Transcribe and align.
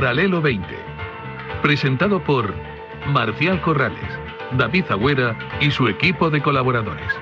Paralelo 0.00 0.40
20. 0.40 0.66
Presentado 1.60 2.24
por 2.24 2.54
Marcial 3.08 3.60
Corrales, 3.60 4.18
David 4.52 4.86
Agüera 4.88 5.36
y 5.60 5.70
su 5.70 5.88
equipo 5.88 6.30
de 6.30 6.40
colaboradores. 6.40 7.12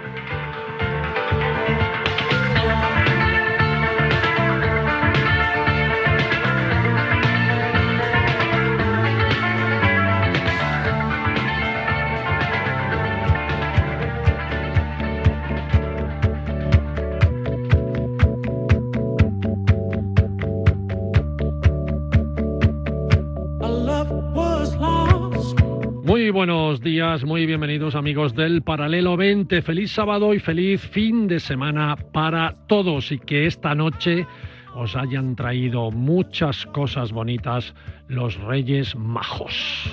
Buenos 26.39 26.81
días, 26.81 27.25
muy 27.25 27.47
bienvenidos 27.47 27.97
amigos 27.97 28.33
del 28.33 28.63
Paralelo 28.63 29.17
20. 29.17 29.61
Feliz 29.61 29.91
sábado 29.91 30.33
y 30.33 30.39
feliz 30.39 30.81
fin 30.81 31.27
de 31.27 31.41
semana 31.41 31.97
para 32.13 32.55
todos 32.69 33.11
y 33.11 33.19
que 33.19 33.47
esta 33.47 33.75
noche 33.75 34.25
os 34.77 34.95
hayan 34.95 35.35
traído 35.35 35.91
muchas 35.91 36.65
cosas 36.67 37.11
bonitas 37.11 37.75
los 38.07 38.37
Reyes 38.37 38.95
Majos. 38.95 39.91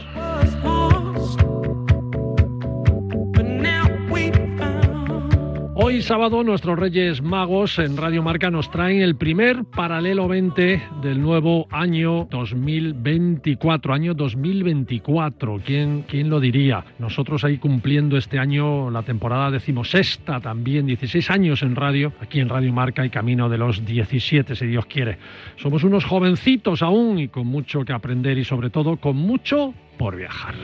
Hoy 5.88 6.02
sábado 6.02 6.44
nuestros 6.44 6.80
Reyes 6.80 7.22
Magos 7.22 7.78
en 7.78 7.96
Radio 7.96 8.24
Marca 8.24 8.50
nos 8.50 8.72
traen 8.72 9.04
el 9.04 9.18
primer 9.18 9.66
paralelo 9.66 10.28
20 10.28 10.82
del 11.04 11.22
nuevo 11.22 11.68
año 11.70 12.28
2024, 12.32 13.94
año 13.94 14.16
2024, 14.16 15.62
¿quién, 15.64 16.04
quién 16.08 16.32
lo 16.32 16.40
diría? 16.40 16.84
Nosotros 16.98 17.44
ahí 17.44 17.60
cumpliendo 17.60 18.18
este 18.18 18.40
año 18.40 18.90
la 18.90 19.04
temporada 19.04 19.52
decimosexta 19.52 20.40
también, 20.40 20.88
16 20.88 21.30
años 21.30 21.62
en 21.62 21.76
radio, 21.76 22.14
aquí 22.20 22.40
en 22.40 22.50
Radio 22.50 22.74
Marca 22.74 23.06
y 23.06 23.12
camino 23.12 23.48
de 23.48 23.60
los 23.60 23.86
17 23.86 24.56
si 24.56 24.66
Dios 24.66 24.88
quiere. 24.88 25.20
Somos 25.58 25.84
unos 25.84 26.04
jovencitos 26.04 26.82
aún 26.82 27.20
y 27.20 27.28
con 27.28 27.46
mucho 27.46 27.86
que 27.86 27.94
aprender 27.94 28.40
y 28.40 28.44
sobre 28.44 28.72
todo 28.72 28.98
con 28.98 29.18
mucho 29.18 29.76
por 30.00 30.16
viajar. 30.16 30.56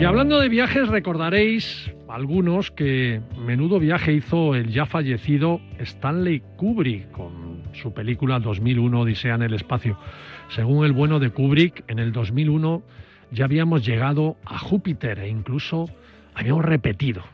Y 0.00 0.04
hablando 0.04 0.38
de 0.38 0.48
viajes, 0.48 0.86
recordaréis 0.86 1.90
algunos 2.08 2.70
que 2.70 3.20
menudo 3.36 3.80
viaje 3.80 4.12
hizo 4.12 4.54
el 4.54 4.68
ya 4.68 4.86
fallecido 4.86 5.60
Stanley 5.80 6.40
Kubrick 6.56 7.10
con 7.10 7.64
su 7.72 7.92
película 7.92 8.38
2001 8.38 9.00
Odisea 9.00 9.34
en 9.34 9.42
el 9.42 9.54
espacio. 9.54 9.98
Según 10.50 10.86
el 10.86 10.92
bueno 10.92 11.18
de 11.18 11.30
Kubrick, 11.30 11.82
en 11.88 11.98
el 11.98 12.12
2001 12.12 12.80
ya 13.32 13.46
habíamos 13.46 13.84
llegado 13.84 14.36
a 14.44 14.56
Júpiter 14.60 15.18
e 15.18 15.28
incluso 15.28 15.86
habíamos 16.32 16.64
repetido 16.64 17.24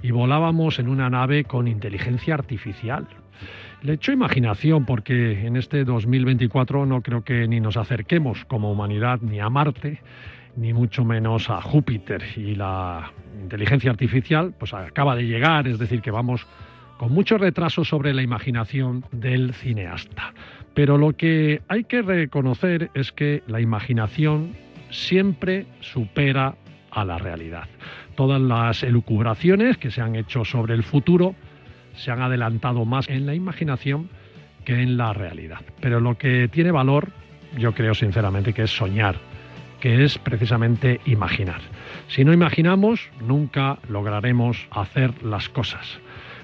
y 0.00 0.12
volábamos 0.12 0.78
en 0.78 0.88
una 0.88 1.10
nave 1.10 1.42
con 1.42 1.66
inteligencia 1.66 2.34
artificial. 2.34 3.08
Le 3.82 3.94
echo 3.94 4.12
imaginación 4.12 4.84
porque 4.86 5.44
en 5.44 5.56
este 5.56 5.84
2024 5.84 6.86
no 6.86 7.02
creo 7.02 7.24
que 7.24 7.48
ni 7.48 7.58
nos 7.58 7.76
acerquemos 7.76 8.44
como 8.44 8.70
humanidad 8.70 9.18
ni 9.20 9.40
a 9.40 9.50
Marte 9.50 10.00
ni 10.56 10.72
mucho 10.72 11.04
menos 11.04 11.50
a 11.50 11.60
Júpiter. 11.60 12.22
Y 12.36 12.54
la 12.54 13.12
inteligencia 13.40 13.90
artificial 13.90 14.54
pues 14.58 14.74
acaba 14.74 15.16
de 15.16 15.26
llegar, 15.26 15.66
es 15.68 15.78
decir, 15.78 16.00
que 16.00 16.10
vamos 16.10 16.46
con 16.98 17.12
mucho 17.12 17.38
retraso 17.38 17.84
sobre 17.84 18.14
la 18.14 18.22
imaginación 18.22 19.04
del 19.12 19.52
cineasta. 19.54 20.32
Pero 20.74 20.98
lo 20.98 21.16
que 21.16 21.62
hay 21.68 21.84
que 21.84 22.02
reconocer 22.02 22.90
es 22.94 23.12
que 23.12 23.42
la 23.46 23.60
imaginación 23.60 24.52
siempre 24.90 25.66
supera 25.80 26.54
a 26.90 27.04
la 27.04 27.18
realidad. 27.18 27.68
Todas 28.14 28.40
las 28.40 28.82
elucubraciones 28.82 29.76
que 29.76 29.90
se 29.90 30.00
han 30.00 30.14
hecho 30.14 30.44
sobre 30.44 30.74
el 30.74 30.84
futuro 30.84 31.34
se 31.96 32.10
han 32.10 32.22
adelantado 32.22 32.84
más 32.84 33.08
en 33.08 33.26
la 33.26 33.34
imaginación 33.34 34.08
que 34.64 34.80
en 34.80 34.96
la 34.96 35.12
realidad. 35.12 35.60
Pero 35.80 36.00
lo 36.00 36.16
que 36.16 36.48
tiene 36.48 36.70
valor, 36.70 37.08
yo 37.58 37.72
creo 37.72 37.94
sinceramente 37.94 38.52
que 38.52 38.62
es 38.62 38.70
soñar 38.70 39.16
que 39.84 40.02
es 40.02 40.16
precisamente 40.16 40.98
imaginar. 41.04 41.60
Si 42.08 42.24
no 42.24 42.32
imaginamos, 42.32 43.10
nunca 43.20 43.76
lograremos 43.86 44.66
hacer 44.70 45.22
las 45.22 45.50
cosas. 45.50 46.00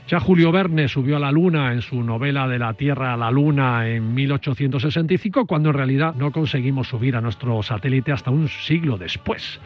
Ya 0.08 0.20
Julio 0.20 0.52
Verne 0.52 0.88
subió 0.88 1.16
a 1.16 1.20
la 1.20 1.32
Luna 1.32 1.72
en 1.72 1.80
su 1.80 2.02
novela 2.02 2.46
De 2.46 2.58
la 2.58 2.74
Tierra 2.74 3.14
a 3.14 3.16
la 3.16 3.30
Luna 3.30 3.88
en 3.88 4.12
1865, 4.12 5.46
cuando 5.46 5.70
en 5.70 5.74
realidad 5.76 6.14
no 6.16 6.32
conseguimos 6.32 6.88
subir 6.88 7.16
a 7.16 7.22
nuestro 7.22 7.62
satélite 7.62 8.12
hasta 8.12 8.30
un 8.30 8.46
siglo 8.48 8.98
después. 8.98 9.58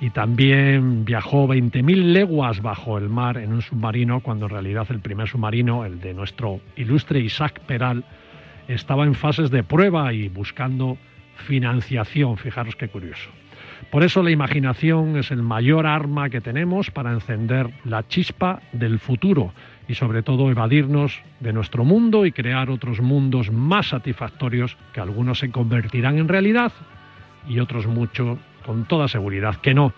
Y 0.00 0.10
también 0.10 1.04
viajó 1.04 1.46
20.000 1.46 2.12
leguas 2.12 2.60
bajo 2.60 2.98
el 2.98 3.08
mar 3.08 3.38
en 3.38 3.52
un 3.52 3.62
submarino, 3.62 4.18
cuando 4.22 4.46
en 4.46 4.50
realidad 4.50 4.88
el 4.90 4.98
primer 4.98 5.28
submarino, 5.28 5.84
el 5.84 6.00
de 6.00 6.14
nuestro 6.14 6.60
ilustre 6.74 7.20
Isaac 7.20 7.60
Peral, 7.60 8.02
estaba 8.66 9.04
en 9.04 9.14
fases 9.14 9.52
de 9.52 9.62
prueba 9.62 10.12
y 10.12 10.28
buscando 10.28 10.98
financiación. 11.40 12.36
Fijaros 12.36 12.76
qué 12.76 12.88
curioso. 12.88 13.30
Por 13.90 14.04
eso 14.04 14.22
la 14.22 14.30
imaginación 14.30 15.16
es 15.16 15.30
el 15.30 15.42
mayor 15.42 15.86
arma 15.86 16.30
que 16.30 16.40
tenemos 16.40 16.90
para 16.90 17.12
encender 17.12 17.70
la 17.84 18.06
chispa 18.06 18.60
del 18.72 18.98
futuro 18.98 19.52
y 19.88 19.94
sobre 19.94 20.22
todo 20.22 20.50
evadirnos 20.50 21.20
de 21.40 21.52
nuestro 21.52 21.84
mundo 21.84 22.24
y 22.24 22.32
crear 22.32 22.70
otros 22.70 23.00
mundos 23.00 23.50
más 23.50 23.88
satisfactorios 23.88 24.76
que 24.92 25.00
algunos 25.00 25.40
se 25.40 25.50
convertirán 25.50 26.18
en 26.18 26.28
realidad 26.28 26.72
y 27.48 27.58
otros 27.58 27.86
mucho 27.86 28.38
con 28.64 28.84
toda 28.84 29.08
seguridad 29.08 29.56
que 29.56 29.74
no. 29.74 29.92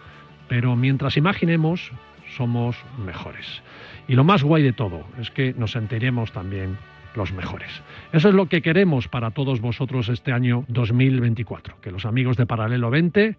Pero 0.48 0.76
mientras 0.76 1.16
imaginemos, 1.19 1.92
somos 2.36 2.76
mejores. 3.04 3.62
Y 4.08 4.14
lo 4.14 4.25
más 4.25 4.42
guay 4.42 4.62
de 4.62 4.72
todo 4.72 5.04
es 5.20 5.31
que 5.31 5.54
nos 5.54 5.72
sentiremos 5.72 6.32
también 6.32 6.78
los 7.14 7.32
mejores. 7.32 7.82
Eso 8.12 8.28
es 8.28 8.34
lo 8.34 8.46
que 8.46 8.62
queremos 8.62 9.08
para 9.08 9.30
todos 9.30 9.60
vosotros 9.60 10.08
este 10.08 10.32
año 10.32 10.64
2024, 10.68 11.80
que 11.80 11.90
los 11.90 12.06
amigos 12.06 12.36
de 12.36 12.46
Paralelo 12.46 12.90
20 12.90 13.36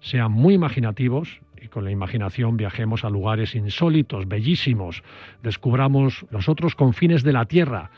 sean 0.00 0.32
muy 0.32 0.54
imaginativos 0.54 1.40
y 1.60 1.68
con 1.68 1.84
la 1.84 1.90
imaginación 1.90 2.56
viajemos 2.56 3.04
a 3.04 3.10
lugares 3.10 3.54
insólitos, 3.54 4.28
bellísimos, 4.28 5.02
descubramos 5.42 6.26
los 6.30 6.48
otros 6.48 6.74
confines 6.74 7.22
de 7.22 7.32
la 7.32 7.46
Tierra, 7.46 7.90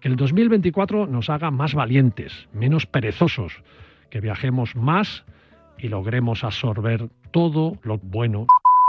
que 0.00 0.08
el 0.08 0.16
2024 0.16 1.06
nos 1.06 1.30
haga 1.30 1.50
más 1.50 1.74
valientes, 1.74 2.48
menos 2.52 2.86
perezosos, 2.86 3.62
que 4.10 4.20
viajemos 4.20 4.76
más 4.76 5.24
y 5.78 5.88
logremos 5.88 6.44
absorber 6.44 7.08
todo 7.32 7.78
lo 7.82 7.98
bueno 7.98 8.46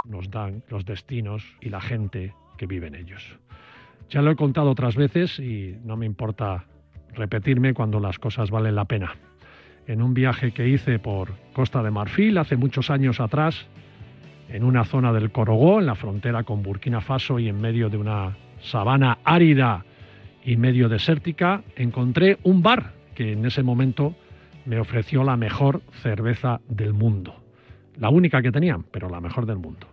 nos 0.07 0.29
dan 0.29 0.63
los 0.69 0.85
destinos 0.85 1.43
y 1.61 1.69
la 1.69 1.81
gente 1.81 2.33
que 2.57 2.65
vive 2.65 2.87
en 2.87 2.95
ellos. 2.95 3.37
Ya 4.09 4.21
lo 4.21 4.31
he 4.31 4.35
contado 4.35 4.71
otras 4.71 4.95
veces 4.95 5.37
y 5.39 5.75
no 5.83 5.97
me 5.97 6.05
importa 6.05 6.65
repetirme 7.13 7.73
cuando 7.73 7.99
las 7.99 8.19
cosas 8.19 8.49
valen 8.49 8.75
la 8.75 8.85
pena. 8.85 9.15
En 9.85 10.01
un 10.01 10.13
viaje 10.13 10.51
que 10.51 10.67
hice 10.67 10.99
por 10.99 11.33
Costa 11.53 11.83
de 11.83 11.91
Marfil 11.91 12.37
hace 12.37 12.55
muchos 12.55 12.89
años 12.89 13.19
atrás, 13.19 13.67
en 14.49 14.63
una 14.63 14.85
zona 14.85 15.11
del 15.11 15.31
Corogó, 15.31 15.79
en 15.79 15.87
la 15.87 15.95
frontera 15.95 16.43
con 16.43 16.63
Burkina 16.63 17.01
Faso 17.01 17.37
y 17.39 17.49
en 17.49 17.59
medio 17.59 17.89
de 17.89 17.97
una 17.97 18.37
sabana 18.61 19.17
árida 19.25 19.83
y 20.43 20.55
medio 20.55 20.87
desértica, 20.87 21.63
encontré 21.75 22.37
un 22.43 22.61
bar 22.61 22.93
que 23.13 23.33
en 23.33 23.45
ese 23.45 23.63
momento 23.63 24.15
me 24.65 24.79
ofreció 24.79 25.23
la 25.23 25.35
mejor 25.35 25.81
cerveza 26.01 26.61
del 26.69 26.93
mundo. 26.93 27.35
La 27.97 28.09
única 28.09 28.41
que 28.41 28.51
tenían, 28.51 28.83
pero 28.83 29.09
la 29.09 29.19
mejor 29.19 29.45
del 29.45 29.57
mundo. 29.57 29.87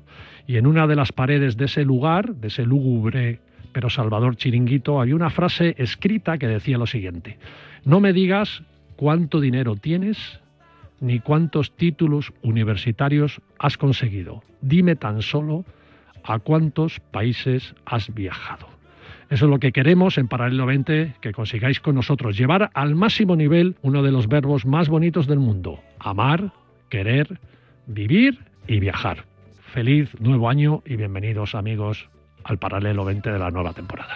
Y 0.47 0.57
en 0.57 0.67
una 0.67 0.87
de 0.87 0.95
las 0.95 1.11
paredes 1.11 1.57
de 1.57 1.65
ese 1.65 1.85
lugar, 1.85 2.35
de 2.37 2.49
ese 2.49 2.65
lúgubre 2.65 3.41
pero 3.75 3.91
Salvador 3.91 4.37
Chiringuito 4.37 5.01
había 5.01 5.17
una 5.17 5.29
frase 5.29 5.75
escrita 5.77 6.39
que 6.39 6.47
decía 6.47 6.79
lo 6.79 6.87
siguiente, 6.87 7.39
no 7.85 8.01
me 8.01 8.15
digas 8.15 8.63
cuánto 8.97 9.41
dinero 9.41 9.75
tienes 9.75 10.41
ni 11.01 11.19
cuántos 11.19 11.77
títulos 11.77 12.33
universitarios 12.43 13.43
has 13.59 13.77
conseguido. 13.77 14.43
Dime 14.63 14.95
tan 14.97 15.21
solo 15.21 15.65
a 16.23 16.39
cuántos 16.39 17.01
países 17.01 17.75
has 17.85 18.15
viajado. 18.15 18.69
Eso 19.29 19.47
es 19.47 19.51
lo 19.51 19.59
que 19.59 19.73
queremos 19.73 20.19
en 20.19 20.29
Paralelo 20.29 20.67
20, 20.67 21.17
que 21.21 21.33
consigáis 21.33 21.81
con 21.81 21.97
nosotros 21.97 22.39
llevar 22.39 22.71
al 22.75 22.95
máximo 22.95 23.35
nivel 23.35 23.75
uno 23.83 24.03
de 24.03 24.13
los 24.13 24.29
verbos 24.29 24.65
más 24.65 24.89
bonitos 24.89 25.27
del 25.27 25.41
mundo, 25.41 25.81
amar, 25.99 26.53
querer, 26.89 27.41
vivir 27.87 28.39
y 28.69 28.79
viajar. 28.79 29.25
Feliz 29.73 30.15
nuevo 30.21 30.49
año 30.49 30.83
y 30.87 30.95
bienvenidos 30.95 31.57
amigos 31.57 32.09
al 32.45 32.59
Paralelo 32.59 33.05
20 33.05 33.31
de 33.31 33.39
la 33.39 33.51
nueva 33.51 33.73
temporada. 33.73 34.15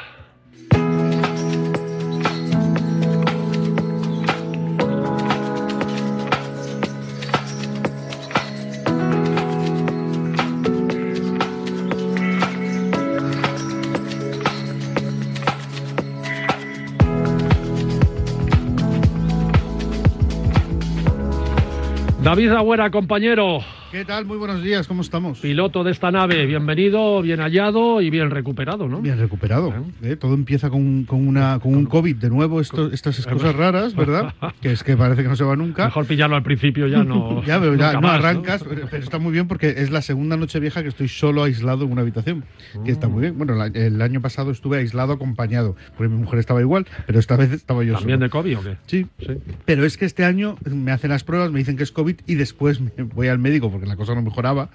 David 22.29 22.53
Agüera, 22.53 22.91
compañero. 22.91 23.78
¿Qué 23.91 24.05
tal? 24.05 24.27
Muy 24.27 24.37
buenos 24.37 24.63
días, 24.63 24.87
¿cómo 24.87 25.01
estamos? 25.01 25.41
Piloto 25.41 25.83
de 25.83 25.93
esta 25.93 26.11
nave, 26.11 26.45
bienvenido, 26.45 27.23
bien 27.23 27.41
hallado 27.41 28.03
y 28.03 28.11
bien 28.11 28.31
recuperado, 28.31 28.87
¿no? 28.87 29.01
Bien 29.01 29.19
recuperado. 29.19 29.73
¿eh? 30.03 30.15
Todo 30.17 30.35
empieza 30.35 30.69
con, 30.69 31.05
con, 31.05 31.27
una, 31.27 31.59
con 31.59 31.75
un 31.75 31.87
COVID 31.87 32.17
de 32.17 32.29
nuevo, 32.29 32.61
esto, 32.61 32.93
estas 32.93 33.27
cosas 33.27 33.57
raras, 33.57 33.95
¿verdad? 33.95 34.35
que 34.61 34.73
es 34.73 34.85
que 34.85 34.95
parece 34.95 35.23
que 35.23 35.29
no 35.31 35.37
se 35.37 35.45
va 35.45 35.57
nunca. 35.57 35.87
Mejor 35.87 36.05
pillarlo 36.05 36.37
al 36.37 36.43
principio, 36.43 36.87
ya 36.87 37.03
no. 37.03 37.43
ya, 37.47 37.59
pero 37.59 37.77
ya 37.77 37.99
no 37.99 38.09
arrancas, 38.09 38.63
pero, 38.63 38.95
está 38.95 39.19
muy 39.19 39.33
bien 39.33 39.49
porque 39.49 39.71
es 39.79 39.91
la 39.91 40.03
segunda 40.03 40.37
noche 40.37 40.61
vieja 40.61 40.83
que 40.83 40.89
estoy 40.91 41.09
solo 41.09 41.45
aislado 41.45 41.87
en 41.87 41.93
una 41.93 42.03
habitación, 42.03 42.45
que 42.85 42.91
está 42.91 43.09
muy 43.09 43.23
bien. 43.23 43.39
Bueno, 43.39 43.55
el 43.65 44.03
año 44.03 44.21
pasado 44.21 44.51
estuve 44.51 44.77
aislado 44.77 45.15
acompañado, 45.15 45.77
porque 45.97 46.13
mi 46.13 46.21
mujer 46.21 46.41
estaba 46.41 46.61
igual, 46.61 46.87
pero 47.07 47.19
esta 47.19 47.37
vez 47.37 47.53
estaba 47.53 47.83
yo 47.85 47.95
¿También 47.95 48.21
de 48.21 48.29
COVID 48.29 48.59
o 48.59 48.63
qué? 48.63 48.77
Sí, 48.87 49.07
sí. 49.19 49.33
Pero 49.65 49.87
es 49.87 49.97
que 49.97 50.05
este 50.05 50.27
año 50.27 50.59
me 50.71 50.93
hacen 50.93 51.09
las 51.09 51.25
pruebas, 51.25 51.51
me 51.51 51.59
dicen 51.59 51.79
que 51.79 51.85
es 51.85 51.93
COVID 51.93 52.17
y 52.27 52.35
después 52.35 52.83
me 52.83 52.91
voy 53.05 53.29
al 53.29 53.39
médico 53.39 53.78
porque 53.79 53.89
la 53.89 53.97
cosa 53.97 54.15
no 54.17 54.23
mejoraba 54.23 54.71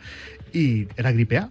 y 0.53 0.87
era 0.95 1.11
gripe 1.11 1.37
A 1.37 1.49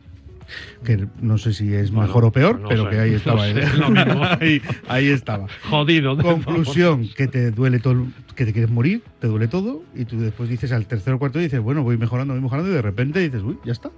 que 0.84 1.06
no 1.20 1.38
sé 1.38 1.52
si 1.52 1.72
es 1.72 1.92
mejor 1.92 2.24
o 2.24 2.32
peor, 2.32 2.62
pero 2.68 2.88
que 2.90 2.98
ahí 2.98 3.14
estaba. 3.14 3.44
ahí, 4.40 4.60
ahí, 4.88 5.06
estaba. 5.08 5.46
Jodido. 5.70 6.16
Conclusión, 6.18 7.08
que 7.16 7.26
te 7.26 7.50
duele 7.50 7.78
todo, 7.78 8.06
que 8.34 8.44
te 8.44 8.52
quieres 8.52 8.70
morir, 8.70 9.02
te 9.20 9.28
duele 9.28 9.48
todo, 9.48 9.82
y 9.94 10.04
tú 10.04 10.18
después 10.20 10.50
dices 10.50 10.72
al 10.72 10.86
tercer 10.86 11.14
o 11.14 11.18
cuarto 11.18 11.38
dices, 11.38 11.60
bueno, 11.60 11.82
voy 11.82 11.96
mejorando, 11.96 12.34
voy 12.34 12.42
mejorando, 12.42 12.70
y 12.70 12.74
de 12.74 12.82
repente 12.82 13.20
dices, 13.20 13.42
uy, 13.42 13.58
ya 13.64 13.72
está. 13.72 13.90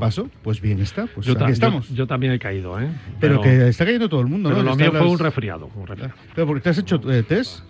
Paso, 0.00 0.28
pues 0.42 0.60
bien 0.60 0.80
está, 0.80 1.06
pues 1.06 1.26
yo 1.26 1.34
aquí 1.34 1.52
estamos. 1.52 1.88
Yo, 1.90 2.06
también 2.06 2.32
he 2.32 2.38
caído, 2.38 2.78
¿eh? 2.80 2.90
Pero, 3.20 3.40
que 3.40 3.68
está 3.68 3.84
cayendo 3.84 4.08
todo 4.08 4.20
el 4.20 4.26
mundo, 4.26 4.50
pero 4.50 4.62
¿no? 4.62 4.70
Lo 4.70 4.76
mío 4.76 4.90
fue 4.90 5.08
un 5.08 5.18
resfriado, 5.18 5.70
un 5.74 5.86
resfriado. 5.86 6.14
Pero 6.34 6.46
porque 6.46 6.62
te 6.62 6.70
has 6.70 6.78
hecho 6.78 7.00
eh, 7.10 7.22
test 7.22 7.62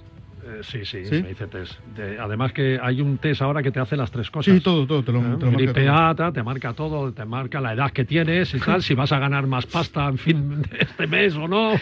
sí, 0.62 0.85
sí, 0.85 0.99
me 1.11 1.31
hice 1.31 1.47
test. 1.47 1.75
además 2.20 2.53
que 2.53 2.79
hay 2.82 3.00
un 3.00 3.19
test 3.19 3.43
ahora 3.43 3.62
que 3.62 3.70
te 3.70 3.81
hace 3.81 3.97
las 3.97 4.11
tres 4.11 4.31
cosas. 4.31 4.55
Sí, 4.55 4.61
todo, 4.61 4.87
todo, 4.87 5.03
te 5.03 5.12
lo, 5.12 5.20
¿Eh? 5.20 5.37
te 5.38 5.47
lo 5.47 5.53
Gripe 5.53 5.85
marca 5.87 6.32
te 6.32 6.43
marca 6.43 6.73
todo, 6.73 7.12
te 7.12 7.25
marca 7.25 7.61
la 7.61 7.73
edad 7.73 7.91
que 7.91 8.05
tienes 8.05 8.55
y 8.55 8.61
tal, 8.61 8.82
si 8.82 8.94
vas 8.94 9.12
a 9.12 9.19
ganar 9.19 9.47
más 9.47 9.67
pasta 9.67 10.09
en 10.09 10.19
fin 10.19 10.62
de 10.62 10.79
este 10.81 11.06
mes 11.06 11.35
o 11.37 11.49
no. 11.49 11.73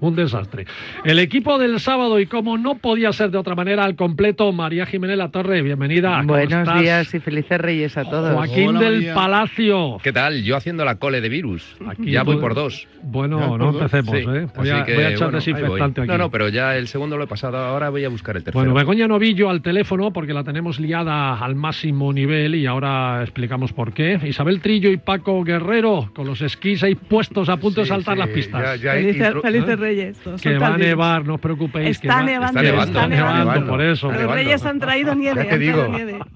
Un 0.00 0.16
desastre. 0.16 0.66
El 1.04 1.18
equipo 1.18 1.58
del 1.58 1.80
sábado 1.80 2.20
y 2.20 2.26
como 2.26 2.58
no 2.58 2.76
podía 2.76 3.12
ser 3.12 3.30
de 3.30 3.38
otra 3.38 3.54
manera 3.54 3.84
al 3.84 3.96
completo, 3.96 4.52
María 4.52 4.86
Jiménez 4.86 5.18
La 5.18 5.30
Torre, 5.30 5.62
bienvenida. 5.62 6.22
Buenos 6.22 6.80
días 6.80 7.14
y 7.14 7.20
felices 7.20 7.60
reyes 7.60 7.96
a 7.96 8.04
todos. 8.04 8.34
Joaquín 8.34 8.78
del 8.78 9.12
Palacio. 9.12 9.98
¿Qué 10.02 10.12
tal? 10.12 10.42
Yo 10.42 10.56
haciendo 10.56 10.84
la 10.84 10.96
cole 10.96 11.20
de 11.20 11.28
virus. 11.28 11.76
Aquí 11.86 12.10
ya 12.12 12.22
voy 12.22 12.36
por 12.36 12.54
dos. 12.54 12.86
Bueno, 13.02 13.56
no 13.56 13.70
empecemos, 13.70 14.14
¿eh? 14.14 14.48
Voy 14.56 14.70
a, 14.70 15.10
echar 15.10 15.30
desinfectante 15.30 16.02
aquí. 16.02 16.08
No, 16.08 16.18
no, 16.18 16.30
pero 16.30 16.48
ya 16.48 16.76
el 16.76 16.88
segundo 16.88 17.16
lo 17.16 17.24
he 17.24 17.26
pasado, 17.26 17.58
ahora 17.58 17.90
voy 17.90 18.04
a 18.04 18.08
buscar 18.16 18.36
el 18.36 18.42
tercero. 18.44 18.60
Bueno, 18.60 18.74
Begoña 18.74 19.06
Novillo 19.06 19.50
al 19.50 19.62
teléfono 19.62 20.12
porque 20.12 20.32
la 20.32 20.42
tenemos 20.42 20.80
liada 20.80 21.38
al 21.38 21.54
máximo 21.54 22.12
nivel 22.12 22.54
y 22.54 22.66
ahora 22.66 23.22
explicamos 23.22 23.72
por 23.72 23.92
qué. 23.92 24.18
Isabel 24.24 24.60
Trillo 24.60 24.90
y 24.90 24.96
Paco 24.96 25.42
Guerrero 25.44 26.10
con 26.14 26.26
los 26.26 26.40
esquís 26.40 26.82
ahí 26.82 26.94
puestos 26.94 27.48
a 27.48 27.56
punto 27.58 27.82
de 27.82 27.86
saltar 27.86 28.18
las 28.18 28.28
pistas. 28.28 28.80
felices, 28.80 29.78
Reyes. 29.78 30.18
Que 30.42 30.58
va 30.58 30.74
a 30.74 30.78
nevar, 30.78 31.24
no 31.24 31.34
os 31.34 31.40
preocupéis. 31.40 31.90
Está, 31.90 32.22
nevando, 32.22 32.60
está, 32.60 33.06
nevando, 33.06 33.66
por 33.66 33.82
eso. 33.82 34.10
Los 34.10 34.30
Reyes 34.30 34.64
han 34.64 34.78
traído 34.78 35.14
nieve. 35.14 35.44
Ya 35.44 35.50
te 35.50 35.58
digo, 35.58 35.86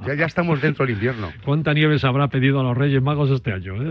Ya, 0.07 0.27
estamos 0.27 0.61
dentro 0.61 0.85
del 0.85 0.95
invierno. 0.95 1.31
¿Cuánta 1.45 1.73
nieve 1.73 1.99
se 1.99 2.07
habrá 2.07 2.29
pedido 2.29 2.61
a 2.61 2.63
los 2.63 2.77
Reyes 2.77 3.03
Magos 3.03 3.31
este 3.31 3.53
año? 3.53 3.75
Eh? 3.83 3.91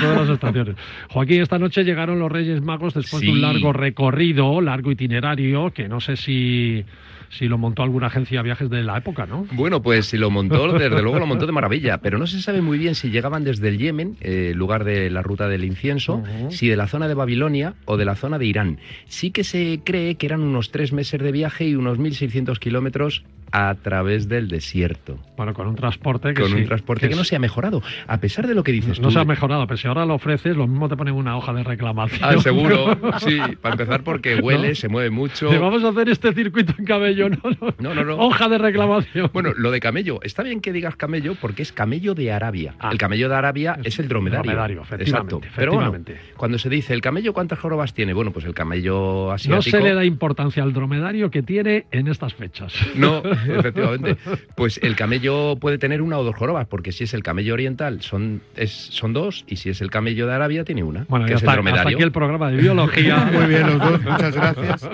todas 0.00 0.20
las 0.20 0.28
estaciones. 0.28 0.76
Joaquín, 1.10 1.42
esta 1.42 1.58
noche 1.58 1.84
llegaron 1.84 2.18
los 2.18 2.30
Reyes 2.30 2.62
Magos 2.62 2.94
después 2.94 3.22
de 3.22 3.30
un 3.30 3.40
largo 3.40 3.72
recorrido, 3.72 4.60
largo 4.60 4.90
itinerario, 4.90 5.70
que 5.72 5.88
no 5.88 6.00
sé 6.00 6.16
si 6.16 6.84
si 7.30 7.48
lo 7.48 7.58
montó 7.58 7.82
alguna 7.82 8.08
agencia 8.08 8.38
de 8.38 8.44
viajes 8.44 8.68
de 8.68 8.82
la 8.82 8.98
época, 8.98 9.24
¿no? 9.24 9.46
Bueno, 9.52 9.80
pues 9.80 10.06
si 10.06 10.18
lo 10.18 10.30
montó, 10.30 10.72
desde 10.72 11.00
luego 11.00 11.18
lo 11.18 11.26
montó 11.26 11.46
de 11.46 11.52
maravilla, 11.52 11.98
pero 11.98 12.18
no 12.18 12.26
se 12.26 12.42
sabe 12.42 12.60
muy 12.60 12.76
bien 12.76 12.94
si 12.94 13.10
llegaban 13.10 13.44
desde 13.44 13.68
el 13.68 13.78
Yemen, 13.78 14.16
eh, 14.20 14.52
lugar 14.54 14.84
de 14.84 15.08
la 15.10 15.22
ruta 15.22 15.48
del 15.48 15.64
incienso, 15.64 16.22
si 16.50 16.68
de 16.68 16.76
la 16.76 16.88
zona 16.88 17.08
de 17.08 17.14
Babilonia 17.14 17.74
o 17.84 17.96
de 17.96 18.04
la 18.04 18.16
zona 18.16 18.38
de 18.38 18.46
Irán. 18.46 18.78
Sí 19.06 19.30
que 19.30 19.44
se 19.44 19.80
cree 19.84 20.16
que 20.16 20.26
eran 20.26 20.42
unos 20.42 20.70
tres 20.70 20.92
meses 20.92 21.20
de 21.20 21.32
viaje 21.32 21.66
y 21.66 21.74
unos 21.76 21.98
1.600 21.98 22.58
kilómetros 22.58 23.24
a 23.52 23.74
través 23.74 24.28
del 24.28 24.48
desierto. 24.48 25.18
Bueno, 25.36 25.54
con 25.54 25.66
un 25.66 25.74
transporte 25.74 26.34
que, 26.34 26.42
con 26.42 26.52
un 26.52 26.66
transporte 26.66 27.08
que, 27.08 27.14
no 27.14 27.24
se 27.24 27.36
ha 27.36 27.38
mejorado, 27.38 27.82
a 28.06 28.18
pesar 28.18 28.46
de 28.46 28.54
lo 28.54 28.62
que 28.62 28.72
dices 28.72 28.90
no, 28.90 28.94
tú. 28.96 29.02
No 29.02 29.10
se 29.10 29.18
ha 29.18 29.24
mejorado, 29.24 29.66
pero 29.66 29.76
si 29.78 29.88
ahora 29.88 30.04
lo 30.04 30.14
ofreces, 30.14 30.56
lo 30.56 30.66
mismo 30.66 30.88
te 30.88 30.96
ponen 30.96 31.14
una 31.14 31.36
hoja 31.36 31.52
de 31.52 31.64
reclamación. 31.64 32.20
Ah, 32.22 32.38
seguro, 32.40 32.98
sí, 33.18 33.38
para 33.60 33.74
empezar 33.74 34.02
porque 34.02 34.36
huele, 34.36 34.74
se 34.74 34.88
mueve 34.88 35.10
mucho. 35.10 35.48
vamos 35.60 35.82
a 35.84 35.88
hacer 35.88 36.08
este 36.08 36.32
circuito 36.32 36.74
en 36.78 36.84
cabello, 36.84 37.28
¿no? 37.30 37.38
No, 37.78 37.94
no, 37.94 38.04
no. 38.04 38.16
Hoja 38.18 38.48
de 38.48 38.58
reclamación. 38.58 39.30
Bueno, 39.32 39.52
lo 39.56 39.70
de 39.70 39.80
camello, 39.80 40.20
está 40.22 40.42
bien 40.42 40.60
que 40.60 40.72
digas 40.72 40.96
camello 40.96 41.34
porque 41.40 41.62
es 41.62 41.72
camello 41.72 42.14
de 42.14 42.32
Arabia. 42.32 42.74
Ah. 42.78 42.90
el 42.92 42.98
camello 42.98 43.28
de 43.28 43.34
Arabia 43.34 43.78
es, 43.84 43.98
el 43.98 44.08
dromedario. 44.08 44.44
dromedario 44.44 44.82
efectivamente, 44.82 45.36
Exacto. 45.36 45.54
Pero 45.56 45.74
bueno, 45.74 45.94
cuando 46.36 46.58
se 46.58 46.68
dice 46.68 46.94
el 46.94 47.00
camello, 47.00 47.32
¿cuántas 47.32 47.58
jorobas 47.58 47.94
tiene? 47.94 48.12
Bueno, 48.12 48.30
pues 48.30 48.44
el 48.44 48.54
camello 48.54 49.32
asiático... 49.32 49.56
No 49.56 49.62
se 49.62 49.80
le 49.80 49.94
da 49.94 50.04
importancia 50.04 50.62
al 50.62 50.72
dromedario 50.72 51.30
que 51.30 51.42
tiene 51.42 51.86
en 51.90 52.08
estas 52.08 52.34
fechas. 52.34 52.74
No, 52.94 53.22
efectivamente. 53.58 54.16
Pues 54.54 54.80
el 54.82 54.96
camello 54.96 55.56
puede 55.56 55.78
tener 55.78 56.02
una 56.02 56.18
o 56.18 56.24
dos 56.24 56.34
jorobas, 56.34 56.66
porque 56.66 56.92
si 56.92 57.04
es 57.04 57.14
el 57.14 57.22
camello 57.22 57.54
oriental 57.54 58.02
son, 58.02 58.42
es, 58.56 58.70
son 58.70 59.12
dos, 59.12 59.44
y 59.46 59.56
si 59.56 59.70
es 59.70 59.80
el 59.80 59.90
camello 59.90 60.26
de 60.26 60.34
Arabia 60.34 60.64
tiene 60.64 60.82
una, 60.82 61.06
bueno, 61.08 61.26
que 61.26 61.34
es 61.34 61.42
el 61.42 61.48
dromedario. 61.48 61.80
Hasta 61.80 61.94
aquí 61.96 62.02
el 62.02 62.12
programa 62.12 62.50
de 62.50 62.56
biología. 62.58 63.24
Muy 63.32 63.46
bien, 63.46 63.66
los 63.66 63.78
dos, 63.78 64.02
muchas 64.04 64.34
gracias. 64.34 64.88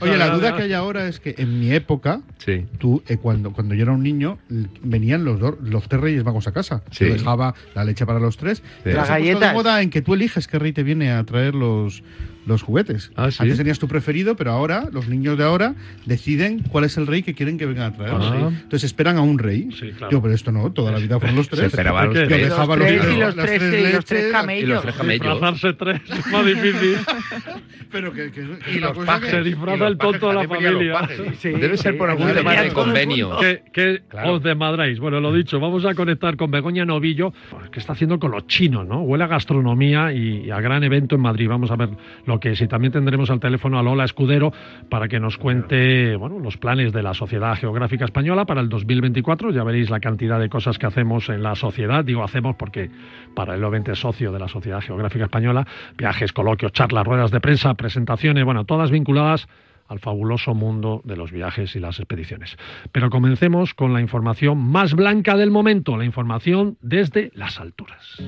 Oye, 0.00 0.16
la 0.16 0.30
duda 0.30 0.56
que 0.56 0.62
hay 0.62 0.72
ahora 0.72 1.06
es 1.08 1.20
que 1.20 1.34
en 1.38 1.60
mi 1.60 1.72
época, 1.72 2.20
sí. 2.38 2.66
tú, 2.78 3.02
eh, 3.08 3.16
cuando, 3.16 3.52
cuando 3.52 3.74
yo 3.74 3.82
era 3.82 3.92
un 3.92 4.02
niño, 4.02 4.38
venían 4.82 5.24
los, 5.24 5.40
dos, 5.40 5.56
los 5.62 5.88
tres 5.88 6.00
reyes 6.00 6.24
magos 6.24 6.46
a 6.46 6.52
casa. 6.52 6.82
Sí. 6.90 7.06
Yo 7.06 7.14
dejaba 7.14 7.54
la 7.74 7.84
leche 7.84 8.06
para 8.06 8.20
los 8.20 8.36
tres. 8.36 8.62
Sí. 8.84 8.90
La 8.92 9.04
galleta. 9.04 9.48
de 9.48 9.54
moda 9.54 9.82
en 9.82 9.90
que 9.90 10.02
tú 10.02 10.14
eliges 10.14 10.46
qué 10.46 10.58
rey 10.58 10.72
te 10.72 10.82
viene 10.82 11.10
a 11.12 11.24
traer 11.24 11.54
los 11.54 12.02
los 12.48 12.62
juguetes. 12.62 13.12
Ah, 13.16 13.30
¿sí? 13.30 13.38
Antes 13.40 13.58
tenías 13.58 13.78
tu 13.78 13.86
preferido, 13.86 14.34
pero 14.36 14.50
ahora 14.52 14.88
los 14.92 15.08
niños 15.08 15.38
de 15.38 15.44
ahora 15.44 15.74
deciden 16.06 16.60
cuál 16.70 16.84
es 16.84 16.96
el 16.96 17.06
rey 17.06 17.22
que 17.22 17.34
quieren 17.34 17.58
que 17.58 17.66
vengan 17.66 17.92
a 17.92 17.96
traer. 17.96 18.12
Ah. 18.14 18.48
Entonces 18.50 18.84
esperan 18.84 19.16
a 19.18 19.20
un 19.22 19.38
rey. 19.38 19.68
Sí, 19.78 19.90
claro. 19.92 20.10
Yo, 20.10 20.22
pero 20.22 20.34
esto 20.34 20.50
no, 20.50 20.72
toda 20.72 20.90
la 20.92 20.98
vida 20.98 21.18
fueron 21.20 21.36
los 21.36 21.48
tres. 21.48 21.60
Se 21.60 21.66
esperaba 21.66 22.06
los 22.06 22.14
Yo 22.14 22.26
tres. 22.26 22.42
dejaba 22.48 22.76
los, 22.76 22.90
los, 22.90 23.00
tres 23.00 23.14
y 23.14 23.18
los, 23.18 23.36
las 23.36 23.46
tres, 23.46 23.58
tres 23.60 23.90
y 23.90 23.92
los 23.92 24.04
tres 24.04 24.32
camellos. 24.32 24.62
Y 24.64 24.66
los 24.72 24.82
tres 24.82 24.94
camellos. 24.96 25.26
Disfrazarse 25.30 25.72
tres 25.74 26.00
es 26.10 26.26
más 26.32 26.46
difícil. 26.46 26.96
Pero 27.90 28.12
que, 28.12 28.30
que, 28.30 28.40
Y 28.74 28.78
los 28.80 28.92
cosa 28.92 29.06
pajes. 29.06 29.30
que- 29.30 29.36
Se 29.36 29.42
disfraza 29.42 29.86
el 29.86 29.96
tonto 29.98 30.28
de 30.28 30.34
la 30.34 30.48
familia. 30.48 31.08
Sí, 31.38 31.48
Debe 31.50 31.76
ser 31.76 31.96
por 31.96 32.10
algún 32.10 32.32
tema 32.32 32.52
de 32.60 32.68
convenio. 32.72 33.38
que, 33.38 33.62
que 33.72 34.02
Claro. 34.08 34.34
os 34.34 34.42
desmadráis. 34.42 34.98
Bueno, 35.00 35.20
lo 35.20 35.32
dicho, 35.32 35.58
vamos 35.60 35.84
a 35.84 35.94
conectar 35.94 36.36
con 36.36 36.50
Begoña 36.50 36.84
Novillo. 36.84 37.32
¿Qué 37.72 37.78
está 37.80 37.92
haciendo 37.92 38.18
con 38.18 38.30
los 38.30 38.46
chinos, 38.46 38.86
no? 38.86 39.02
Huele 39.02 39.24
a 39.24 39.26
gastronomía 39.26 40.12
y, 40.12 40.44
y 40.46 40.50
a 40.50 40.60
gran 40.60 40.84
evento 40.84 41.14
en 41.14 41.22
Madrid. 41.22 41.48
Vamos 41.48 41.70
a 41.70 41.76
ver 41.76 41.90
lo 42.26 42.37
que. 42.40 42.52
Y 42.58 42.66
también 42.66 42.92
tendremos 42.92 43.30
al 43.30 43.40
teléfono 43.40 43.78
a 43.78 43.82
Lola 43.82 44.04
Escudero 44.04 44.52
para 44.88 45.08
que 45.08 45.20
nos 45.20 45.38
cuente 45.38 46.16
bueno, 46.16 46.38
los 46.38 46.56
planes 46.56 46.92
de 46.92 47.02
la 47.02 47.14
Sociedad 47.14 47.54
Geográfica 47.56 48.04
Española 48.04 48.44
para 48.44 48.60
el 48.60 48.68
2024. 48.68 49.50
Ya 49.50 49.64
veréis 49.64 49.90
la 49.90 50.00
cantidad 50.00 50.40
de 50.40 50.48
cosas 50.48 50.78
que 50.78 50.86
hacemos 50.86 51.28
en 51.28 51.42
la 51.42 51.54
sociedad. 51.54 52.04
Digo 52.04 52.24
hacemos 52.24 52.56
porque 52.56 52.90
para 53.34 53.54
el 53.54 53.64
20 53.64 53.92
es 53.92 53.98
socio 53.98 54.32
de 54.32 54.38
la 54.38 54.48
Sociedad 54.48 54.80
Geográfica 54.80 55.24
Española. 55.24 55.66
Viajes, 55.96 56.32
coloquios, 56.32 56.72
charlas, 56.72 57.06
ruedas 57.06 57.30
de 57.30 57.40
prensa, 57.40 57.74
presentaciones, 57.74 58.44
bueno, 58.44 58.64
todas 58.64 58.90
vinculadas 58.90 59.48
al 59.88 59.98
fabuloso 59.98 60.54
mundo 60.54 61.00
de 61.04 61.16
los 61.16 61.32
viajes 61.32 61.74
y 61.74 61.80
las 61.80 61.98
expediciones. 61.98 62.56
Pero 62.92 63.10
comencemos 63.10 63.74
con 63.74 63.92
la 63.92 64.00
información 64.00 64.58
más 64.58 64.94
blanca 64.94 65.36
del 65.36 65.50
momento, 65.50 65.96
la 65.96 66.04
información 66.04 66.76
desde 66.80 67.30
las 67.34 67.58
alturas. 67.58 68.18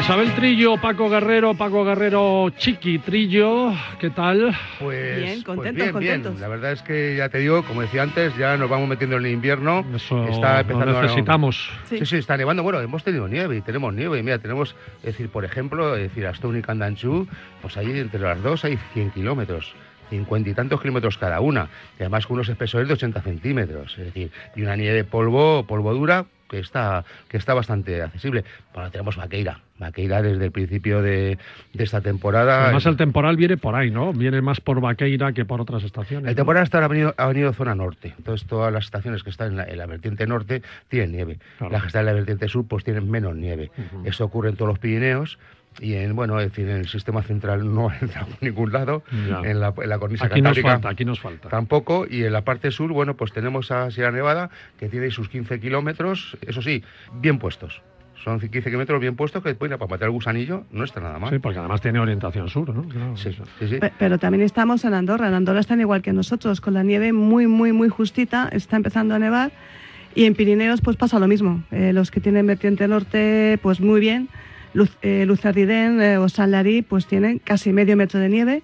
Isabel 0.00 0.32
Trillo, 0.34 0.76
Paco 0.78 1.08
Guerrero, 1.10 1.54
Paco 1.54 1.84
Guerrero 1.84 2.50
Chiqui 2.56 2.98
Trillo, 3.00 3.72
¿qué 4.00 4.10
tal? 4.10 4.56
Pues 4.78 5.16
Bien, 5.18 5.32
pues 5.34 5.44
contentos, 5.44 5.74
bien, 5.74 5.98
bien. 5.98 6.12
contentos. 6.22 6.40
La 6.40 6.48
verdad 6.48 6.72
es 6.72 6.82
que 6.82 7.14
ya 7.16 7.28
te 7.28 7.38
digo, 7.38 7.62
como 7.64 7.82
decía 7.82 8.02
antes, 8.02 8.36
ya 8.36 8.56
nos 8.56 8.68
vamos 8.70 8.88
metiendo 8.88 9.16
en 9.18 9.26
el 9.26 9.32
invierno. 9.32 9.84
Eso 9.94 10.26
está 10.28 10.54
lo 10.54 10.60
empezando 10.60 10.98
a- 10.98 11.02
necesitamos. 11.02 11.70
Sí. 11.88 11.98
Sí, 11.98 12.06
sí, 12.06 12.16
está 12.16 12.36
nevando. 12.36 12.62
Bueno, 12.62 12.80
hemos 12.80 13.04
tenido 13.04 13.28
nieve 13.28 13.56
y 13.58 13.60
tenemos 13.60 13.92
nieve. 13.94 14.18
Y 14.18 14.22
mira, 14.22 14.38
tenemos, 14.38 14.74
es 15.00 15.04
decir, 15.04 15.28
por 15.28 15.44
ejemplo, 15.44 15.94
es 15.96 16.02
decir, 16.14 16.26
y 16.56 16.62
Candanchú, 16.62 17.28
pues 17.62 17.76
ahí 17.76 17.96
entre 17.98 18.20
las 18.20 18.42
dos 18.42 18.64
hay 18.64 18.78
100 18.94 19.10
kilómetros. 19.10 19.74
50 20.08 20.50
y 20.50 20.54
tantos 20.54 20.80
kilómetros 20.80 21.18
cada 21.18 21.40
una, 21.40 21.68
y 21.96 22.02
además 22.02 22.26
con 22.26 22.34
unos 22.34 22.48
espesores 22.48 22.88
de 22.88 22.94
80 22.94 23.20
centímetros, 23.22 23.96
es 23.96 24.06
decir, 24.06 24.32
y 24.56 24.62
una 24.62 24.74
nieve 24.74 24.96
de 24.96 25.04
polvo, 25.04 25.62
polvo 25.68 25.94
dura, 25.94 26.24
que 26.48 26.58
está, 26.58 27.04
que 27.28 27.36
está 27.36 27.54
bastante 27.54 28.02
accesible. 28.02 28.42
Bueno, 28.74 28.90
tenemos 28.90 29.14
Vaqueira, 29.16 29.60
Vaqueira 29.80 30.22
desde 30.22 30.44
el 30.44 30.52
principio 30.52 31.02
de, 31.02 31.38
de 31.72 31.84
esta 31.84 32.00
temporada. 32.00 32.64
Además 32.64 32.86
el 32.86 32.96
temporal 32.96 33.36
viene 33.36 33.56
por 33.56 33.74
ahí, 33.74 33.90
¿no? 33.90 34.12
Viene 34.12 34.40
más 34.42 34.60
por 34.60 34.80
Vaqueira 34.80 35.32
que 35.32 35.44
por 35.44 35.60
otras 35.60 35.82
estaciones. 35.82 36.28
El 36.28 36.34
¿no? 36.34 36.36
temporal 36.36 36.62
hasta 36.62 36.78
ahora 36.78 36.86
ha 36.86 36.88
venido, 36.88 37.14
ha 37.16 37.26
venido 37.26 37.52
zona 37.52 37.74
norte. 37.74 38.14
Entonces 38.16 38.46
todas 38.46 38.72
las 38.72 38.84
estaciones 38.84 39.24
que 39.24 39.30
están 39.30 39.48
en 39.48 39.56
la, 39.56 39.64
en 39.64 39.78
la 39.78 39.86
vertiente 39.86 40.26
norte 40.26 40.62
tienen 40.88 41.12
nieve. 41.12 41.38
Claro. 41.58 41.72
Las 41.72 41.82
que 41.82 41.86
están 41.88 42.00
en 42.00 42.06
la 42.06 42.12
vertiente 42.12 42.46
sur 42.48 42.66
pues 42.68 42.84
tienen 42.84 43.10
menos 43.10 43.34
nieve. 43.34 43.70
Ujú. 43.76 44.06
Eso 44.06 44.24
ocurre 44.24 44.50
en 44.50 44.56
todos 44.56 44.68
los 44.68 44.78
Pirineos 44.78 45.38
y 45.78 45.94
en 45.94 46.16
bueno, 46.16 46.38
es 46.40 46.50
decir, 46.50 46.68
en 46.68 46.78
el 46.78 46.88
sistema 46.88 47.22
central 47.22 47.72
no 47.74 47.90
entra 48.00 48.26
por 48.26 48.42
ningún 48.42 48.72
lado. 48.72 49.02
Ya. 49.28 49.40
En 49.48 49.60
la, 49.60 49.72
en 49.76 49.88
la 49.88 49.98
cornisa 49.98 50.26
Aquí 50.26 50.42
nos 50.42 50.60
falta, 50.60 50.88
aquí 50.88 51.04
nos 51.04 51.20
falta. 51.20 51.48
tampoco. 51.48 52.06
Y 52.08 52.24
en 52.24 52.32
la 52.32 52.42
parte 52.42 52.70
sur, 52.70 52.92
bueno, 52.92 53.14
pues 53.16 53.32
tenemos 53.32 53.70
a 53.70 53.90
Sierra 53.90 54.12
Nevada 54.12 54.50
que 54.78 54.88
tiene 54.88 55.10
sus 55.10 55.28
15 55.28 55.60
kilómetros, 55.60 56.36
eso 56.46 56.60
sí, 56.60 56.82
bien 57.14 57.38
puestos. 57.38 57.82
Son 58.24 58.38
15 58.38 58.62
kilómetros 58.64 59.00
bien 59.00 59.16
puestos 59.16 59.42
que 59.42 59.54
bueno, 59.54 59.78
para 59.78 59.88
matar 59.90 60.06
el 60.08 60.12
gusanillo 60.12 60.64
no 60.72 60.84
está 60.84 61.00
nada 61.00 61.18
mal. 61.18 61.30
Sí, 61.30 61.38
porque 61.38 61.58
además 61.58 61.80
tiene 61.80 61.98
orientación 62.00 62.48
sur, 62.48 62.74
¿no? 62.74 62.82
Claro, 62.82 63.16
Sí, 63.16 63.30
sí, 63.58 63.68
sí. 63.68 63.76
Pe- 63.78 63.92
Pero 63.98 64.18
también 64.18 64.42
estamos 64.42 64.84
en 64.84 64.94
Andorra. 64.94 65.28
En 65.28 65.34
Andorra 65.34 65.60
están 65.60 65.80
igual 65.80 66.02
que 66.02 66.12
nosotros, 66.12 66.60
con 66.60 66.74
la 66.74 66.82
nieve 66.82 67.12
muy, 67.12 67.46
muy, 67.46 67.72
muy 67.72 67.88
justita. 67.88 68.48
Está 68.52 68.76
empezando 68.76 69.14
a 69.14 69.18
nevar. 69.18 69.52
Y 70.14 70.24
en 70.24 70.34
Pirineos, 70.34 70.80
pues 70.80 70.96
pasa 70.96 71.18
lo 71.18 71.28
mismo. 71.28 71.62
Eh, 71.70 71.92
los 71.92 72.10
que 72.10 72.20
tienen 72.20 72.46
vertiente 72.46 72.86
norte, 72.88 73.58
pues 73.62 73.80
muy 73.80 74.00
bien. 74.00 74.28
Luz, 74.74 74.90
eh, 75.02 75.26
eh, 75.26 76.16
o 76.18 76.28
San 76.28 76.50
Larí, 76.50 76.82
pues 76.82 77.06
tienen 77.06 77.38
casi 77.38 77.72
medio 77.72 77.96
metro 77.96 78.20
de 78.20 78.28
nieve 78.28 78.62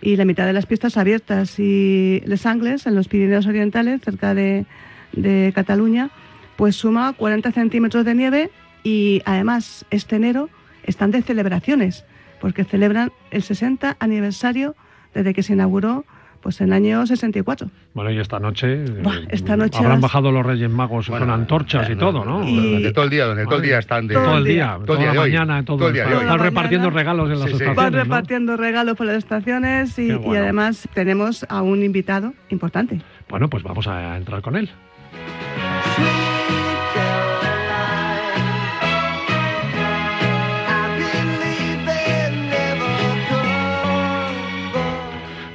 y 0.00 0.16
la 0.16 0.24
mitad 0.24 0.46
de 0.46 0.52
las 0.52 0.66
pistas 0.66 0.96
abiertas. 0.96 1.58
Y 1.58 2.22
Les 2.26 2.46
Angles, 2.46 2.86
en 2.86 2.94
los 2.94 3.08
Pirineos 3.08 3.46
Orientales, 3.46 4.00
cerca 4.02 4.34
de, 4.34 4.64
de 5.12 5.52
Cataluña, 5.54 6.10
pues 6.56 6.76
suma 6.76 7.12
40 7.14 7.52
centímetros 7.52 8.04
de 8.04 8.14
nieve 8.14 8.50
y 8.82 9.22
además 9.24 9.84
este 9.90 10.16
enero 10.16 10.48
están 10.84 11.10
de 11.10 11.22
celebraciones, 11.22 12.04
porque 12.40 12.64
celebran 12.64 13.12
el 13.30 13.42
60 13.42 13.96
aniversario 14.00 14.74
desde 15.14 15.32
que 15.34 15.42
se 15.42 15.52
inauguró 15.52 16.04
pues 16.40 16.60
en 16.60 16.66
el 16.68 16.72
año 16.72 17.06
64. 17.06 17.68
Bueno, 17.94 18.10
y 18.10 18.18
esta 18.18 18.40
noche, 18.40 18.72
eh, 18.82 18.84
Buah, 19.00 19.14
esta 19.28 19.56
noche 19.56 19.78
habrán 19.78 19.92
vas- 19.92 20.00
bajado 20.00 20.32
los 20.32 20.44
Reyes 20.44 20.68
Magos 20.68 21.08
Bueno, 21.08 21.24
con 21.26 21.32
antorchas 21.34 21.88
y 21.88 21.92
no, 21.92 21.98
todo, 21.98 22.24
¿no? 22.24 22.42
Y- 22.48 22.56
Durante 22.56 22.92
todo 22.92 23.04
el 23.04 23.10
día, 23.10 23.24
durante 23.26 23.44
todo 23.44 23.56
el 23.58 23.62
día 23.62 23.78
están 23.78 24.08
de... 24.08 24.14
Todo 24.14 24.38
el 24.38 24.44
día. 24.44 24.66
Todo 24.72 24.80
el 24.80 24.86
toda 24.86 24.98
día 24.98 25.06
la 25.06 25.12
de 25.12 25.18
hoy. 25.20 25.30
mañana, 25.30 25.64
todo, 25.64 25.76
Todo 25.76 25.88
el 25.88 25.94
día 25.94 26.02
de 26.02 26.08
están, 26.10 26.26
Toda 26.26 26.36
la 26.38 26.42
repartiendo 26.42 26.90
regalos 26.90 27.26
en 27.30 27.38
las 27.38 27.42
Sí, 27.42 27.46
sí. 27.46 27.52
estaciones. 27.52 27.76
Van 27.76 27.92
¿no? 27.92 27.98
repartiendo 28.02 28.56
regalos 28.56 28.96
por 28.96 29.06
las 29.06 29.16
estaciones 29.18 29.96
y, 30.00 30.06
Qué 30.08 30.12
y 30.14 30.16
bueno. 30.16 30.42
además 30.42 30.88
tenemos 30.94 31.46
a 31.48 31.62
un 31.62 31.84
invitado 31.84 32.34
importante. 32.48 33.00
Bueno, 33.28 33.48
pues 33.48 33.62
vamos 33.62 33.86
a 33.86 34.16
entrar 34.16 34.42
con 34.42 34.56
él. 34.56 34.68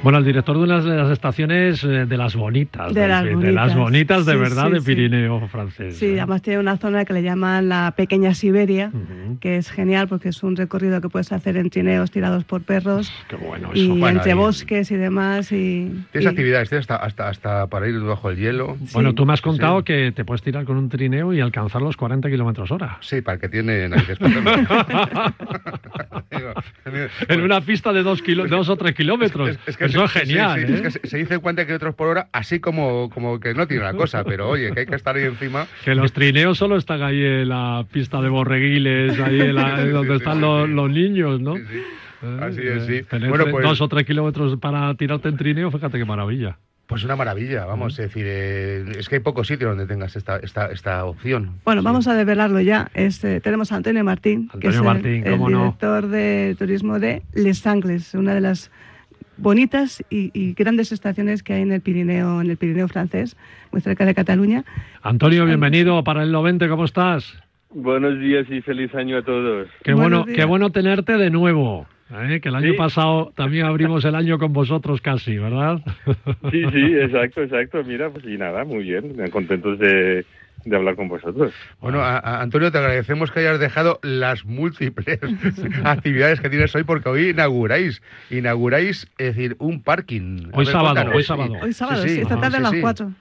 Bueno, 0.08 0.20
el 0.20 0.24
director 0.24 0.56
de 0.56 0.62
una 0.62 0.80
de 0.80 0.96
las 0.96 1.10
estaciones 1.10 1.84
eh, 1.84 2.06
de 2.06 2.16
las 2.16 2.34
bonitas. 2.34 2.94
De 2.94 3.06
las 3.06 3.24
de 3.24 3.34
bonitas. 3.34 3.54
las 3.54 3.76
bonitas 3.76 4.24
de 4.24 4.32
Sí, 4.32 4.38
verdad 4.38 4.66
sí, 4.68 4.72
de 4.72 4.80
sí. 4.80 4.86
Pirineo 4.86 5.46
francés. 5.48 5.98
Sí, 5.98 6.06
¿eh? 6.06 6.20
además 6.20 6.40
tiene 6.40 6.60
una 6.60 6.78
zona 6.78 7.04
que 7.04 7.12
le 7.12 7.22
llaman 7.22 7.68
la 7.68 7.92
Pequeña 7.94 8.32
Siberia, 8.32 8.90
que 9.42 9.58
es 9.58 9.70
genial 9.70 10.08
porque 10.08 10.30
es 10.30 10.42
un 10.42 10.56
recorrido 10.56 11.02
que 11.02 11.10
puedes 11.10 11.30
hacer 11.30 11.58
en 11.58 11.68
trineos 11.68 12.10
tirados 12.10 12.44
por 12.44 12.62
perros 12.62 13.12
Qué 13.28 13.36
bueno 13.36 13.68
y 13.74 13.84
eso. 13.84 13.96
Bueno, 13.96 14.16
entre 14.20 14.32
y- 14.32 14.34
bosques 14.34 14.90
y 14.90 14.96
demás. 14.96 15.52
Y, 15.52 15.92
Tienes 16.12 16.24
y- 16.24 16.26
actividades, 16.26 16.70
tienes 16.70 16.84
hasta, 16.90 17.04
hasta, 17.04 17.28
hasta 17.28 17.66
para 17.66 17.86
ir 17.86 18.00
bajo 18.00 18.30
el 18.30 18.38
hielo. 18.38 18.78
Bueno, 18.94 19.14
tú 19.14 19.26
me 19.26 19.34
has 19.34 19.40
Sí. 19.40 19.44
contado 19.44 19.84
que 19.84 20.10
te 20.12 20.24
puedes 20.24 20.40
tirar 20.40 20.64
con 20.64 20.78
un 20.78 20.88
trineo 20.88 21.34
y 21.34 21.40
alcanzar 21.42 21.82
los 21.82 21.98
40 21.98 22.30
kilómetros 22.30 22.70
hora. 22.70 22.96
Sí, 23.02 23.20
para 23.20 23.34
el 23.34 23.40
que 23.42 23.50
tiene 23.50 23.86
narices. 23.90 24.16
en 27.28 27.40
una 27.40 27.60
pista 27.60 27.92
de 27.92 28.02
dos, 28.02 28.22
kilo- 28.22 28.46
dos 28.46 28.68
o 28.68 28.76
tres 28.76 28.94
kilómetros. 28.94 29.50
Es- 29.50 29.58
es 29.66 29.76
que 29.76 29.84
Eso 29.86 30.04
es 30.04 30.10
sí, 30.12 30.18
genial. 30.20 30.66
sí, 30.66 30.72
¿eh? 30.72 30.80
es 30.86 30.98
que 30.98 31.08
se, 31.08 31.16
dice 31.18 31.38
40 31.38 31.64
kilómetros 31.64 31.94
por 31.94 32.08
hora, 32.08 32.28
así 32.32 32.60
como, 32.60 33.10
como 33.10 33.38
que 33.40 33.54
no 33.54 33.66
tiene 33.66 33.84
la 33.84 33.94
cosa, 33.94 34.24
pero 34.24 34.48
oye, 34.48 34.72
que 34.72 34.80
hay 34.80 34.86
que 34.86 34.94
estar 34.96 35.16
ahí 35.16 35.24
encima. 35.24 35.66
Que 35.84 35.94
los 35.94 36.12
trineos 36.12 36.58
solo 36.58 36.76
están 36.76 37.02
ahí 37.02 37.22
en 37.22 37.48
la 37.48 37.84
pista 37.90 38.20
de 38.20 38.28
borreguiles, 38.28 39.18
ahí 39.20 39.40
en 39.40 39.54
la- 39.54 39.76
Sí, 39.82 39.88
donde 39.88 40.16
están 40.16 40.40
los, 40.40 40.90
niños, 40.90 41.40
¿no? 41.40 41.56
Sí, 41.56 41.62
sí. 41.70 41.82
Así 42.40 42.60
es, 42.62 42.86
sí. 42.86 42.94
eh, 42.96 43.04
tener 43.04 43.28
Bueno, 43.28 43.46
pues- 43.50 43.64
dos 43.64 43.80
o 43.80 43.88
tres 43.88 44.04
kilómetros 44.04 44.56
para 44.58 44.92
tirarte 44.94 45.28
en 45.28 45.36
trineo, 45.36 45.70
fíjate 45.70 45.98
qué 45.98 46.04
maravilla. 46.04 46.58
Pues 46.88 47.04
una 47.04 47.16
maravilla, 47.16 47.66
vamos, 47.66 47.92
es 47.98 48.06
decir, 48.08 48.24
eh, 48.26 48.82
es 48.98 49.10
que 49.10 49.16
hay 49.16 49.20
pocos 49.20 49.46
sitios 49.46 49.68
donde 49.70 49.86
tengas 49.86 50.16
esta, 50.16 50.38
esta, 50.38 50.72
esta 50.72 51.04
opción. 51.04 51.56
Bueno, 51.66 51.82
Sí. 51.82 51.84
vamos 51.84 52.08
a 52.08 52.14
develarlo 52.14 52.60
ya. 52.60 52.90
Este, 52.94 53.40
tenemos 53.42 53.70
a 53.72 53.76
Antonio 53.76 54.02
Martín, 54.04 54.48
que 54.48 54.68
Antonio 54.68 54.70
es 54.70 54.76
el, 54.76 54.84
Martín, 54.84 55.26
el 55.26 55.38
no. 55.38 55.46
director 55.48 56.06
de 56.08 56.56
turismo 56.58 56.98
de 56.98 57.22
Les 57.34 57.66
Angles, 57.66 58.14
una 58.14 58.34
de 58.34 58.40
las 58.40 58.70
bonitas 59.36 60.02
y, 60.08 60.30
y 60.32 60.54
grandes 60.54 60.90
estaciones 60.90 61.42
que 61.42 61.52
hay 61.52 61.62
en 61.62 61.72
el 61.72 61.82
Pirineo, 61.82 62.40
en 62.40 62.48
el 62.50 62.56
Pirineo 62.56 62.88
francés, 62.88 63.36
muy 63.70 63.82
cerca 63.82 64.06
de 64.06 64.14
Cataluña. 64.14 64.64
Antonio, 65.02 65.44
bienvenido 65.44 66.02
para 66.04 66.22
el 66.22 66.32
90, 66.32 66.68
¿cómo 66.70 66.86
estás? 66.86 67.34
Buenos 67.70 68.18
días 68.18 68.46
y 68.50 68.62
feliz 68.62 68.94
año 68.94 69.18
a 69.18 69.22
todos. 69.22 69.68
Qué 69.84 69.92
Buenos 69.92 70.10
bueno, 70.10 70.24
días. 70.24 70.38
qué 70.38 70.44
bueno 70.46 70.70
tenerte 70.70 71.18
de 71.18 71.28
nuevo. 71.28 71.86
¿Eh? 72.10 72.40
Que 72.40 72.48
el 72.48 72.54
año 72.54 72.72
Sí. 72.72 72.76
pasado 72.78 73.32
también 73.36 73.66
abrimos 73.66 74.04
el 74.04 74.14
año 74.14 74.38
con 74.38 74.52
vosotros 74.52 75.00
casi, 75.00 75.36
¿verdad? 75.38 75.80
Sí, 76.50 76.62
sí, 76.72 76.94
exacto, 76.98 77.42
exacto. 77.42 77.82
Mira, 77.84 78.10
pues 78.10 78.24
y 78.24 78.36
nada, 78.38 78.64
muy 78.64 78.84
bien, 78.84 79.14
contentos 79.30 79.78
de, 79.78 80.24
de 80.64 80.76
hablar 80.76 80.96
con 80.96 81.08
vosotros. 81.08 81.52
Bueno, 81.80 82.00
a- 82.00 82.18
a- 82.18 82.40
Antonio, 82.42 82.70
te 82.72 82.78
agradecemos 82.78 83.30
que 83.30 83.40
hayas 83.40 83.60
dejado 83.60 83.98
las 84.02 84.44
múltiples 84.44 85.18
actividades 85.84 86.40
que 86.40 86.50
tienes 86.50 86.74
hoy, 86.74 86.84
porque 86.84 87.08
hoy 87.08 87.28
inauguráis, 87.30 88.02
inauguráis, 88.30 89.06
es 89.18 89.36
decir, 89.36 89.56
un 89.58 89.82
parking. 89.82 90.50
Hoy 90.52 90.64
ver, 90.64 90.66
sábado, 90.66 90.94
cuéntanos, 90.94 91.14
hoy 91.16 91.22
sábado. 91.22 91.52
Hoy 91.62 91.72
sábado, 91.72 92.02
Sí, 92.02 92.08
sí, 92.08 92.14
sí. 92.16 92.20
esta 92.22 92.36
tarde 92.40 92.56
sí, 92.56 92.56
a 92.56 92.60
las 92.60 92.72
sí. 92.72 92.80
4. 92.80 93.12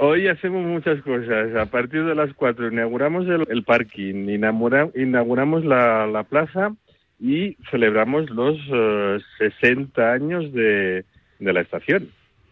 Hoy 0.00 0.28
hacemos 0.28 0.64
muchas 0.64 1.02
cosas. 1.02 1.56
A 1.56 1.66
partir 1.66 2.04
de 2.04 2.14
las 2.14 2.32
4 2.34 2.68
inauguramos 2.70 3.26
el, 3.26 3.46
el 3.50 3.64
parking, 3.64 4.28
inaugura- 4.28 4.90
inauguramos 4.94 5.64
la, 5.64 6.06
la 6.06 6.22
plaza 6.22 6.70
y 7.20 7.56
celebramos 7.70 8.30
los 8.30 8.56
eh, 8.72 9.18
60 9.38 10.12
años 10.12 10.52
de, 10.52 11.04
de 11.38 11.52
la 11.52 11.60
estación. 11.60 12.08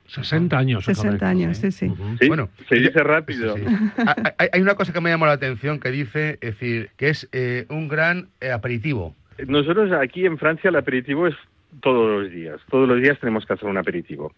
60 0.09 0.57
años. 0.57 0.85
60 0.85 1.03
correcto, 1.09 1.27
años, 1.27 1.59
sí, 1.59 1.73
sí. 1.73 1.91
Sí, 2.21 2.29
Bueno, 2.29 2.49
se 2.69 2.77
dice 2.77 3.03
rápido. 3.03 3.57
Sí, 3.57 3.65
sí. 3.67 3.75
Ha- 4.07 4.35
Hay, 4.39 4.49
hay 4.53 4.61
una 4.63 4.75
cosa 4.77 4.93
que 4.93 5.01
me 5.01 5.11
llamó 5.11 5.27
la 5.27 5.33
atención 5.33 5.81
que 5.81 5.91
dice, 5.91 6.39
es 6.41 6.53
decir, 6.59 6.91
que 6.97 7.09
es 7.09 7.29
eh, 7.33 7.67
un 7.71 7.89
gran 7.89 8.29
eh, 8.41 8.51
aperitivo. 8.53 9.15
Nosotros 9.47 9.91
aquí 9.93 10.25
en 10.25 10.39
Francia 10.39 10.71
el 10.71 10.77
aperitivo 10.77 11.27
es 11.27 11.35
todos 11.83 12.23
los 12.23 12.33
días. 12.33 12.61
Todos 12.71 12.89
los 12.89 13.03
días 13.03 13.19
tenemos 13.19 13.45
que 13.45 13.53
hacer 13.55 13.69
un 13.69 13.77
aperitivo. 13.79 14.33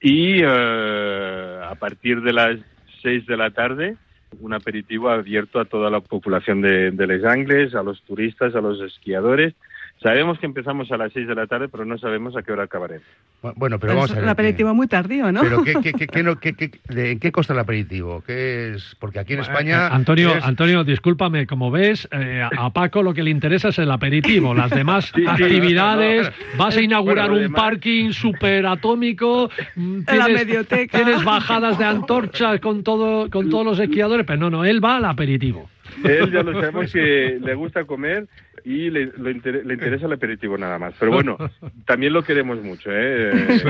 Y 0.00 0.42
eh, 0.42 1.60
a 1.64 1.74
partir 1.76 2.20
de 2.22 2.32
las 2.32 2.58
6 3.02 3.26
de 3.26 3.36
la 3.36 3.50
tarde, 3.50 3.96
un 4.40 4.52
aperitivo 4.54 5.08
abierto 5.10 5.60
a 5.60 5.64
toda 5.64 5.88
la 5.90 6.00
población 6.00 6.60
de, 6.62 6.90
de 6.90 7.06
Les 7.06 7.24
Angles, 7.24 7.74
a 7.74 7.82
los 7.82 8.02
turistas, 8.02 8.54
a 8.54 8.60
los 8.60 8.80
esquiadores. 8.80 9.54
Sabemos 10.02 10.38
que 10.38 10.46
empezamos 10.46 10.90
a 10.90 10.96
las 10.96 11.12
6 11.12 11.28
de 11.28 11.34
la 11.34 11.46
tarde, 11.46 11.68
pero 11.68 11.84
no 11.84 11.96
sabemos 11.96 12.36
a 12.36 12.42
qué 12.42 12.50
hora 12.52 12.64
acabaremos. 12.64 13.04
Bu- 13.42 13.52
Bueno, 13.56 13.78
pero 13.78 13.92
Pero 13.92 13.94
vamos 13.94 14.10
es 14.10 14.12
a 14.12 14.14
ver. 14.16 14.24
un 14.24 14.30
aperitivo 14.30 14.74
muy 14.74 14.86
tardío, 14.88 15.30
¿no? 15.30 15.42
Pero 15.42 15.62
¿qué, 15.62 15.74
qué, 15.82 15.92
qué, 15.92 16.06
qué 16.08 16.22
no- 16.24 16.40
qué- 16.40 16.54
qué- 16.54 16.70
de- 16.88 17.12
¿en 17.12 17.20
qué 17.20 17.30
consta 17.30 17.52
el 17.52 17.60
aperitivo? 17.60 18.22
¿Qué 18.26 18.72
es? 18.74 18.96
Porque 18.98 19.18
aquí 19.20 19.34
en 19.34 19.40
España... 19.40 19.86
Eh, 19.86 19.90
Antonio, 19.92 20.34
es- 20.36 20.44
Antonio, 20.44 20.82
discúlpame, 20.84 21.46
como 21.46 21.70
ves, 21.70 22.08
eh, 22.10 22.42
a 22.56 22.70
Paco 22.70 23.02
lo 23.02 23.14
que 23.14 23.22
le 23.22 23.30
interesa 23.30 23.68
es 23.68 23.78
el 23.78 23.90
aperitivo. 23.90 24.54
Las 24.54 24.70
demás 24.70 25.06
Sí, 25.14 25.20
sí, 25.22 25.26
actividades, 25.28 26.22
no, 26.24 26.30
no, 26.52 26.58
vas 26.58 26.76
a 26.76 26.80
inaugurar 26.82 27.30
Bueno, 27.30 27.46
un 27.46 27.52
parking 27.52 28.10
superatómico, 28.12 29.50
mm, 29.76 30.00
En 30.08 30.18
la 30.18 30.28
medioteca. 30.28 30.98
tienes 30.98 31.24
bajadas 31.24 31.78
de 31.78 31.84
antorchas 31.84 32.60
con 32.60 32.82
todo, 32.82 33.30
con 33.30 33.50
todos 33.50 33.64
los 33.64 33.78
esquiadores, 33.78 34.26
pero 34.26 34.38
no, 34.38 34.50
no, 34.50 34.64
él 34.64 34.84
va 34.84 34.96
al 34.96 35.04
aperitivo. 35.04 35.68
Él 36.04 36.32
ya 36.32 36.42
lo 36.42 36.52
sabemos 36.58 36.92
que 36.92 37.38
le 37.40 37.54
gusta 37.54 37.84
comer 37.84 38.26
y 38.64 38.90
le, 38.90 39.02
interesa 39.02 40.06
el 40.06 40.12
aperitivo 40.12 40.56
nada 40.56 40.78
más. 40.78 40.94
Pero 40.98 41.12
bueno, 41.12 41.36
también 41.86 42.12
lo 42.12 42.22
queremos 42.22 42.62
mucho, 42.62 42.90
¿eh? 42.92 43.60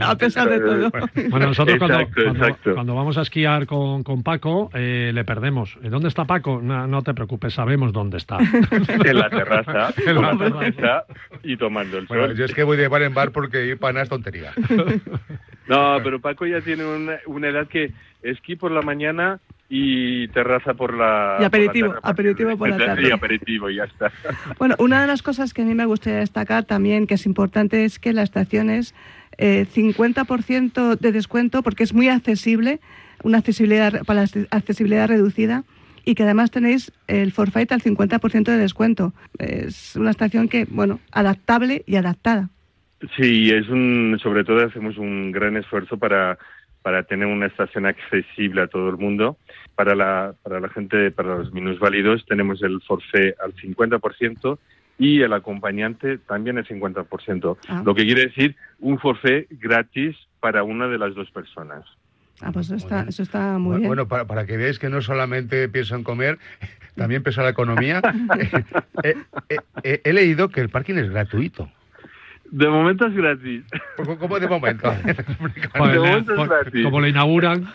A 0.00 0.16
pesar 0.16 0.48
de 0.48 0.60
todo. 0.60 0.90
Bueno, 1.30 1.46
nosotros 1.46 1.78
cuando, 2.74 2.94
vamos 2.94 3.18
a 3.18 3.22
esquiar 3.22 3.66
con, 3.66 4.02
con 4.02 4.22
Paco, 4.22 4.70
eh, 4.74 5.10
le 5.12 5.24
perdemos. 5.24 5.78
¿Dónde 5.82 6.08
está 6.08 6.24
Paco? 6.24 6.60
No, 6.62 7.02
te 7.02 7.14
preocupes, 7.14 7.54
sabemos 7.54 7.92
dónde 7.92 8.18
está. 8.18 8.38
en 8.70 9.18
la 9.18 9.30
terraza, 9.30 9.94
en 10.06 10.22
la 10.22 10.36
terraza 10.36 11.04
y 11.42 11.56
tomando 11.56 11.98
el 11.98 12.06
sol. 12.06 12.36
yo 12.36 12.44
es 12.44 12.54
que 12.54 12.62
voy 12.62 12.76
de 12.76 12.88
bar 12.88 13.02
en 13.02 13.14
bar 13.14 13.32
porque 13.32 13.66
ir 13.66 13.78
para 13.78 13.94
nada 13.94 14.02
es 14.04 14.08
tontería. 14.08 14.52
No, 15.66 15.98
pero 16.02 16.20
Paco 16.20 16.46
ya 16.46 16.60
tiene 16.60 16.84
una, 16.84 17.18
una 17.26 17.48
edad 17.48 17.66
que 17.66 17.92
esquí 18.22 18.56
por 18.56 18.70
la 18.70 18.82
mañana 18.82 19.40
y 19.68 20.28
terraza 20.28 20.74
por 20.74 20.94
la 20.94 21.38
y 21.40 21.44
aperitivo 21.44 21.94
aperitivo 22.02 22.56
por 22.56 22.70
la 22.70 22.78
tarde 22.78 23.08
y 23.08 23.10
aperitivo 23.10 23.68
ya 23.68 23.84
está. 23.84 24.10
Bueno 24.58 24.74
una 24.78 25.02
de 25.02 25.06
las 25.06 25.22
cosas 25.22 25.52
que 25.52 25.62
a 25.62 25.64
mí 25.64 25.74
me 25.74 25.84
gustaría 25.84 26.20
destacar 26.20 26.64
también 26.64 27.06
que 27.06 27.14
es 27.14 27.26
importante 27.26 27.84
es 27.84 27.98
que 27.98 28.12
la 28.12 28.22
estación 28.22 28.70
es 28.70 28.94
eh, 29.36 29.66
50% 29.72 30.98
de 30.98 31.12
descuento 31.12 31.62
porque 31.62 31.84
es 31.84 31.92
muy 31.92 32.08
accesible 32.08 32.80
una 33.22 33.38
accesibilidad 33.38 34.04
para 34.04 34.22
la 34.22 34.28
accesibilidad 34.50 35.08
reducida 35.08 35.64
y 36.04 36.14
que 36.14 36.22
además 36.22 36.50
tenéis 36.50 36.90
el 37.06 37.32
forfait 37.32 37.70
al 37.70 37.82
50% 37.82 38.44
de 38.44 38.56
descuento. 38.56 39.12
Es 39.38 39.94
una 39.96 40.10
estación 40.10 40.48
que 40.48 40.64
bueno 40.64 41.00
adaptable 41.12 41.82
y 41.86 41.96
adaptada. 41.96 42.48
Sí 43.16 43.50
es 43.50 43.68
un 43.68 44.18
sobre 44.22 44.44
todo 44.44 44.64
hacemos 44.64 44.96
un 44.96 45.30
gran 45.30 45.56
esfuerzo 45.56 45.98
para 45.98 46.38
para 46.88 47.02
tener 47.02 47.26
una 47.26 47.44
estación 47.44 47.84
accesible 47.84 48.62
a 48.62 48.66
todo 48.66 48.88
el 48.88 48.96
mundo. 48.96 49.36
Para 49.74 49.94
la, 49.94 50.32
para 50.42 50.58
la 50.58 50.70
gente, 50.70 51.10
para 51.10 51.36
los 51.36 51.52
minusválidos, 51.52 52.24
tenemos 52.24 52.62
el 52.62 52.80
forfait 52.80 53.34
al 53.44 53.54
50% 53.54 54.58
y 54.98 55.20
el 55.20 55.34
acompañante 55.34 56.16
también 56.16 56.56
el 56.56 56.66
50%. 56.66 57.58
Ah. 57.68 57.82
Lo 57.84 57.94
que 57.94 58.06
quiere 58.06 58.28
decir 58.28 58.56
un 58.78 58.98
forfait 58.98 59.46
gratis 59.50 60.16
para 60.40 60.62
una 60.62 60.88
de 60.88 60.96
las 60.96 61.14
dos 61.14 61.30
personas. 61.30 61.84
Ah, 62.40 62.52
pues 62.52 62.68
eso 62.68 62.76
está, 62.76 63.02
eso 63.02 63.22
está 63.22 63.58
muy 63.58 63.76
bien. 63.76 63.88
Bueno, 63.88 64.08
para, 64.08 64.24
para, 64.24 64.46
que 64.46 64.56
veáis 64.56 64.78
que 64.78 64.88
no 64.88 65.02
solamente 65.02 65.68
pienso 65.68 65.94
en 65.94 66.04
comer, 66.04 66.38
también 66.96 67.22
pienso 67.22 67.42
en 67.42 67.44
la 67.44 67.50
economía. 67.50 68.00
Eh, 69.04 69.14
eh, 69.48 69.56
eh, 69.84 70.00
he 70.02 70.12
leído 70.12 70.48
que 70.48 70.60
el 70.60 70.70
parking 70.70 70.96
es 70.96 71.08
gratuito. 71.08 71.70
De 72.50 72.68
momento 72.68 73.06
es 73.06 73.14
gratis. 73.14 73.64
¿Cómo 73.96 74.38
de 74.40 74.48
momento? 74.48 74.90
de 74.90 75.98
momento 75.98 76.34
es 76.34 76.48
gratis. 76.48 76.84
Como 76.84 77.00
lo 77.00 77.06
inauguran. 77.06 77.68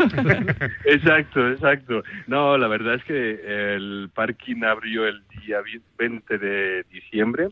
exacto, 0.86 1.50
exacto. 1.52 2.04
No, 2.28 2.58
la 2.58 2.68
verdad 2.68 2.96
es 2.96 3.04
que 3.04 3.76
el 3.76 4.10
parking 4.14 4.64
abrió 4.64 5.08
el 5.08 5.22
día 5.46 5.60
20 5.98 6.38
de 6.38 6.84
diciembre 6.92 7.50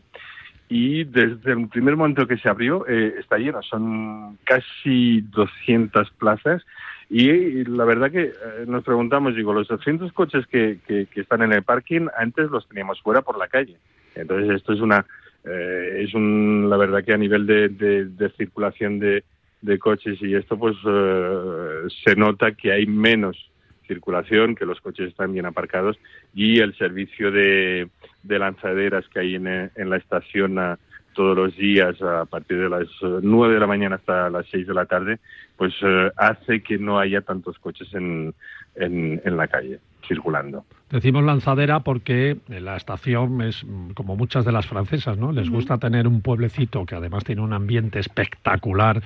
y 0.68 1.04
desde 1.04 1.52
el 1.52 1.68
primer 1.68 1.96
momento 1.96 2.26
que 2.26 2.38
se 2.38 2.48
abrió 2.48 2.86
eh, 2.88 3.14
está 3.18 3.38
lleno. 3.38 3.62
Son 3.62 4.38
casi 4.44 5.20
200 5.20 6.10
plazas 6.12 6.64
y 7.08 7.64
la 7.64 7.84
verdad 7.84 8.10
que 8.10 8.22
eh, 8.22 8.32
nos 8.66 8.82
preguntamos, 8.82 9.36
digo, 9.36 9.52
los 9.52 9.68
200 9.68 10.12
coches 10.12 10.46
que, 10.46 10.78
que, 10.86 11.06
que 11.06 11.20
están 11.20 11.42
en 11.42 11.52
el 11.52 11.62
parking 11.62 12.06
antes 12.16 12.50
los 12.50 12.66
teníamos 12.68 13.00
fuera 13.00 13.22
por 13.22 13.38
la 13.38 13.48
calle. 13.48 13.76
Entonces 14.14 14.56
esto 14.56 14.72
es 14.72 14.80
una 14.80 15.04
eh, 15.44 16.04
es 16.04 16.14
un, 16.14 16.68
la 16.70 16.76
verdad 16.76 17.04
que 17.04 17.12
a 17.12 17.18
nivel 17.18 17.46
de, 17.46 17.68
de, 17.68 18.30
circulación 18.30 18.98
de, 18.98 19.24
de, 19.60 19.78
coches 19.78 20.20
y 20.20 20.34
esto, 20.34 20.56
pues 20.58 20.76
eh, 20.86 21.82
se 22.04 22.14
nota 22.16 22.52
que 22.52 22.72
hay 22.72 22.86
menos 22.86 23.50
circulación, 23.86 24.54
que 24.54 24.64
los 24.64 24.80
coches 24.80 25.08
están 25.08 25.32
bien 25.32 25.46
aparcados 25.46 25.98
y 26.32 26.60
el 26.60 26.76
servicio 26.76 27.30
de, 27.32 27.88
de 28.22 28.38
lanzaderas 28.38 29.06
que 29.08 29.20
hay 29.20 29.34
en, 29.34 29.46
en 29.46 29.90
la 29.90 29.96
estación 29.96 30.58
todos 31.14 31.36
los 31.36 31.56
días 31.56 32.00
a 32.00 32.24
partir 32.24 32.58
de 32.58 32.70
las 32.70 32.88
9 33.02 33.54
de 33.54 33.60
la 33.60 33.66
mañana 33.66 33.96
hasta 33.96 34.30
las 34.30 34.46
6 34.50 34.66
de 34.66 34.74
la 34.74 34.86
tarde, 34.86 35.18
pues 35.56 35.74
eh, 35.82 36.10
hace 36.16 36.62
que 36.62 36.78
no 36.78 36.98
haya 36.98 37.20
tantos 37.20 37.58
coches 37.58 37.92
en, 37.92 38.32
en 38.76 39.36
la 39.36 39.48
calle 39.48 39.78
circulando. 40.06 40.64
Decimos 40.90 41.24
lanzadera 41.24 41.80
porque 41.80 42.38
la 42.48 42.76
estación 42.76 43.40
es 43.40 43.64
como 43.94 44.16
muchas 44.16 44.44
de 44.44 44.52
las 44.52 44.66
francesas, 44.66 45.16
¿no? 45.16 45.32
Les 45.32 45.48
gusta 45.48 45.78
tener 45.78 46.06
un 46.06 46.20
pueblecito 46.20 46.84
que 46.84 46.94
además 46.94 47.24
tiene 47.24 47.40
un 47.40 47.52
ambiente 47.52 47.98
espectacular 47.98 49.02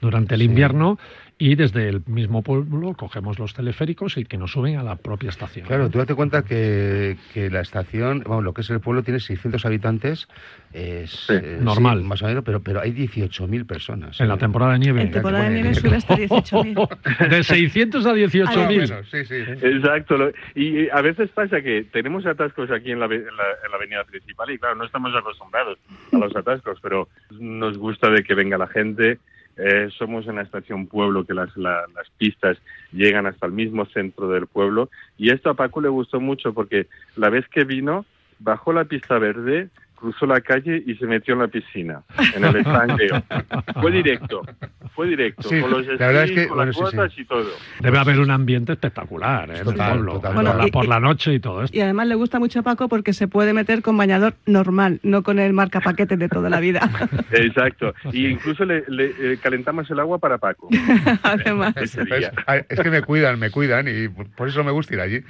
durante 0.00 0.34
el 0.34 0.42
invierno 0.42 0.98
y 1.40 1.54
desde 1.54 1.88
el 1.88 2.02
mismo 2.06 2.42
pueblo 2.42 2.92
cogemos 2.92 3.38
los 3.38 3.54
teleféricos 3.54 4.18
y 4.18 4.26
que 4.26 4.36
nos 4.36 4.52
suben 4.52 4.76
a 4.76 4.82
la 4.82 4.96
propia 4.96 5.30
estación. 5.30 5.66
Claro, 5.66 5.88
tú 5.88 5.96
date 5.96 6.14
cuenta 6.14 6.42
que, 6.42 7.16
que 7.32 7.48
la 7.48 7.62
estación, 7.62 8.22
bueno, 8.26 8.42
lo 8.42 8.52
que 8.52 8.60
es 8.60 8.68
el 8.68 8.80
pueblo 8.80 9.02
tiene 9.02 9.20
600 9.20 9.64
habitantes, 9.64 10.28
es, 10.74 11.28
normal. 11.62 12.02
más 12.02 12.22
o 12.22 12.26
menos, 12.26 12.44
pero, 12.44 12.60
pero 12.60 12.82
hay 12.82 12.92
18.000 12.92 13.66
personas. 13.66 14.20
En 14.20 14.28
la 14.28 14.36
temporada 14.36 14.74
de 14.74 14.80
nieve. 14.80 15.00
En 15.00 15.12
temporada 15.12 15.48
de 15.48 15.54
nieve 15.54 15.74
sube 15.74 15.96
hasta 15.96 16.14
18.000. 16.14 17.28
de 17.30 17.42
600 17.42 18.04
a 18.04 18.12
18.000. 18.12 19.04
sí, 19.10 19.24
sí. 19.24 19.66
Exacto. 19.66 20.32
Y 20.54 20.90
a 20.90 21.00
veces 21.00 21.30
pasa 21.30 21.62
que 21.62 21.84
tenemos 21.90 22.26
atascos 22.26 22.70
aquí 22.70 22.90
en 22.90 23.00
la, 23.00 23.06
en 23.06 23.24
la 23.24 23.76
avenida 23.76 24.04
principal 24.04 24.50
y 24.50 24.58
claro, 24.58 24.74
no 24.74 24.84
estamos 24.84 25.16
acostumbrados 25.16 25.78
a 26.12 26.18
los 26.18 26.36
atascos, 26.36 26.78
pero 26.82 27.08
nos 27.30 27.78
gusta 27.78 28.10
de 28.10 28.22
que 28.22 28.34
venga 28.34 28.58
la 28.58 28.66
gente 28.66 29.18
eh, 29.60 29.88
somos 29.96 30.26
una 30.26 30.42
estación 30.42 30.86
pueblo 30.86 31.24
que 31.24 31.34
las, 31.34 31.54
las 31.56 31.86
pistas 32.16 32.56
llegan 32.92 33.26
hasta 33.26 33.46
el 33.46 33.52
mismo 33.52 33.84
centro 33.86 34.28
del 34.28 34.46
pueblo. 34.46 34.88
Y 35.18 35.30
esto 35.30 35.50
a 35.50 35.54
Paco 35.54 35.80
le 35.80 35.88
gustó 35.88 36.20
mucho 36.20 36.54
porque 36.54 36.86
la 37.16 37.28
vez 37.28 37.46
que 37.48 37.64
vino 37.64 38.06
bajó 38.38 38.72
la 38.72 38.84
pista 38.84 39.18
verde 39.18 39.68
cruzó 40.00 40.26
la 40.26 40.40
calle 40.40 40.82
y 40.86 40.94
se 40.94 41.06
metió 41.06 41.34
en 41.34 41.40
la 41.40 41.48
piscina, 41.48 42.02
en 42.34 42.44
el 42.44 42.56
estanqueo. 42.56 43.22
fue 43.80 43.92
directo, 43.92 44.42
fue 44.94 45.08
directo, 45.08 45.48
con 45.48 45.70
los 45.70 45.86
esquís, 45.86 46.48
con 46.48 46.58
las 46.58 46.74
botas 46.74 47.12
y 47.16 47.24
todo. 47.24 47.50
Debe 47.80 47.98
haber 47.98 48.18
un 48.18 48.30
ambiente 48.30 48.72
espectacular 48.72 49.50
¿eh? 49.50 49.60
en 49.60 49.68
el 49.68 49.74
pueblo, 49.74 50.20
por, 50.72 50.88
la, 50.88 51.00
noche 51.00 51.34
y 51.34 51.40
todo 51.40 51.62
esto. 51.62 51.76
Y 51.76 51.80
además 51.80 52.08
le 52.08 52.14
gusta 52.14 52.38
mucho 52.38 52.60
a 52.60 52.62
Paco 52.62 52.88
porque 52.88 53.12
se 53.12 53.28
puede 53.28 53.52
meter 53.52 53.82
con 53.82 53.96
bañador 53.96 54.34
normal, 54.46 55.00
no 55.02 55.22
con 55.22 55.38
el 55.38 55.52
marca 55.52 55.80
paquete 55.80 56.16
de 56.16 56.28
toda 56.28 56.48
la 56.48 56.60
vida. 56.60 56.90
Exacto, 57.32 57.94
y 58.12 58.26
incluso 58.26 58.64
le, 58.64 58.84
eh, 58.88 59.38
calentamos 59.42 59.90
el 59.90 60.00
agua 60.00 60.18
para 60.18 60.38
Paco. 60.38 60.68
además. 61.22 61.74
Es, 61.76 61.96
que 62.80 62.90
me 62.90 63.02
cuidan, 63.02 63.38
me 63.38 63.50
cuidan 63.50 63.86
y 63.88 64.08
por 64.08 64.48
eso 64.48 64.64
me 64.64 64.70
gusta 64.70 64.94
ir 64.94 65.00
allí. 65.00 65.20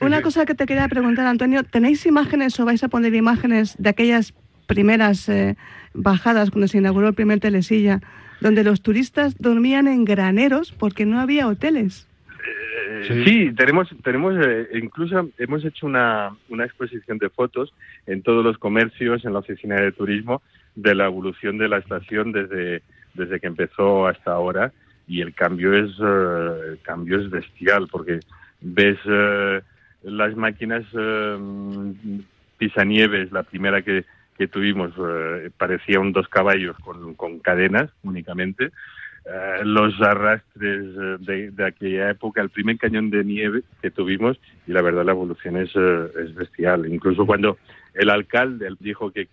una 0.00 0.22
cosa 0.22 0.46
que 0.46 0.54
te 0.54 0.64
quería 0.66 0.86
preguntar, 0.88 1.26
Antonio, 1.26 1.64
¿tenéis 1.64 2.06
imágenes 2.06 2.58
o 2.60 2.64
vais 2.64 2.83
a 2.84 2.88
poner 2.88 3.14
imágenes 3.14 3.74
de 3.78 3.88
aquellas 3.88 4.34
primeras 4.66 5.28
eh, 5.28 5.56
bajadas 5.92 6.50
cuando 6.50 6.68
se 6.68 6.78
inauguró 6.78 7.08
el 7.08 7.14
primer 7.14 7.40
telesilla, 7.40 8.00
donde 8.40 8.64
los 8.64 8.82
turistas 8.82 9.36
dormían 9.38 9.88
en 9.88 10.04
graneros 10.04 10.72
porque 10.72 11.06
no 11.06 11.20
había 11.20 11.46
hoteles. 11.46 12.08
Eh, 12.90 13.22
sí. 13.24 13.52
tenemos, 13.56 13.88
tenemos 14.02 14.34
eh, 14.38 14.68
incluso 14.74 15.30
hemos 15.38 15.64
hecho 15.64 15.86
una, 15.86 16.36
una 16.48 16.64
exposición 16.64 17.18
de 17.18 17.30
fotos 17.30 17.72
en 18.06 18.22
todos 18.22 18.44
los 18.44 18.58
comercios, 18.58 19.24
en 19.24 19.32
la 19.32 19.38
oficina 19.38 19.76
de 19.76 19.92
turismo, 19.92 20.42
de 20.74 20.94
la 20.94 21.06
evolución 21.06 21.56
de 21.56 21.68
la 21.68 21.78
estación 21.78 22.32
desde, 22.32 22.82
desde 23.14 23.40
que 23.40 23.46
empezó 23.46 24.06
hasta 24.06 24.32
ahora 24.32 24.72
y 25.06 25.20
el 25.20 25.34
cambio 25.34 25.72
es, 25.74 25.98
el 26.00 26.78
cambio 26.82 27.20
es 27.20 27.30
bestial 27.30 27.88
porque 27.90 28.20
ves 28.60 28.98
las 30.02 30.34
máquinas 30.34 30.84
Pisanieves, 32.58 33.32
la 33.32 33.42
primera 33.42 33.82
que, 33.82 34.04
que 34.36 34.48
tuvimos, 34.48 34.92
eh, 34.98 35.50
parecía 35.56 36.00
un 36.00 36.12
dos 36.12 36.28
caballos 36.28 36.76
con, 36.78 37.14
con 37.14 37.38
cadenas 37.40 37.90
únicamente. 38.02 38.70
Eh, 39.26 39.60
los 39.64 40.00
arrastres 40.02 40.84
eh, 40.84 41.16
de, 41.20 41.50
de, 41.50 41.66
aquella 41.66 42.10
época, 42.10 42.42
el 42.42 42.50
primer 42.50 42.76
cañón 42.76 43.10
de 43.10 43.24
nieve 43.24 43.62
que 43.80 43.90
tuvimos, 43.90 44.38
y 44.66 44.72
la 44.72 44.82
verdad 44.82 45.04
la 45.04 45.12
evolución 45.12 45.56
es, 45.56 45.74
es 45.74 46.34
bestial. 46.34 46.86
Incluso 46.92 47.24
cuando 47.24 47.58
el 47.94 48.10
alcalde 48.10 48.68
dijo 48.80 49.12
que, 49.12 49.28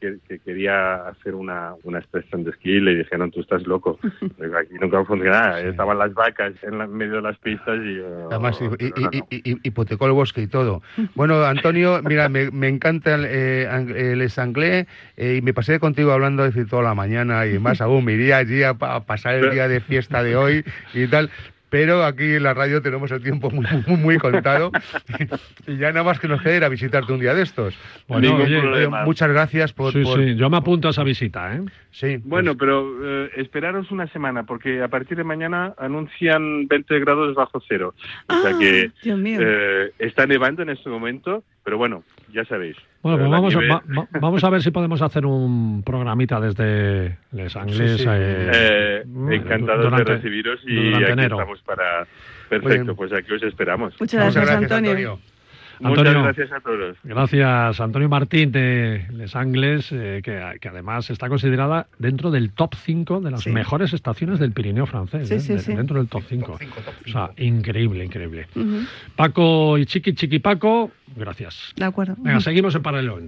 quería 0.46 1.08
hacer 1.08 1.36
una, 1.36 1.74
una 1.84 2.00
expresión 2.00 2.44
de 2.44 2.52
esquí 2.52 2.72
y 2.74 2.80
le 2.80 2.96
dijeron, 2.96 3.32
tú 3.32 3.42
estás 3.42 3.66
loco, 3.66 4.00
aquí 4.04 4.76
nunca 4.80 5.04
funcionaba, 5.04 5.60
estaban 5.60 5.98
las 5.98 6.14
vacas 6.14 6.54
en 6.62 6.78
medio 6.92 7.16
de 7.16 7.22
las 7.24 7.38
pistas 7.40 7.80
y... 7.84 8.00
Uh, 8.00 8.28
Además, 8.30 8.60
y, 8.62 9.68
hipotecó 9.68 10.06
el 10.06 10.12
bosque 10.14 10.44
y 10.44 10.48
todo. 10.48 10.82
Bueno, 11.16 11.44
Antonio, 11.44 12.02
mira, 12.04 12.30
me, 12.30 12.52
me 12.52 12.68
encanta 12.68 13.16
el, 13.16 13.26
eh, 13.28 14.14
el 14.14 14.30
sanglé 14.30 14.88
eh, 15.18 15.36
y 15.38 15.42
me 15.42 15.54
pasé 15.54 15.80
contigo 15.80 16.12
hablando 16.12 16.44
decir 16.44 16.68
toda 16.68 16.84
la 16.84 16.94
mañana 16.94 17.48
y 17.48 17.58
más 17.58 17.82
aún, 17.82 18.06
me 18.06 18.14
iría 18.14 18.38
allí 18.38 18.64
a 18.64 18.76
pasar 18.76 19.36
el 19.36 19.52
día 19.52 19.68
de 19.68 19.82
fiesta 19.82 20.22
de 20.24 20.36
hoy 20.36 20.64
y 20.94 21.08
tal 21.08 21.30
pero 21.72 22.04
aquí 22.04 22.36
en 22.36 22.44
la 22.44 22.54
radio 22.54 22.82
tenemos 22.82 23.10
el 23.12 23.24
tiempo 23.24 23.50
muy, 23.50 23.66
muy, 23.88 24.18
contado 24.18 24.72
y 25.68 25.78
ya 25.78 25.94
nada 25.94 26.04
más 26.04 26.20
que 26.20 26.28
nos 26.28 26.42
queda 26.42 26.58
ir 26.58 26.64
a 26.66 26.70
visitarte 26.70 27.14
un 27.14 27.22
día 27.22 27.34
de 27.34 27.44
estos. 27.44 27.74
Bueno, 28.10 28.38
muchas 29.06 29.30
gracias 29.30 29.72
por, 29.72 29.94
sí, 29.94 30.04
sí, 30.04 30.36
yo 30.36 30.50
me 30.50 30.58
apunto 30.58 30.90
a 30.90 30.92
esa 30.92 31.04
visita, 31.04 31.56
¿eh? 31.56 31.62
Sí. 31.92 32.18
Bueno, 32.24 32.58
pero 32.58 32.86
eh, 33.04 33.32
esperaros 33.38 33.90
una 33.90 34.06
semana 34.08 34.44
porque 34.44 34.84
a 34.84 34.90
partir 34.90 35.18
de 35.18 35.24
mañana 35.24 35.74
anuncian 35.78 36.68
20 36.68 37.00
grados 37.00 37.36
bajo 37.36 37.62
cero. 37.66 37.94
O 38.28 38.42
sea 38.42 38.58
que 38.58 38.92
ah, 38.94 39.16
eh, 39.26 39.92
está 39.98 40.28
nevando 40.28 40.64
en 40.64 40.72
este 40.72 40.90
momento, 40.90 41.44
pero 41.64 41.78
bueno, 41.78 42.04
ya 42.34 42.46
sabéis. 42.46 42.78
Bueno, 43.02 43.18
pues 43.18 43.32
vamos, 43.32 43.56
a, 43.56 44.20
vamos 44.20 44.44
a 44.44 44.50
ver 44.50 44.62
si 44.62 44.72
podemos 44.72 45.02
hacer 45.02 45.26
un 45.26 45.84
programita 45.84 46.40
desde 46.40 47.18
Les 47.32 47.56
Anglés. 47.56 48.06
Eh, 48.08 49.04
encantados 49.32 49.92
de 49.98 50.04
recibiros 50.04 50.60
y 50.66 50.94
aquí 50.94 51.22
estamos 51.22 51.62
para... 51.62 52.08
Perfecto, 52.50 52.96
pues 52.96 53.14
aquí 53.14 53.34
os 53.34 53.44
esperamos. 53.44 53.94
Muchas 54.00 54.36
gracias, 54.36 54.50
Antonio. 54.50 55.20
Muchas 55.82 56.14
gracias 56.14 56.52
a 56.52 56.60
todos. 56.60 56.98
Gracias, 57.04 57.80
Antonio 57.80 58.10
Martín 58.10 58.52
de 58.52 59.06
Les 59.12 59.36
Angles, 59.36 59.92
eh, 59.92 60.22
que, 60.24 60.68
además 60.70 61.10
está 61.10 61.30
considerada 61.30 61.88
dentro 62.00 62.32
del 62.32 62.52
top 62.52 62.76
5 62.76 63.22
de 63.22 63.32
las 63.32 63.48
mejores 63.48 63.94
estaciones 63.94 64.40
del 64.40 64.52
Pirineo 64.52 64.86
francés. 64.86 65.28
Sí, 65.28 65.54
¿eh? 65.54 65.60
sí, 65.60 65.74
dentro 65.74 65.98
del 65.98 66.08
top 66.08 66.24
5. 66.28 66.60
O 67.06 67.10
sea, 67.10 67.32
increíble, 67.38 68.06
increíble. 68.06 68.48
Paco 69.16 69.78
y 69.78 69.86
Chiqui, 69.86 70.14
Chiqui 70.14 70.40
Paco, 70.40 70.92
gracias. 71.16 71.74
De 71.76 71.86
acuerdo. 71.86 72.16
Venga, 72.20 72.40
seguimos 72.40 72.76
en 72.76 72.84
Paralelo 72.84 73.20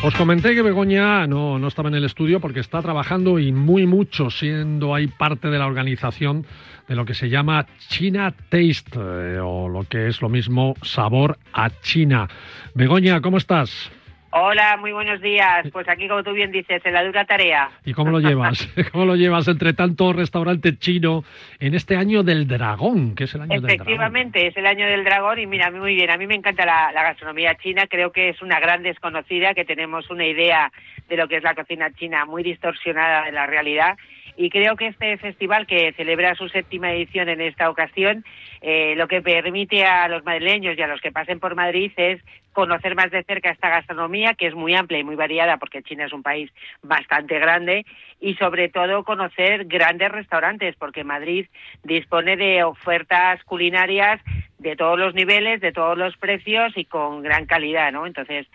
Os 0.00 0.14
comenté 0.14 0.54
que 0.54 0.62
Begoña 0.62 1.26
no, 1.26 1.58
no 1.58 1.66
estaba 1.66 1.88
en 1.88 1.96
el 1.96 2.04
estudio 2.04 2.38
porque 2.38 2.60
está 2.60 2.80
trabajando 2.80 3.40
y 3.40 3.50
muy 3.50 3.84
mucho, 3.84 4.30
siendo 4.30 4.94
ahí 4.94 5.08
parte 5.08 5.48
de 5.48 5.58
la 5.58 5.66
organización 5.66 6.46
de 6.86 6.94
lo 6.94 7.04
que 7.04 7.14
se 7.14 7.28
llama 7.28 7.66
China 7.88 8.32
Taste, 8.48 8.92
eh, 8.94 9.40
o 9.42 9.68
lo 9.68 9.82
que 9.82 10.06
es 10.06 10.22
lo 10.22 10.28
mismo 10.28 10.76
sabor 10.82 11.36
a 11.52 11.70
China. 11.80 12.28
Begoña, 12.74 13.20
¿cómo 13.20 13.38
estás? 13.38 13.90
Hola, 14.40 14.76
muy 14.76 14.92
buenos 14.92 15.20
días. 15.20 15.66
Pues 15.72 15.88
aquí, 15.88 16.06
como 16.06 16.22
tú 16.22 16.32
bien 16.32 16.52
dices, 16.52 16.80
en 16.84 16.94
la 16.94 17.04
dura 17.04 17.24
tarea. 17.24 17.70
¿Y 17.84 17.92
cómo 17.92 18.12
lo 18.12 18.20
llevas? 18.20 18.68
¿Cómo 18.92 19.04
lo 19.04 19.16
llevas 19.16 19.48
entre 19.48 19.72
tanto 19.72 20.12
restaurante 20.12 20.78
chino 20.78 21.24
en 21.58 21.74
este 21.74 21.96
año 21.96 22.22
del 22.22 22.46
dragón, 22.46 23.16
que 23.16 23.24
es 23.24 23.34
el 23.34 23.42
año 23.42 23.60
del 23.60 23.62
dragón? 23.62 23.74
Efectivamente, 23.74 24.46
es 24.46 24.56
el 24.56 24.66
año 24.66 24.86
del 24.86 25.02
dragón 25.02 25.40
y 25.40 25.46
mira, 25.46 25.72
muy 25.72 25.96
bien, 25.96 26.10
a 26.10 26.16
mí 26.16 26.28
me 26.28 26.36
encanta 26.36 26.64
la, 26.64 26.92
la, 26.92 27.02
gastronomía 27.02 27.56
china, 27.56 27.88
creo 27.88 28.12
que 28.12 28.28
es 28.28 28.40
una 28.40 28.60
gran 28.60 28.84
desconocida, 28.84 29.54
que 29.54 29.64
tenemos 29.64 30.08
una 30.08 30.24
idea 30.24 30.70
de 31.08 31.16
lo 31.16 31.26
que 31.26 31.38
es 31.38 31.42
la 31.42 31.56
cocina 31.56 31.90
china 31.94 32.24
muy 32.24 32.44
distorsionada 32.44 33.24
de 33.24 33.32
la 33.32 33.46
realidad 33.46 33.96
y 34.38 34.50
creo 34.50 34.76
que 34.76 34.86
este 34.86 35.18
festival 35.18 35.66
que 35.66 35.92
celebra 35.94 36.36
su 36.36 36.48
séptima 36.48 36.92
edición 36.92 37.28
en 37.28 37.40
esta 37.40 37.68
ocasión, 37.68 38.24
eh, 38.60 38.94
lo 38.96 39.08
que 39.08 39.22
permite 39.22 39.84
a 39.84 40.08
los 40.08 40.24
madrileños 40.24 40.76
y 40.76 40.82
a 40.82 40.86
los 40.86 41.00
que 41.00 41.12
pasen 41.12 41.40
por 41.40 41.54
Madrid 41.54 41.92
es 41.96 42.20
conocer 42.52 42.96
más 42.96 43.10
de 43.12 43.22
cerca 43.22 43.50
esta 43.50 43.68
gastronomía, 43.68 44.34
que 44.34 44.48
es 44.48 44.54
muy 44.54 44.74
amplia 44.74 44.98
y 44.98 45.04
muy 45.04 45.14
variada, 45.14 45.58
porque 45.58 45.82
China 45.82 46.06
es 46.06 46.12
un 46.12 46.24
país 46.24 46.50
bastante 46.82 47.38
grande, 47.38 47.86
y 48.20 48.34
sobre 48.34 48.68
todo 48.68 49.04
conocer 49.04 49.66
grandes 49.66 50.10
restaurantes, 50.10 50.74
porque 50.76 51.04
Madrid 51.04 51.46
dispone 51.84 52.36
de 52.36 52.64
ofertas 52.64 53.44
culinarias 53.44 54.20
de 54.58 54.74
todos 54.74 54.98
los 54.98 55.14
niveles, 55.14 55.60
de 55.60 55.70
todos 55.70 55.96
los 55.96 56.16
precios 56.16 56.72
y 56.76 56.84
con 56.84 57.22
gran 57.22 57.46
calidad, 57.46 57.92
¿no? 57.92 58.08
Entonces, 58.08 58.48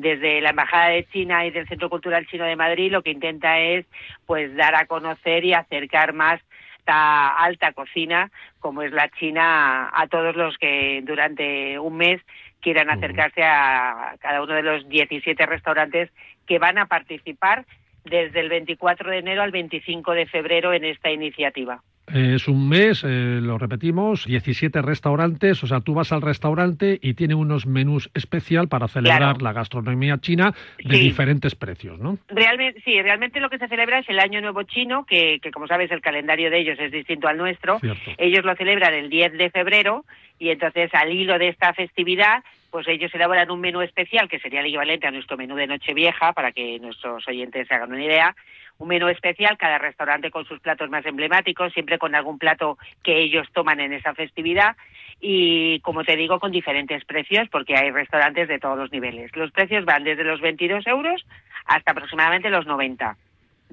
desde 0.00 0.40
la 0.40 0.50
Embajada 0.50 0.88
de 0.88 1.06
China 1.08 1.44
y 1.44 1.50
del 1.50 1.68
Centro 1.68 1.90
Cultural 1.90 2.26
Chino 2.26 2.44
de 2.44 2.56
Madrid 2.56 2.90
lo 2.90 3.02
que 3.02 3.10
intenta 3.10 3.58
es 3.60 3.84
pues 4.24 4.54
dar 4.56 4.74
a 4.74 4.86
conocer 4.86 5.44
y 5.44 5.52
acercar 5.52 6.14
más 6.14 6.40
esta 6.80 7.36
alta 7.36 7.72
cocina 7.72 8.30
como 8.58 8.82
es 8.82 8.92
la 8.92 9.08
China 9.10 9.90
a 9.92 10.06
todos 10.08 10.34
los 10.34 10.56
que 10.58 11.02
durante 11.04 11.78
un 11.78 11.96
mes 11.96 12.20
quieran 12.60 12.90
acercarse 12.90 13.42
a 13.42 14.16
cada 14.20 14.42
uno 14.42 14.54
de 14.54 14.62
los 14.62 14.88
17 14.88 15.46
restaurantes 15.46 16.10
que 16.46 16.58
van 16.58 16.78
a 16.78 16.86
participar 16.86 17.64
desde 18.04 18.40
el 18.40 18.48
24 18.48 19.10
de 19.10 19.18
enero 19.18 19.42
al 19.42 19.50
25 19.50 20.12
de 20.12 20.26
febrero 20.26 20.72
en 20.72 20.84
esta 20.84 21.10
iniciativa. 21.10 21.82
Es 22.14 22.48
un 22.48 22.68
mes, 22.68 23.04
eh, 23.04 23.40
lo 23.40 23.58
repetimos, 23.58 24.26
17 24.26 24.82
restaurantes, 24.82 25.62
o 25.62 25.66
sea, 25.66 25.80
tú 25.80 25.94
vas 25.94 26.12
al 26.12 26.22
restaurante 26.22 26.98
y 27.00 27.14
tiene 27.14 27.34
unos 27.34 27.66
menús 27.66 28.10
especial 28.14 28.68
para 28.68 28.88
celebrar 28.88 29.42
la 29.42 29.52
gastronomía 29.52 30.18
china 30.18 30.52
de 30.82 30.98
diferentes 30.98 31.54
precios, 31.54 31.98
¿no? 31.98 32.18
Realmente, 32.28 32.80
sí, 32.84 33.00
realmente 33.00 33.40
lo 33.40 33.48
que 33.48 33.58
se 33.58 33.68
celebra 33.68 34.00
es 34.00 34.08
el 34.08 34.18
Año 34.18 34.40
Nuevo 34.40 34.62
Chino, 34.64 35.04
que, 35.04 35.38
que 35.40 35.50
como 35.50 35.66
sabes 35.66 35.90
el 35.90 36.00
calendario 36.00 36.50
de 36.50 36.58
ellos 36.58 36.78
es 36.80 36.90
distinto 36.90 37.28
al 37.28 37.36
nuestro. 37.36 37.78
Ellos 38.18 38.44
lo 38.44 38.54
celebran 38.56 38.94
el 38.94 39.08
10 39.08 39.32
de 39.34 39.50
febrero 39.50 40.04
y 40.38 40.50
entonces 40.50 40.90
al 40.94 41.12
hilo 41.12 41.38
de 41.38 41.48
esta 41.48 41.72
festividad 41.74 42.42
pues 42.70 42.86
ellos 42.88 43.12
elaboran 43.14 43.50
un 43.50 43.60
menú 43.60 43.82
especial 43.82 44.28
que 44.28 44.38
sería 44.38 44.60
el 44.60 44.66
equivalente 44.66 45.06
a 45.06 45.10
nuestro 45.10 45.36
menú 45.36 45.56
de 45.56 45.66
Nochevieja 45.66 46.32
para 46.32 46.52
que 46.52 46.78
nuestros 46.78 47.26
oyentes 47.26 47.66
se 47.66 47.74
hagan 47.74 47.92
una 47.92 48.04
idea 48.04 48.36
un 48.80 48.88
menú 48.88 49.08
especial, 49.08 49.58
cada 49.58 49.78
restaurante 49.78 50.30
con 50.30 50.46
sus 50.46 50.58
platos 50.58 50.88
más 50.90 51.04
emblemáticos, 51.04 51.72
siempre 51.72 51.98
con 51.98 52.14
algún 52.14 52.38
plato 52.38 52.78
que 53.04 53.20
ellos 53.20 53.46
toman 53.52 53.78
en 53.78 53.92
esa 53.92 54.14
festividad 54.14 54.74
y, 55.20 55.80
como 55.80 56.02
te 56.02 56.16
digo, 56.16 56.40
con 56.40 56.50
diferentes 56.50 57.04
precios 57.04 57.46
porque 57.50 57.76
hay 57.76 57.90
restaurantes 57.90 58.48
de 58.48 58.58
todos 58.58 58.78
los 58.78 58.90
niveles. 58.90 59.36
Los 59.36 59.52
precios 59.52 59.84
van 59.84 60.02
desde 60.04 60.24
los 60.24 60.40
22 60.40 60.86
euros 60.86 61.26
hasta 61.66 61.92
aproximadamente 61.92 62.48
los 62.48 62.66
90. 62.66 63.16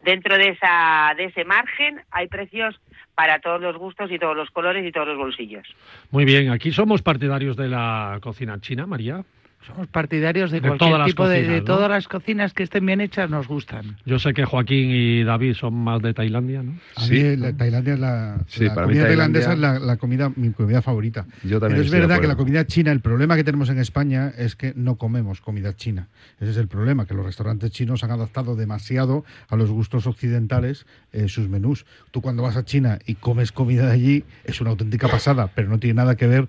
Dentro 0.03 0.37
de, 0.37 0.49
esa, 0.49 1.13
de 1.15 1.25
ese 1.25 1.45
margen 1.45 2.01
hay 2.11 2.27
precios 2.27 2.79
para 3.15 3.39
todos 3.39 3.61
los 3.61 3.77
gustos 3.77 4.11
y 4.11 4.19
todos 4.19 4.35
los 4.35 4.51
colores 4.51 4.85
y 4.85 4.91
todos 4.91 5.07
los 5.07 5.17
bolsillos. 5.17 5.67
Muy 6.11 6.25
bien, 6.25 6.51
aquí 6.51 6.71
somos 6.71 7.01
partidarios 7.01 7.55
de 7.55 7.69
la 7.69 8.19
cocina 8.21 8.59
china, 8.59 8.85
María. 8.85 9.23
Somos 9.65 9.87
partidarios 9.87 10.49
de, 10.51 10.61
cualquier 10.61 11.03
tipo 11.05 11.27
de, 11.27 11.61
todas 11.61 11.89
las 11.89 12.07
cocinas 12.07 12.53
que 12.53 12.63
estén 12.63 12.85
bien 12.85 13.01
hechas 13.01 13.29
nos 13.29 13.47
gustan. 13.47 13.97
Yo 14.05 14.17
sé 14.17 14.33
que 14.33 14.45
Joaquín 14.45 14.91
y 14.91 15.23
David 15.23 15.55
son 15.55 15.73
más 15.73 16.01
de 16.01 16.13
Tailandia, 16.13 16.63
¿no? 16.63 16.77
A 16.95 17.01
sí. 17.01 17.21
mí 17.21 17.53
Tailandia 17.53 17.95
es 17.95 17.99
la, 17.99 18.37
comida 18.73 19.07
tailandesa 19.07 19.53
es 19.53 19.59
la, 19.59 19.97
comida 19.97 20.31
mi 20.35 20.51
comida 20.51 20.81
favorita. 20.81 21.25
Yo 21.43 21.59
también 21.59 21.81
Pero 21.81 21.83
es 21.83 21.91
verdad 21.91 22.21
que 22.21 22.27
la 22.27 22.37
comida 22.37 22.65
china, 22.65 22.93
el 22.93 23.01
problema 23.01 23.35
que 23.35 23.43
tenemos 23.43 23.69
en 23.69 23.79
España 23.79 24.31
es 24.37 24.55
que 24.55 24.73
no 24.75 24.95
comemos 24.95 25.41
comida 25.41 25.75
china. 25.75 26.07
Ese 26.39 26.51
es 26.51 26.57
el 26.57 26.69
problema, 26.69 27.05
que 27.05 27.13
los 27.13 27.25
restaurantes 27.25 27.71
chinos 27.71 28.05
han 28.05 28.11
adaptado 28.11 28.55
demasiado 28.55 29.25
a 29.49 29.57
los 29.57 29.69
gustos 29.69 30.07
occidentales 30.07 30.85
eh, 31.11 31.27
sus 31.27 31.49
menús. 31.49 31.85
Tú 32.11 32.21
cuando 32.21 32.43
vas 32.43 32.55
a 32.55 32.63
China 32.63 32.99
y 33.05 33.15
comes 33.15 33.51
comida 33.51 33.87
de 33.87 33.91
allí 33.91 34.23
es 34.45 34.61
una 34.61 34.69
auténtica 34.69 35.09
pasada, 35.09 35.51
pero 35.53 35.67
no 35.67 35.77
tiene 35.79 35.95
nada 35.95 36.15
que 36.15 36.27
ver 36.27 36.47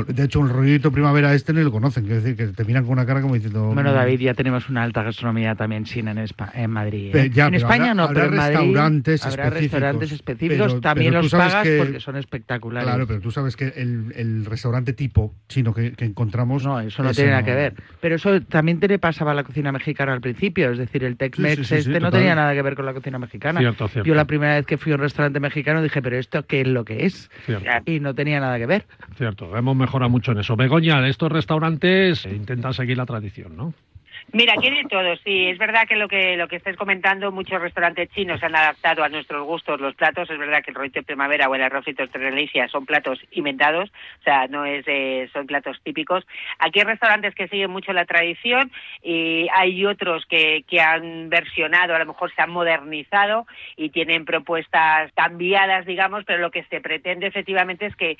de 0.00 0.24
hecho 0.24 0.40
el 0.40 0.48
rollito 0.48 0.90
primavera 0.90 1.34
este 1.34 1.52
no 1.52 1.60
lo 1.60 1.70
conocen, 1.70 2.04
quiere 2.04 2.20
decir 2.20 2.36
que 2.36 2.46
te 2.48 2.64
miran 2.64 2.84
con 2.84 2.92
una 2.92 3.06
cara 3.06 3.20
como 3.20 3.34
diciendo... 3.34 3.66
Bueno, 3.66 3.92
mm". 3.92 3.94
David, 3.94 4.20
ya 4.20 4.34
tenemos 4.34 4.68
una 4.68 4.82
alta 4.82 5.02
gastronomía 5.02 5.54
también 5.54 5.84
china 5.84 6.12
en, 6.12 6.24
en 6.54 6.70
Madrid. 6.70 7.14
¿eh? 7.14 7.30
en 7.34 7.54
España 7.54 7.94
no, 7.94 8.08
pero 8.08 8.26
en 8.26 8.36
Madrid 8.36 8.56
restaurantes 8.56 9.26
habrá 9.26 9.50
restaurantes 9.50 10.12
específicos, 10.12 10.80
también 10.80 11.14
los 11.14 11.30
pagas 11.30 11.68
porque 11.78 12.00
son 12.00 12.16
espectaculares. 12.16 12.88
Claro, 12.88 13.06
pero 13.06 13.20
tú 13.20 13.30
sabes 13.30 13.56
que 13.56 13.68
el, 13.68 14.44
restaurante 14.46 14.92
tipo 14.92 15.34
chino 15.48 15.72
que, 15.72 15.94
encontramos... 15.98 16.64
No, 16.64 16.80
eso 16.80 17.02
no 17.02 17.12
tiene 17.12 17.30
nada 17.30 17.44
que 17.44 17.54
ver. 17.54 17.74
Pero 18.00 18.16
eso 18.16 18.40
también 18.42 18.80
te 18.80 18.88
le 18.88 18.98
pasaba 18.98 19.32
a 19.32 19.34
la 19.34 19.44
cocina 19.44 19.72
mexicana 19.72 20.12
al 20.12 20.20
principio, 20.20 20.70
es 20.70 20.78
decir, 20.78 21.04
el 21.04 21.16
Tex-Mex 21.16 21.70
este 21.72 22.00
no 22.00 22.10
tenía 22.10 22.34
nada 22.34 22.54
que 22.54 22.62
ver 22.62 22.74
con 22.74 22.86
la 22.86 22.94
cocina 22.94 23.18
mexicana. 23.18 23.60
Yo 24.04 24.14
la 24.14 24.24
primera 24.26 24.54
vez 24.56 24.66
que 24.66 24.78
fui 24.78 24.92
a 24.92 24.94
un 24.96 25.00
restaurante 25.00 25.40
mexicano 25.40 25.82
dije, 25.82 26.02
pero 26.02 26.16
¿esto 26.16 26.44
qué 26.46 26.62
es 26.62 26.68
lo 26.68 26.84
que 26.84 27.06
es? 27.06 27.30
Y 27.86 28.00
no 28.00 28.14
tenía 28.14 28.40
nada 28.40 28.58
que 28.58 28.66
ver. 28.66 28.86
Cierto, 29.16 29.56
hemos 29.56 29.76
mejorado 29.82 30.10
mucho 30.10 30.32
en 30.32 30.38
eso. 30.38 30.56
Begoña, 30.56 31.06
estos 31.08 31.30
restaurantes 31.30 32.24
intentan 32.24 32.72
seguir 32.72 32.96
la 32.96 33.06
tradición, 33.06 33.56
¿no? 33.56 33.74
Mira, 34.30 34.54
aquí 34.54 34.70
de 34.70 34.84
todo, 34.88 35.16
sí. 35.24 35.48
Es 35.48 35.58
verdad 35.58 35.86
que 35.86 35.96
lo 35.96 36.08
que 36.08 36.36
lo 36.36 36.48
que 36.48 36.56
estáis 36.56 36.76
comentando, 36.76 37.32
muchos 37.32 37.60
restaurantes 37.60 38.08
chinos 38.10 38.42
han 38.42 38.54
adaptado 38.54 39.02
a 39.02 39.08
nuestros 39.08 39.44
gustos 39.44 39.80
los 39.80 39.94
platos. 39.94 40.30
Es 40.30 40.38
verdad 40.38 40.62
que 40.62 40.70
el 40.70 40.76
rollito 40.76 41.00
de 41.00 41.06
primavera 41.06 41.48
o 41.48 41.54
el 41.54 41.62
arrocito 41.62 42.06
de 42.06 42.18
delicias 42.18 42.70
son 42.70 42.86
platos 42.86 43.18
inventados, 43.32 43.90
o 44.20 44.22
sea, 44.22 44.46
no 44.46 44.64
es 44.64 44.84
son 45.32 45.46
platos 45.46 45.80
típicos. 45.82 46.26
Aquí 46.58 46.80
hay 46.80 46.86
restaurantes 46.86 47.34
que 47.34 47.48
siguen 47.48 47.70
mucho 47.70 47.92
la 47.92 48.04
tradición 48.04 48.70
y 49.02 49.48
hay 49.52 49.84
otros 49.84 50.24
que, 50.26 50.64
que 50.68 50.80
han 50.80 51.28
versionado, 51.28 51.94
a 51.94 51.98
lo 51.98 52.06
mejor 52.06 52.32
se 52.34 52.42
han 52.42 52.50
modernizado 52.50 53.46
y 53.76 53.90
tienen 53.90 54.24
propuestas 54.24 55.10
cambiadas, 55.14 55.84
digamos, 55.86 56.24
pero 56.24 56.40
lo 56.40 56.50
que 56.50 56.64
se 56.64 56.80
pretende 56.80 57.26
efectivamente 57.26 57.86
es 57.86 57.96
que 57.96 58.16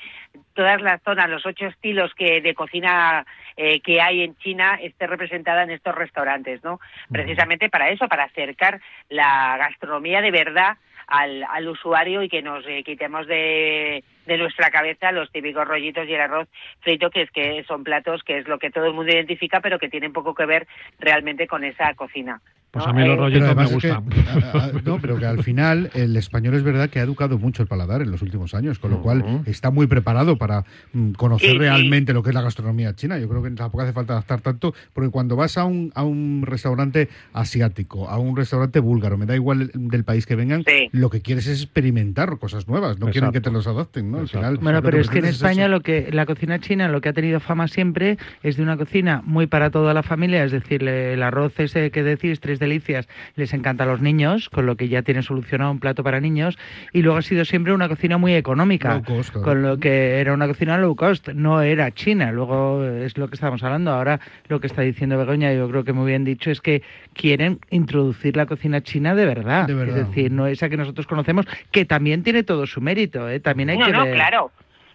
todas 0.54 0.80
las 0.82 1.02
zonas, 1.02 1.30
los 1.30 1.46
ocho 1.46 1.66
estilos 1.66 2.12
que 2.14 2.40
de 2.40 2.54
cocina 2.54 3.24
eh, 3.56 3.80
que 3.80 4.00
hay 4.00 4.22
en 4.22 4.36
China 4.36 4.78
esté 4.80 5.06
representada 5.06 5.62
en 5.62 5.70
estos 5.70 5.94
restaurantes, 5.94 6.62
¿no? 6.64 6.80
Precisamente 7.10 7.68
para 7.68 7.90
eso, 7.90 8.08
para 8.08 8.24
acercar 8.24 8.80
la 9.08 9.56
gastronomía 9.58 10.20
de 10.20 10.30
verdad 10.30 10.76
al, 11.06 11.44
al 11.44 11.68
usuario 11.68 12.22
y 12.22 12.28
que 12.28 12.42
nos 12.42 12.64
eh, 12.66 12.82
quitemos 12.84 13.26
de, 13.26 14.04
de 14.26 14.38
nuestra 14.38 14.70
cabeza 14.70 15.12
los 15.12 15.30
típicos 15.30 15.66
rollitos 15.66 16.08
y 16.08 16.14
el 16.14 16.20
arroz 16.20 16.48
frito, 16.80 17.10
que 17.10 17.22
es 17.22 17.30
que 17.30 17.64
son 17.64 17.84
platos 17.84 18.22
que 18.22 18.38
es 18.38 18.48
lo 18.48 18.58
que 18.58 18.70
todo 18.70 18.86
el 18.86 18.94
mundo 18.94 19.12
identifica, 19.12 19.60
pero 19.60 19.78
que 19.78 19.88
tienen 19.88 20.12
poco 20.12 20.34
que 20.34 20.46
ver 20.46 20.66
realmente 20.98 21.46
con 21.46 21.64
esa 21.64 21.92
cocina. 21.94 22.40
Pues 22.72 22.86
a 22.86 22.92
mí 22.94 23.06
los 23.06 23.18
rollitos 23.18 23.54
me 23.54 23.66
gustan. 23.66 24.04
no, 24.86 24.98
pero 24.98 25.18
que 25.18 25.26
al 25.26 25.42
final 25.44 25.90
el 25.92 26.16
español 26.16 26.54
es 26.54 26.62
verdad 26.62 26.88
que 26.88 27.00
ha 27.00 27.02
educado 27.02 27.38
mucho 27.38 27.62
el 27.62 27.68
paladar 27.68 28.00
en 28.00 28.10
los 28.10 28.22
últimos 28.22 28.54
años, 28.54 28.78
con 28.78 28.90
lo 28.90 29.02
cual 29.02 29.42
está 29.44 29.70
muy 29.70 29.86
preparado 29.86 30.38
para 30.38 30.64
mm, 30.94 31.12
conocer 31.12 31.58
realmente 31.58 32.14
lo 32.14 32.22
que 32.22 32.30
es 32.30 32.34
la 32.34 32.40
gastronomía 32.40 32.94
china. 32.94 33.18
Yo 33.18 33.28
creo 33.28 33.42
que 33.42 33.50
tampoco 33.50 33.82
hace 33.82 33.92
falta 33.92 34.14
adaptar 34.14 34.40
tanto, 34.40 34.72
porque 34.94 35.10
cuando 35.10 35.36
vas 35.36 35.58
a 35.58 35.64
un, 35.66 35.92
a 35.94 36.02
un 36.02 36.44
restaurante 36.46 37.10
asiático, 37.34 38.08
a 38.08 38.16
un 38.18 38.34
restaurante 38.38 38.80
búlgaro, 38.80 39.18
me 39.18 39.26
da 39.26 39.34
igual 39.34 39.70
del 39.74 40.04
país 40.04 40.24
que 40.24 40.34
vengan, 40.34 40.64
lo 40.92 41.10
que 41.10 41.20
quieres 41.20 41.48
es 41.48 41.60
experimentar 41.60 42.38
cosas 42.38 42.68
nuevas, 42.68 42.98
no 42.98 43.10
quieren 43.10 43.32
que 43.32 43.42
te 43.42 43.50
los 43.50 43.66
adapten, 43.66 44.10
¿no? 44.10 44.20
Al 44.20 44.28
final, 44.28 44.56
bueno, 44.56 44.80
pero 44.82 44.98
es 44.98 45.10
que 45.10 45.18
en 45.18 45.26
España 45.26 45.68
lo 45.68 45.80
que 45.82 46.08
la 46.10 46.24
cocina 46.24 46.58
china 46.58 46.88
lo 46.88 47.02
que 47.02 47.10
ha 47.10 47.12
tenido 47.12 47.38
fama 47.38 47.68
siempre 47.68 48.16
es 48.42 48.56
de 48.56 48.62
una 48.62 48.78
cocina 48.78 49.20
muy 49.26 49.46
para 49.46 49.70
toda 49.70 49.92
la 49.92 50.02
familia, 50.02 50.42
es 50.42 50.52
decir, 50.52 50.88
el 50.88 51.22
arroz 51.22 51.52
ese 51.60 51.90
que 51.90 52.02
decís, 52.02 52.40
tres 52.40 52.61
delicias 52.62 53.08
les 53.36 53.52
encanta 53.52 53.84
a 53.84 53.86
los 53.86 54.00
niños, 54.00 54.48
con 54.48 54.64
lo 54.64 54.76
que 54.76 54.88
ya 54.88 55.02
tienen 55.02 55.22
solucionado 55.22 55.70
un 55.70 55.80
plato 55.80 56.02
para 56.02 56.20
niños, 56.20 56.58
y 56.92 57.02
luego 57.02 57.18
ha 57.18 57.22
sido 57.22 57.44
siempre 57.44 57.74
una 57.74 57.88
cocina 57.88 58.16
muy 58.16 58.34
económica, 58.34 59.02
con 59.42 59.62
lo 59.62 59.78
que 59.78 60.20
era 60.20 60.32
una 60.32 60.46
cocina 60.46 60.78
low 60.78 60.96
cost, 60.96 61.28
no 61.28 61.60
era 61.60 61.90
China, 61.90 62.32
luego 62.32 62.84
es 62.84 63.18
lo 63.18 63.28
que 63.28 63.34
estamos 63.34 63.62
hablando, 63.62 63.92
ahora 63.92 64.20
lo 64.48 64.60
que 64.60 64.66
está 64.66 64.82
diciendo 64.82 65.18
Begoña, 65.18 65.52
yo 65.52 65.68
creo 65.68 65.84
que 65.84 65.92
muy 65.92 66.06
bien 66.06 66.24
dicho, 66.24 66.50
es 66.50 66.60
que 66.60 66.82
quieren 67.12 67.58
introducir 67.70 68.36
la 68.36 68.46
cocina 68.46 68.80
china 68.80 69.14
de 69.14 69.26
verdad, 69.26 69.68
es 69.68 69.94
decir, 69.94 70.32
no 70.32 70.46
esa 70.46 70.68
que 70.68 70.76
nosotros 70.76 71.06
conocemos, 71.06 71.46
que 71.70 71.84
también 71.84 72.22
tiene 72.22 72.42
todo 72.42 72.66
su 72.66 72.80
mérito, 72.80 73.28
¿eh? 73.28 73.40
también 73.40 73.70
hay 73.70 73.78
que 73.78 73.92
no, 73.92 74.04
claro. 74.06 74.50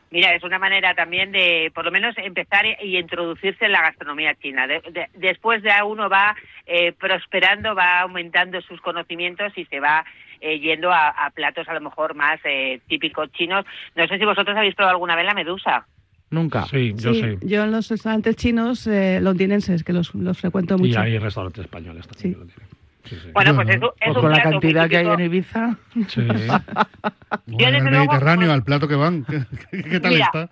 Mira, 0.09 0.33
es 0.33 0.43
una 0.43 0.57
manera 0.57 0.93
también 0.95 1.31
de, 1.31 1.71
por 1.75 1.83
lo 1.83 1.91
menos, 1.91 2.15
empezar 2.17 2.65
y 2.65 2.97
introducirse 2.97 3.65
en 3.65 3.73
la 3.73 3.81
gastronomía 3.81 4.35
china. 4.35 4.65
después 5.15 5.61
de 5.61 5.71
uno 5.85 6.09
va 6.09 6.35
eh, 6.65 6.93
prosperando, 6.93 7.75
va 7.75 8.01
aumentando 8.01 8.61
sus 8.61 8.79
conocimientos 8.79 9.51
y 9.57 9.65
se 9.65 9.79
va 9.79 10.05
eh, 10.39 10.59
yendo 10.59 10.91
a, 10.93 11.13
platos 11.33 11.67
a 11.67 11.73
lo 11.73 11.81
mejor 11.81 12.15
más 12.15 12.39
eh, 12.45 12.79
típicos 12.87 13.31
chinos. 13.33 13.65
No 13.95 14.07
sé 14.07 14.17
si 14.17 14.23
vosotros 14.23 14.55
habéis 14.55 14.75
probado 14.75 14.95
alguna 14.95 15.15
vez 15.15 15.25
la 15.25 15.33
medusa. 15.33 15.85
Nunca. 16.29 16.65
Sí, 16.65 16.93
yo 16.95 17.13
sí. 17.13 17.37
Yo 17.41 17.63
en 17.63 17.71
los 17.71 17.89
restaurantes 17.89 18.35
chinos 18.35 18.87
londinenses, 18.87 19.83
que 19.83 19.93
los, 19.93 20.13
los 20.15 20.39
frecuento 20.39 20.77
mucho. 20.77 20.99
Y 20.99 21.03
hay 21.03 21.17
restaurantes 21.17 21.65
españoles 21.65 22.07
también. 22.07 22.49
Bueno, 23.33 23.55
pues 23.55 23.69
eso 23.69 23.95
es 23.99 24.13
pues 24.13 24.17
con 24.17 24.31
la 24.31 24.41
cantidad 24.41 24.89
que 24.89 24.97
hay 24.97 25.07
en 25.07 25.19
Ibiza. 25.19 25.77
Sí. 26.07 26.21
en 27.47 27.75
el 27.75 27.83
Mediterráneo, 27.83 28.51
al 28.51 28.63
plato 28.63 28.87
que 28.87 28.95
van, 28.95 29.25
¿qué, 29.71 29.99
tal 29.99 30.13
está? 30.13 30.49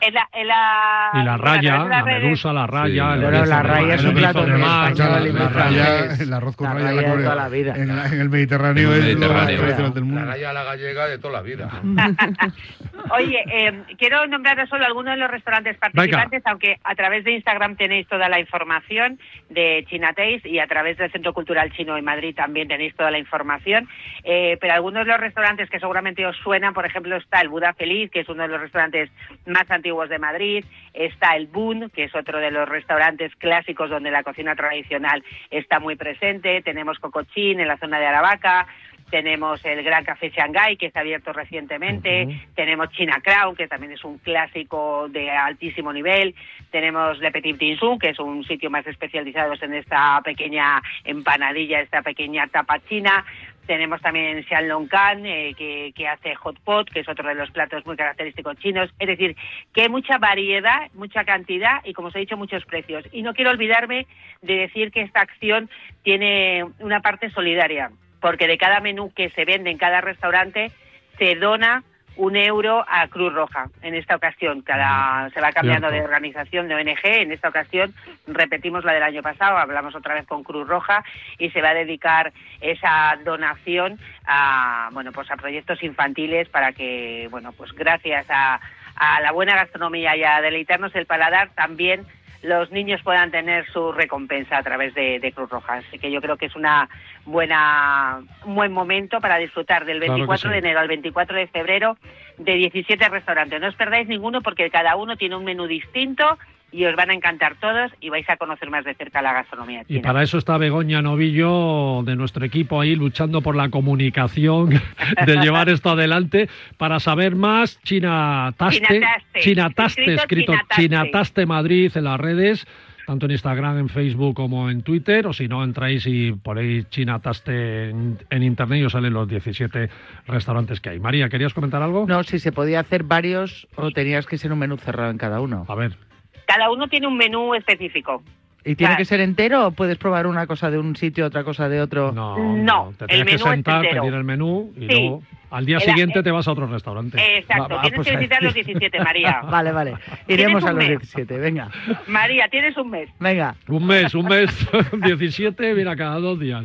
En 0.00 0.14
la, 0.14 0.28
en 0.32 0.46
la, 0.46 1.10
y 1.14 1.24
la 1.24 1.36
raya, 1.36 1.84
la, 1.84 2.04
medusa, 2.04 2.52
la 2.52 2.66
raya. 2.66 3.16
la 3.16 3.62
raya 3.62 3.94
es 3.94 4.04
un 4.04 4.14
plato 4.14 4.44
de 4.44 4.56
mar. 4.56 4.96
La 4.96 5.48
raya, 5.48 6.14
el 6.20 6.32
arroz 6.32 6.56
con 6.56 6.72
raya, 6.72 6.92
de 6.92 7.22
toda 7.22 7.34
la 7.34 7.48
vida. 7.48 7.74
En, 7.76 7.90
el 7.90 8.28
Mediterráneo 8.28 8.94
es 8.94 9.18
lo 9.18 9.32
más 9.32 9.46
tradicional 9.46 9.94
del 9.94 10.04
mundo. 10.04 10.20
La 10.20 10.32
raya 10.32 10.52
la 10.52 10.64
gallega 10.64 11.08
de 11.08 11.18
toda 11.18 11.32
la 11.34 11.42
vida. 11.42 11.68
Oye, 13.10 13.44
eh, 13.50 13.82
quiero 13.98 14.26
nombrar 14.26 14.68
solo 14.68 14.84
algunos 14.86 15.14
de 15.14 15.20
los 15.20 15.30
restaurantes 15.30 15.76
participantes, 15.78 16.42
aunque 16.46 16.76
a 16.84 16.94
través 16.94 17.24
de 17.24 17.32
Instagram 17.32 17.76
tenéis 17.76 18.06
toda 18.06 18.28
la 18.28 18.38
información 18.38 19.18
de 19.50 19.84
China 19.88 20.08
Taste 20.08 20.48
y 20.48 20.58
a 20.58 20.66
través 20.66 20.96
del 20.98 21.10
Centro 21.10 21.32
Cultural 21.32 21.72
Chino 21.72 21.96
en 21.96 22.04
Madrid 22.04 22.34
también 22.34 22.68
tenéis 22.68 22.94
toda 22.94 23.10
la 23.10 23.18
información. 23.18 23.88
Eh, 24.22 24.58
pero 24.60 24.74
algunos 24.74 25.04
de 25.04 25.12
los 25.12 25.20
restaurantes 25.20 25.68
que 25.70 25.80
seguramente 25.80 26.24
os 26.26 26.36
suenan, 26.36 26.74
por 26.74 26.86
ejemplo, 26.86 27.16
está 27.16 27.40
el 27.40 27.48
Buda 27.48 27.72
Feliz, 27.72 28.10
que 28.10 28.20
es 28.20 28.28
uno 28.28 28.42
de 28.42 28.48
los 28.48 28.60
restaurantes 28.60 29.10
más 29.46 29.68
antiguos 29.70 29.87
de 29.88 30.18
Madrid, 30.18 30.64
está 30.92 31.34
el 31.34 31.46
Boon, 31.46 31.90
que 31.90 32.04
es 32.04 32.14
otro 32.14 32.38
de 32.38 32.50
los 32.50 32.68
restaurantes 32.68 33.34
clásicos 33.36 33.88
donde 33.88 34.10
la 34.10 34.22
cocina 34.22 34.54
tradicional 34.54 35.24
está 35.50 35.80
muy 35.80 35.96
presente, 35.96 36.60
tenemos 36.62 36.98
Cocochín 36.98 37.58
en 37.58 37.68
la 37.68 37.78
zona 37.78 37.98
de 37.98 38.06
Aravaca, 38.06 38.66
tenemos 39.10 39.64
el 39.64 39.82
Gran 39.82 40.04
Café 40.04 40.30
Shanghai, 40.30 40.76
que 40.76 40.86
está 40.86 41.00
abierto 41.00 41.32
recientemente, 41.32 42.28
tenemos 42.54 42.90
China 42.90 43.20
Crown, 43.22 43.56
que 43.56 43.66
también 43.66 43.92
es 43.92 44.04
un 44.04 44.18
clásico 44.18 45.08
de 45.08 45.30
altísimo 45.30 45.92
nivel, 45.92 46.34
tenemos 46.70 47.18
Le 47.18 47.30
Petit 47.30 47.56
Tinsum, 47.58 47.98
que 47.98 48.10
es 48.10 48.18
un 48.18 48.44
sitio 48.44 48.70
más 48.70 48.86
especializado 48.86 49.54
en 49.60 49.74
esta 49.74 50.20
pequeña 50.22 50.82
empanadilla, 51.04 51.80
esta 51.80 52.02
pequeña 52.02 52.46
tapa 52.48 52.80
china, 52.80 53.24
tenemos 53.68 54.00
también 54.00 54.42
Xianlongkan, 54.44 55.26
eh, 55.26 55.54
que, 55.54 55.92
que 55.94 56.08
hace 56.08 56.34
hot 56.34 56.58
pot, 56.60 56.88
que 56.90 57.00
es 57.00 57.08
otro 57.08 57.28
de 57.28 57.34
los 57.34 57.50
platos 57.50 57.84
muy 57.84 57.96
característicos 57.96 58.56
chinos. 58.56 58.90
Es 58.98 59.06
decir, 59.06 59.36
que 59.74 59.82
hay 59.82 59.88
mucha 59.90 60.16
variedad, 60.16 60.90
mucha 60.94 61.24
cantidad 61.24 61.84
y, 61.84 61.92
como 61.92 62.08
os 62.08 62.16
he 62.16 62.20
dicho, 62.20 62.38
muchos 62.38 62.64
precios. 62.64 63.04
Y 63.12 63.20
no 63.20 63.34
quiero 63.34 63.50
olvidarme 63.50 64.06
de 64.40 64.54
decir 64.54 64.90
que 64.90 65.02
esta 65.02 65.20
acción 65.20 65.68
tiene 66.02 66.64
una 66.78 67.00
parte 67.00 67.28
solidaria, 67.30 67.90
porque 68.22 68.48
de 68.48 68.56
cada 68.56 68.80
menú 68.80 69.12
que 69.14 69.28
se 69.30 69.44
vende 69.44 69.70
en 69.70 69.76
cada 69.76 70.00
restaurante 70.00 70.72
se 71.18 71.34
dona 71.34 71.84
un 72.18 72.36
euro 72.36 72.84
a 72.88 73.06
Cruz 73.08 73.32
Roja 73.32 73.70
en 73.80 73.94
esta 73.94 74.16
ocasión. 74.16 74.60
Cada, 74.62 75.30
se 75.30 75.40
va 75.40 75.52
cambiando 75.52 75.90
de 75.90 76.02
organización 76.02 76.68
de 76.68 76.74
ONG. 76.74 77.04
En 77.04 77.32
esta 77.32 77.48
ocasión 77.48 77.94
repetimos 78.26 78.84
la 78.84 78.92
del 78.92 79.04
año 79.04 79.22
pasado, 79.22 79.56
hablamos 79.56 79.94
otra 79.94 80.14
vez 80.14 80.26
con 80.26 80.42
Cruz 80.42 80.66
Roja 80.66 81.04
y 81.38 81.50
se 81.50 81.62
va 81.62 81.70
a 81.70 81.74
dedicar 81.74 82.32
esa 82.60 83.16
donación 83.24 83.98
a, 84.26 84.90
bueno, 84.92 85.12
pues 85.12 85.30
a 85.30 85.36
proyectos 85.36 85.82
infantiles 85.82 86.48
para 86.48 86.72
que, 86.72 87.28
bueno, 87.30 87.52
pues 87.52 87.72
gracias 87.72 88.26
a, 88.28 88.60
a 88.96 89.20
la 89.20 89.30
buena 89.30 89.54
gastronomía 89.54 90.16
y 90.16 90.24
a 90.24 90.40
deleitarnos 90.40 90.94
el 90.96 91.06
paladar 91.06 91.50
también 91.54 92.04
los 92.42 92.70
niños 92.70 93.02
puedan 93.02 93.30
tener 93.30 93.66
su 93.72 93.92
recompensa 93.92 94.58
a 94.58 94.62
través 94.62 94.94
de, 94.94 95.32
Cruz 95.34 95.50
Roja. 95.50 95.74
Así 95.74 95.98
que 95.98 96.10
yo 96.10 96.20
creo 96.20 96.36
que 96.36 96.46
es 96.46 96.56
una 96.56 96.88
buena, 97.24 98.20
un 98.44 98.54
buen 98.54 98.72
momento 98.72 99.20
para 99.20 99.38
disfrutar 99.38 99.84
del 99.84 100.00
24 100.00 100.50
de 100.50 100.58
enero 100.58 100.80
al 100.80 100.88
24 100.88 101.36
de 101.36 101.46
febrero 101.48 101.96
de 102.38 102.54
17 102.54 103.08
restaurantes. 103.08 103.60
No 103.60 103.68
os 103.68 103.74
perdáis 103.74 104.08
ninguno 104.08 104.40
porque 104.40 104.70
cada 104.70 104.96
uno 104.96 105.16
tiene 105.16 105.36
un 105.36 105.44
menú 105.44 105.66
distinto 105.66 106.38
y 106.70 106.84
os 106.84 106.94
van 106.96 107.10
a 107.10 107.14
encantar 107.14 107.56
todos 107.60 107.90
y 108.00 108.10
vais 108.10 108.28
a 108.28 108.36
conocer 108.36 108.70
más 108.70 108.84
de 108.84 108.94
cerca 108.94 109.22
la 109.22 109.32
gastronomía 109.32 109.84
china. 109.84 109.98
Y 109.98 110.02
para 110.02 110.22
eso 110.22 110.38
está 110.38 110.58
Begoña 110.58 111.00
Novillo 111.02 112.02
de 112.04 112.16
nuestro 112.16 112.44
equipo 112.44 112.80
ahí 112.80 112.94
luchando 112.94 113.40
por 113.40 113.56
la 113.56 113.70
comunicación 113.70 114.70
de 115.26 115.36
llevar 115.36 115.68
esto 115.68 115.90
adelante 115.90 116.48
para 116.76 117.00
saber 117.00 117.36
más 117.36 117.80
China 117.82 118.52
Taste, 118.56 119.00
China 119.40 119.70
Taste, 119.70 120.14
escrito 120.14 120.52
China 120.76 121.04
Taste 121.10 121.46
Madrid 121.46 121.90
en 121.94 122.04
las 122.04 122.20
redes 122.20 122.66
tanto 123.06 123.24
en 123.24 123.32
Instagram, 123.32 123.78
en 123.78 123.88
Facebook 123.88 124.34
como 124.34 124.68
en 124.68 124.82
Twitter, 124.82 125.26
o 125.26 125.32
si 125.32 125.48
no, 125.48 125.64
entráis 125.64 126.04
y 126.06 126.32
ponéis 126.32 126.90
China 126.90 127.20
Taste 127.20 127.88
en, 127.88 128.18
en, 128.28 128.42
internet 128.42 128.80
y 128.82 128.84
os 128.84 128.92
salen 128.92 129.14
los 129.14 129.26
17 129.26 129.88
restaurantes 130.26 130.78
que 130.82 130.90
hay. 130.90 131.00
María, 131.00 131.30
¿querías 131.30 131.54
comentar 131.54 131.80
algo? 131.80 132.04
No, 132.06 132.22
si 132.22 132.38
se 132.38 132.52
podía 132.52 132.80
hacer 132.80 133.04
varios 133.04 133.66
o 133.76 133.92
tenías 133.92 134.26
que 134.26 134.36
ser 134.36 134.52
un 134.52 134.58
menú 134.58 134.76
cerrado 134.76 135.10
en 135.10 135.16
cada 135.16 135.40
uno. 135.40 135.64
A 135.68 135.74
ver. 135.74 136.07
Cada 136.48 136.70
uno 136.70 136.88
tiene 136.88 137.06
un 137.06 137.18
menú 137.18 137.54
específico. 137.54 138.22
¿Y 138.64 138.74
tiene 138.74 138.96
que 138.96 139.04
ser 139.04 139.20
entero 139.20 139.66
o 139.66 139.70
puedes 139.70 139.98
probar 139.98 140.26
una 140.26 140.46
cosa 140.46 140.70
de 140.70 140.78
un 140.78 140.96
sitio, 140.96 141.26
otra 141.26 141.44
cosa 141.44 141.68
de 141.68 141.82
otro? 141.82 142.10
No, 142.10 142.38
no. 142.38 142.94
te 142.96 143.04
tienes 143.04 143.34
que 143.34 143.38
sentar, 143.38 143.82
pedir 143.82 144.14
el 144.14 144.24
menú 144.24 144.72
y 144.74 144.86
luego 144.86 145.22
al 145.50 145.66
día 145.66 145.80
siguiente 145.80 146.22
te 146.22 146.30
vas 146.30 146.46
a 146.46 146.52
otro 146.52 146.66
restaurante. 146.66 147.18
Exacto, 147.38 147.80
tienes 147.80 147.96
pues 147.96 148.08
que 148.08 148.16
visitar 148.16 148.42
los 148.42 148.54
17, 148.54 149.00
María. 149.00 149.40
vale, 149.50 149.72
vale. 149.72 149.94
Iremos 150.26 150.64
a 150.64 150.72
los 150.72 150.86
17, 150.86 151.38
venga. 151.38 151.68
María, 152.06 152.48
tienes 152.48 152.76
un 152.76 152.90
mes. 152.90 153.08
Venga. 153.18 153.54
Un 153.66 153.86
mes, 153.86 154.14
un 154.14 154.26
mes, 154.26 154.50
17, 154.92 155.74
mira, 155.74 155.96
cada 155.96 156.16
dos 156.16 156.38
días. 156.38 156.64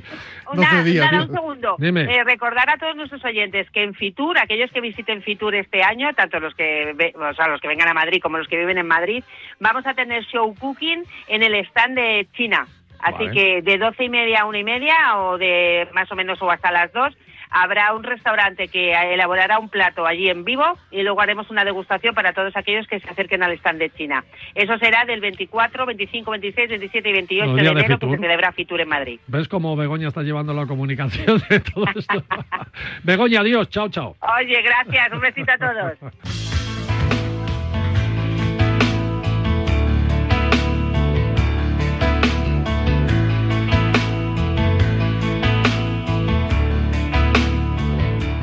Una, 0.51 0.83
días. 0.83 1.11
un 1.11 1.33
segundo. 1.33 1.77
Eh, 1.79 2.23
recordar 2.25 2.69
a 2.69 2.77
todos 2.77 2.95
nuestros 2.95 3.23
oyentes 3.25 3.69
que 3.71 3.83
en 3.83 3.93
Fitur, 3.93 4.37
aquellos 4.37 4.71
que 4.71 4.81
visiten 4.81 5.21
Fitur 5.23 5.55
este 5.55 5.83
año, 5.83 6.13
tanto 6.13 6.39
los 6.39 6.53
que, 6.53 7.13
o 7.15 7.33
sea, 7.33 7.47
los 7.47 7.61
que 7.61 7.67
vengan 7.67 7.87
a 7.87 7.93
Madrid 7.93 8.21
como 8.21 8.37
los 8.37 8.47
que 8.47 8.57
viven 8.57 8.77
en 8.77 8.87
Madrid, 8.87 9.23
vamos 9.59 9.85
a 9.87 9.93
tener 9.93 10.23
show 10.25 10.53
cooking 10.55 11.03
en 11.27 11.43
el 11.43 11.55
stand 11.55 11.95
de 11.95 12.27
China. 12.33 12.67
Así 12.99 13.29
que 13.31 13.61
de 13.61 13.77
doce 13.77 14.05
y 14.05 14.09
media 14.09 14.41
a 14.41 14.45
una 14.45 14.59
y 14.59 14.63
media 14.63 15.17
o 15.17 15.37
de 15.37 15.89
más 15.93 16.09
o 16.11 16.15
menos 16.15 16.41
o 16.41 16.49
hasta 16.49 16.71
las 16.71 16.91
dos 16.93 17.13
habrá 17.53 17.93
un 17.93 18.03
restaurante 18.03 18.67
que 18.67 18.93
elaborará 19.13 19.59
un 19.59 19.69
plato 19.69 20.05
allí 20.05 20.29
en 20.29 20.43
vivo 20.43 20.77
y 20.91 21.03
luego 21.03 21.21
haremos 21.21 21.49
una 21.49 21.63
degustación 21.63 22.15
para 22.15 22.33
todos 22.33 22.55
aquellos 22.57 22.87
que 22.87 22.99
se 22.99 23.09
acerquen 23.09 23.43
al 23.43 23.53
stand 23.53 23.79
de 23.79 23.89
China. 23.91 24.25
Eso 24.55 24.77
será 24.79 25.05
del 25.05 25.21
24, 25.21 25.85
25, 25.85 26.31
26, 26.31 26.69
27 26.69 27.09
y 27.09 27.13
28 27.13 27.53
de 27.53 27.61
enero 27.61 27.99
que 27.99 28.09
se 28.09 28.17
celebra 28.17 28.51
Fitur 28.51 28.81
en 28.81 28.89
Madrid. 28.89 29.19
¿Ves 29.27 29.47
cómo 29.47 29.75
Begoña 29.75 30.07
está 30.07 30.23
llevando 30.23 30.53
la 30.53 30.65
comunicación 30.65 31.41
de 31.49 31.59
todo 31.59 31.85
esto? 31.95 32.23
Begoña, 33.03 33.41
adiós, 33.41 33.69
chao, 33.69 33.87
chao. 33.89 34.15
Oye, 34.39 34.61
gracias, 34.61 35.13
un 35.13 35.19
besito 35.21 35.51
a 35.51 35.57
todos. 35.57 36.13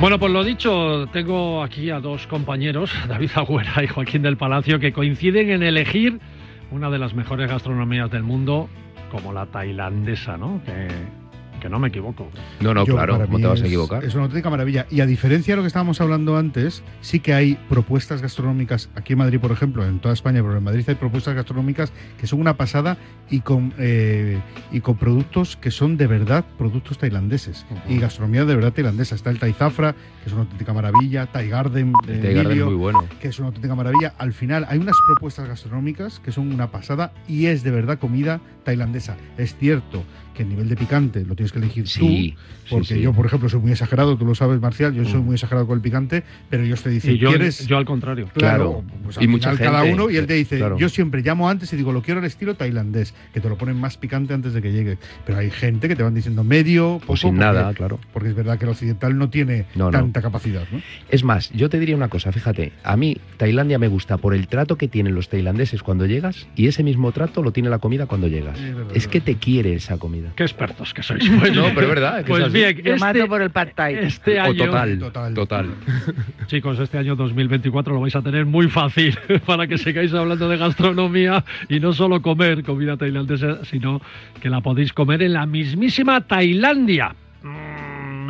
Bueno, 0.01 0.17
pues 0.17 0.33
lo 0.33 0.43
dicho, 0.43 1.05
tengo 1.13 1.61
aquí 1.61 1.91
a 1.91 1.99
dos 1.99 2.25
compañeros, 2.25 2.91
David 3.07 3.29
Agüera 3.35 3.83
y 3.83 3.87
Joaquín 3.87 4.23
del 4.23 4.35
Palacio, 4.35 4.79
que 4.79 4.91
coinciden 4.91 5.51
en 5.51 5.61
elegir 5.61 6.19
una 6.71 6.89
de 6.89 6.97
las 6.97 7.13
mejores 7.13 7.47
gastronomías 7.47 8.09
del 8.09 8.23
mundo, 8.23 8.67
como 9.11 9.31
la 9.31 9.45
tailandesa, 9.45 10.37
¿no? 10.37 10.59
Que 11.61 11.69
no 11.69 11.79
me 11.79 11.87
equivoco. 11.87 12.29
No, 12.59 12.73
no, 12.73 12.85
claro, 12.85 13.21
¿cómo 13.21 13.39
te 13.39 13.47
vas 13.47 13.61
a 13.61 13.65
equivocar? 13.65 14.03
Es 14.03 14.13
una 14.15 14.23
auténtica 14.23 14.49
maravilla. 14.49 14.85
Y 14.89 14.99
a 14.99 15.05
diferencia 15.05 15.53
de 15.53 15.57
lo 15.57 15.63
que 15.63 15.67
estábamos 15.67 16.01
hablando 16.01 16.35
antes, 16.35 16.83
sí 16.99 17.21
que 17.21 17.33
hay 17.33 17.57
propuestas 17.69 18.21
gastronómicas 18.21 18.89
aquí 18.95 19.13
en 19.13 19.19
Madrid, 19.19 19.39
por 19.39 19.51
ejemplo, 19.51 19.85
en 19.85 19.99
toda 19.99 20.13
España, 20.13 20.41
pero 20.41 20.57
en 20.57 20.63
Madrid 20.63 20.83
hay 20.87 20.95
propuestas 20.95 21.35
gastronómicas 21.35 21.93
que 22.19 22.27
son 22.27 22.41
una 22.41 22.57
pasada 22.57 22.97
y 23.29 23.39
con, 23.41 23.73
eh, 23.77 24.41
y 24.71 24.81
con 24.81 24.97
productos 24.97 25.55
que 25.55 25.71
son 25.71 25.95
de 25.95 26.07
verdad 26.07 26.43
productos 26.57 26.97
tailandeses. 26.97 27.65
Y 27.87 27.99
gastronomía 27.99 28.43
de 28.43 28.55
verdad 28.55 28.73
tailandesa. 28.73 29.15
Está 29.15 29.29
el 29.29 29.39
Thai 29.39 29.53
Zafra, 29.53 29.93
que 29.93 30.27
es 30.27 30.33
una 30.33 30.41
auténtica 30.41 30.73
maravilla, 30.73 31.27
Thai 31.27 31.47
Garden, 31.47 31.93
de 32.05 32.33
Garden 32.33 32.65
muy 32.65 32.73
bueno. 32.73 33.05
que 33.21 33.27
es 33.27 33.39
una 33.39 33.49
auténtica 33.49 33.75
maravilla. 33.75 34.13
Al 34.17 34.33
final 34.33 34.65
hay 34.67 34.79
unas 34.79 34.97
propuestas 35.07 35.47
gastronómicas 35.47 36.19
que 36.19 36.31
son 36.31 36.51
una 36.51 36.71
pasada 36.71 37.13
y 37.27 37.45
es 37.45 37.63
de 37.63 37.71
verdad 37.71 37.99
comida 37.99 38.41
tailandesa. 38.63 39.15
Es 39.37 39.55
cierto 39.55 40.03
que 40.41 40.43
el 40.43 40.49
nivel 40.49 40.69
de 40.69 40.75
picante 40.75 41.23
lo 41.23 41.35
tienes 41.35 41.51
que 41.51 41.59
elegir 41.59 41.85
tú, 41.87 42.33
porque 42.69 42.99
yo, 42.99 43.13
por 43.13 43.25
ejemplo, 43.25 43.47
soy 43.47 43.59
muy 43.59 43.71
exagerado, 43.71 44.17
tú 44.17 44.25
lo 44.25 44.33
sabes, 44.33 44.59
Marcial, 44.59 44.93
yo 44.93 45.05
soy 45.05 45.21
mm. 45.21 45.25
muy 45.25 45.35
exagerado 45.35 45.67
con 45.67 45.75
el 45.75 45.81
picante, 45.81 46.23
pero 46.49 46.63
ellos 46.63 46.81
te 46.81 46.89
dicen, 46.89 47.15
yo, 47.17 47.29
¿quieres? 47.29 47.67
Yo 47.67 47.77
al 47.77 47.85
contrario. 47.85 48.27
Claro, 48.33 48.83
pues 49.03 49.17
y 49.21 49.27
mucha 49.27 49.49
gente, 49.49 49.65
cada 49.65 49.83
uno, 49.83 50.09
y 50.09 50.17
él 50.17 50.25
te 50.25 50.33
dice, 50.33 50.59
yo 50.77 50.89
siempre 50.89 51.21
llamo 51.21 51.49
antes 51.49 51.71
y 51.73 51.77
digo, 51.77 51.91
lo 51.91 52.01
quiero 52.01 52.19
al 52.19 52.25
estilo 52.25 52.55
tailandés, 52.55 53.13
que 53.33 53.39
te 53.39 53.49
lo 53.49 53.57
ponen 53.57 53.77
más 53.77 53.97
picante 53.97 54.33
antes 54.33 54.53
de 54.53 54.61
que 54.61 54.71
llegue. 54.71 54.97
Pero 55.25 55.37
hay 55.37 55.51
gente 55.51 55.87
que 55.87 55.95
te 55.95 56.03
van 56.03 56.13
diciendo 56.13 56.43
medio, 56.43 56.99
poco, 56.99 57.17
sin 57.17 57.37
nada, 57.37 57.73
claro. 57.73 57.99
Porque 58.13 58.29
es 58.29 58.35
verdad 58.35 58.57
que 58.57 58.65
el 58.65 58.71
occidental 58.71 59.17
no 59.17 59.29
tiene 59.29 59.65
tanta 59.91 60.21
capacidad. 60.21 60.63
¿no? 60.71 60.81
Es 61.09 61.23
más, 61.23 61.51
yo 61.51 61.69
te 61.69 61.79
diría 61.79 61.95
una 61.95 62.09
cosa, 62.09 62.31
fíjate, 62.31 62.71
a 62.83 62.97
mí 62.97 63.17
Tailandia 63.37 63.77
me 63.77 63.87
gusta 63.87 64.17
por 64.17 64.33
el 64.33 64.47
trato 64.47 64.77
que 64.77 64.87
tienen 64.87 65.13
los 65.13 65.29
tailandeses 65.29 65.83
cuando 65.83 66.05
llegas 66.05 66.47
y 66.55 66.67
ese 66.67 66.83
mismo 66.83 67.11
trato 67.11 67.43
lo 67.43 67.51
tiene 67.51 67.69
la 67.69 67.79
comida 67.79 68.05
cuando 68.05 68.27
llegas. 68.27 68.59
Es, 68.93 69.07
que 69.07 69.21
te 69.21 69.35
quiere 69.35 69.73
esa 69.73 69.97
comida. 69.97 70.30
Qué 70.35 70.43
expertos 70.43 70.93
que 70.93 71.03
sois. 71.03 71.29
no, 71.29 71.41
pero 71.75 71.81
es 71.81 71.89
verdad. 71.89 72.25
pues 72.25 72.51
bien, 72.51 72.77
este, 72.77 72.97
mato 72.97 73.27
por 73.27 73.41
el 73.41 73.51
thai. 73.51 73.95
Este 73.95 74.39
año, 74.39 74.65
total, 74.65 75.33
total, 75.33 75.69
Chicos, 76.47 76.79
este 76.79 76.97
año 76.97 77.15
2024 77.15 77.93
lo 77.93 78.01
vais 78.01 78.15
a 78.15 78.21
tener 78.21 78.45
muy 78.45 78.67
fácil 78.67 79.17
para 79.45 79.67
que 79.67 79.77
sigáis 79.77 80.13
hablando 80.13 80.47
de 80.49 80.57
gastronomía 80.57 81.43
y 81.69 81.79
no 81.79 81.93
solo 81.93 82.21
comer 82.21 82.63
comida 82.63 82.97
tailandesa, 82.97 83.63
sino 83.65 84.01
que 84.41 84.49
la 84.49 84.61
podéis 84.61 84.93
comer 84.93 85.23
en 85.23 85.33
la 85.33 85.45
mismísima 85.45 86.21
Tailandia 86.21 87.15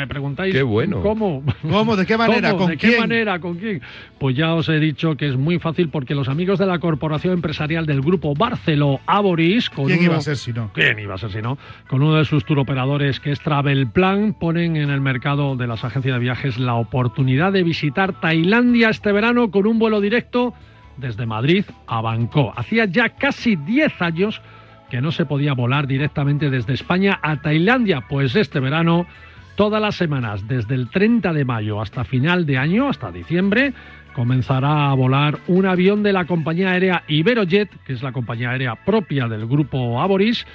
me 0.01 0.07
preguntáis 0.07 0.53
qué 0.53 0.63
bueno. 0.63 1.01
cómo. 1.01 1.43
¿Cómo? 1.61 1.95
¿De 1.95 2.05
qué 2.05 2.17
manera? 2.17 2.53
¿Con 2.55 2.69
¿De 2.69 2.77
qué 2.77 2.99
manera? 2.99 3.39
¿Con 3.39 3.57
quién? 3.57 3.81
Pues 4.17 4.35
ya 4.35 4.53
os 4.53 4.67
he 4.69 4.79
dicho 4.79 5.15
que 5.15 5.27
es 5.27 5.37
muy 5.37 5.59
fácil 5.59 5.89
porque 5.89 6.15
los 6.15 6.27
amigos 6.27 6.57
de 6.57 6.65
la 6.65 6.79
corporación 6.79 7.33
empresarial 7.33 7.85
del 7.85 8.01
grupo 8.01 8.33
Barceló 8.33 8.99
Aboris. 9.05 9.69
Con 9.69 9.85
¿Quién 9.85 10.03
iba 10.03 10.17
a 10.17 10.21
ser 10.21 10.37
si 10.37 10.53
no? 10.53 10.71
¿Quién 10.73 10.97
iba 10.99 11.15
a 11.15 11.17
ser 11.17 11.31
si 11.31 11.41
no? 11.41 11.57
Con 11.87 12.01
uno 12.01 12.15
de 12.15 12.25
sus 12.25 12.45
turoperadores 12.45 13.19
que 13.19 13.31
es 13.31 13.39
Travel 13.41 13.87
Plan, 13.87 14.33
ponen 14.33 14.75
en 14.75 14.89
el 14.89 15.01
mercado 15.01 15.55
de 15.55 15.67
las 15.67 15.83
agencias 15.83 16.15
de 16.15 16.19
viajes 16.19 16.57
la 16.57 16.73
oportunidad 16.73 17.51
de 17.51 17.63
visitar 17.63 18.19
Tailandia 18.19 18.89
este 18.89 19.11
verano 19.11 19.51
con 19.51 19.67
un 19.67 19.77
vuelo 19.77 20.01
directo 20.01 20.53
desde 20.97 21.25
Madrid 21.27 21.65
a 21.85 22.01
Bangkok. 22.01 22.53
Hacía 22.57 22.85
ya 22.85 23.09
casi 23.09 23.55
10 23.55 24.01
años 24.01 24.41
que 24.89 24.99
no 24.99 25.11
se 25.11 25.25
podía 25.25 25.53
volar 25.53 25.87
directamente 25.87 26.49
desde 26.49 26.73
España 26.73 27.19
a 27.21 27.41
Tailandia, 27.41 28.01
pues 28.09 28.35
este 28.35 28.59
verano 28.59 29.05
Todas 29.61 29.79
las 29.79 29.95
semanas, 29.95 30.47
desde 30.47 30.73
el 30.73 30.89
30 30.89 31.33
de 31.33 31.45
mayo 31.45 31.81
hasta 31.81 32.03
final 32.03 32.47
de 32.47 32.57
año, 32.57 32.89
hasta 32.89 33.11
diciembre, 33.11 33.75
comenzará 34.15 34.89
a 34.89 34.95
volar 34.95 35.37
un 35.45 35.67
avión 35.67 36.01
de 36.01 36.13
la 36.13 36.25
compañía 36.25 36.71
aérea 36.71 37.03
Iberojet, 37.07 37.69
que 37.83 37.93
es 37.93 38.01
la 38.01 38.11
compañía 38.11 38.49
aérea 38.49 38.73
propia 38.73 39.27
del 39.27 39.45
grupo 39.45 40.01
Aboris, 40.01 40.47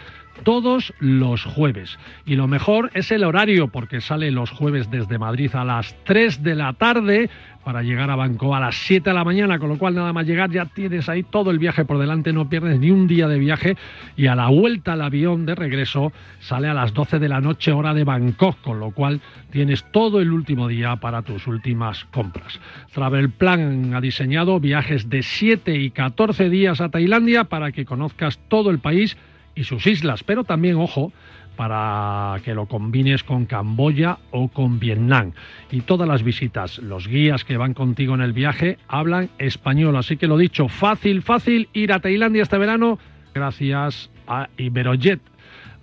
todos 0.42 0.92
los 0.98 1.44
jueves. 1.44 1.98
Y 2.24 2.36
lo 2.36 2.46
mejor 2.46 2.90
es 2.94 3.10
el 3.10 3.24
horario, 3.24 3.68
porque 3.68 4.00
sale 4.00 4.30
los 4.30 4.50
jueves 4.50 4.90
desde 4.90 5.18
Madrid 5.18 5.54
a 5.54 5.64
las 5.64 5.96
3 6.04 6.42
de 6.42 6.54
la 6.54 6.72
tarde 6.72 7.30
para 7.66 7.82
llegar 7.82 8.12
a 8.12 8.14
Bangkok 8.14 8.54
a 8.54 8.60
las 8.60 8.76
7 8.76 9.10
de 9.10 9.14
la 9.14 9.24
mañana, 9.24 9.58
con 9.58 9.68
lo 9.68 9.76
cual 9.76 9.96
nada 9.96 10.12
más 10.12 10.24
llegar 10.24 10.52
ya 10.52 10.66
tienes 10.66 11.08
ahí 11.08 11.24
todo 11.24 11.50
el 11.50 11.58
viaje 11.58 11.84
por 11.84 11.98
delante, 11.98 12.32
no 12.32 12.48
pierdes 12.48 12.78
ni 12.78 12.92
un 12.92 13.08
día 13.08 13.26
de 13.26 13.40
viaje 13.40 13.76
y 14.16 14.28
a 14.28 14.36
la 14.36 14.46
vuelta 14.46 14.92
al 14.92 15.02
avión 15.02 15.46
de 15.46 15.56
regreso 15.56 16.12
sale 16.38 16.68
a 16.68 16.74
las 16.74 16.94
12 16.94 17.18
de 17.18 17.28
la 17.28 17.40
noche 17.40 17.72
hora 17.72 17.92
de 17.92 18.04
Bangkok, 18.04 18.60
con 18.60 18.78
lo 18.78 18.92
cual 18.92 19.20
tienes 19.50 19.84
todo 19.90 20.20
el 20.20 20.30
último 20.30 20.68
día 20.68 20.94
para 20.94 21.22
tus 21.22 21.48
últimas 21.48 22.04
compras. 22.04 22.60
Travel 22.94 23.30
Plan 23.30 23.92
ha 23.94 24.00
diseñado 24.00 24.60
viajes 24.60 25.10
de 25.10 25.24
7 25.24 25.74
y 25.74 25.90
14 25.90 26.48
días 26.48 26.80
a 26.80 26.90
Tailandia 26.90 27.42
para 27.42 27.72
que 27.72 27.84
conozcas 27.84 28.38
todo 28.46 28.70
el 28.70 28.78
país 28.78 29.16
y 29.56 29.64
sus 29.64 29.86
islas, 29.86 30.22
pero 30.22 30.44
también, 30.44 30.76
ojo, 30.76 31.12
para 31.56 32.38
que 32.44 32.54
lo 32.54 32.66
combines 32.66 33.24
con 33.24 33.46
Camboya 33.46 34.18
o 34.30 34.48
con 34.48 34.78
Vietnam. 34.78 35.32
Y 35.72 35.80
todas 35.80 36.06
las 36.06 36.22
visitas, 36.22 36.78
los 36.78 37.08
guías 37.08 37.44
que 37.44 37.56
van 37.56 37.74
contigo 37.74 38.14
en 38.14 38.20
el 38.20 38.32
viaje 38.32 38.78
hablan 38.86 39.30
español, 39.38 39.96
así 39.96 40.16
que 40.16 40.28
lo 40.28 40.36
dicho, 40.36 40.68
fácil, 40.68 41.22
fácil 41.22 41.68
ir 41.72 41.92
a 41.92 42.00
Tailandia 42.00 42.42
este 42.42 42.58
verano 42.58 42.98
gracias 43.34 44.10
a 44.26 44.48
Iberojet, 44.56 45.20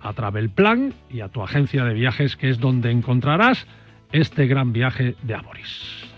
a 0.00 0.12
Travel 0.12 0.50
Plan 0.50 0.94
y 1.10 1.20
a 1.20 1.28
tu 1.28 1.42
agencia 1.42 1.84
de 1.84 1.94
viajes 1.94 2.36
que 2.36 2.50
es 2.50 2.58
donde 2.58 2.90
encontrarás 2.90 3.66
este 4.12 4.46
gran 4.46 4.72
viaje 4.72 5.16
de 5.22 5.34
Amoris. 5.34 6.13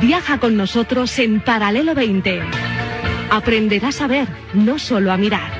Viaja 0.00 0.40
con 0.40 0.56
nosotros 0.56 1.18
en 1.18 1.40
Paralelo 1.40 1.94
20. 1.94 2.40
Aprenderás 3.30 4.00
a 4.00 4.08
ver, 4.08 4.28
no 4.52 4.78
solo 4.78 5.12
a 5.12 5.16
mirar. 5.16 5.52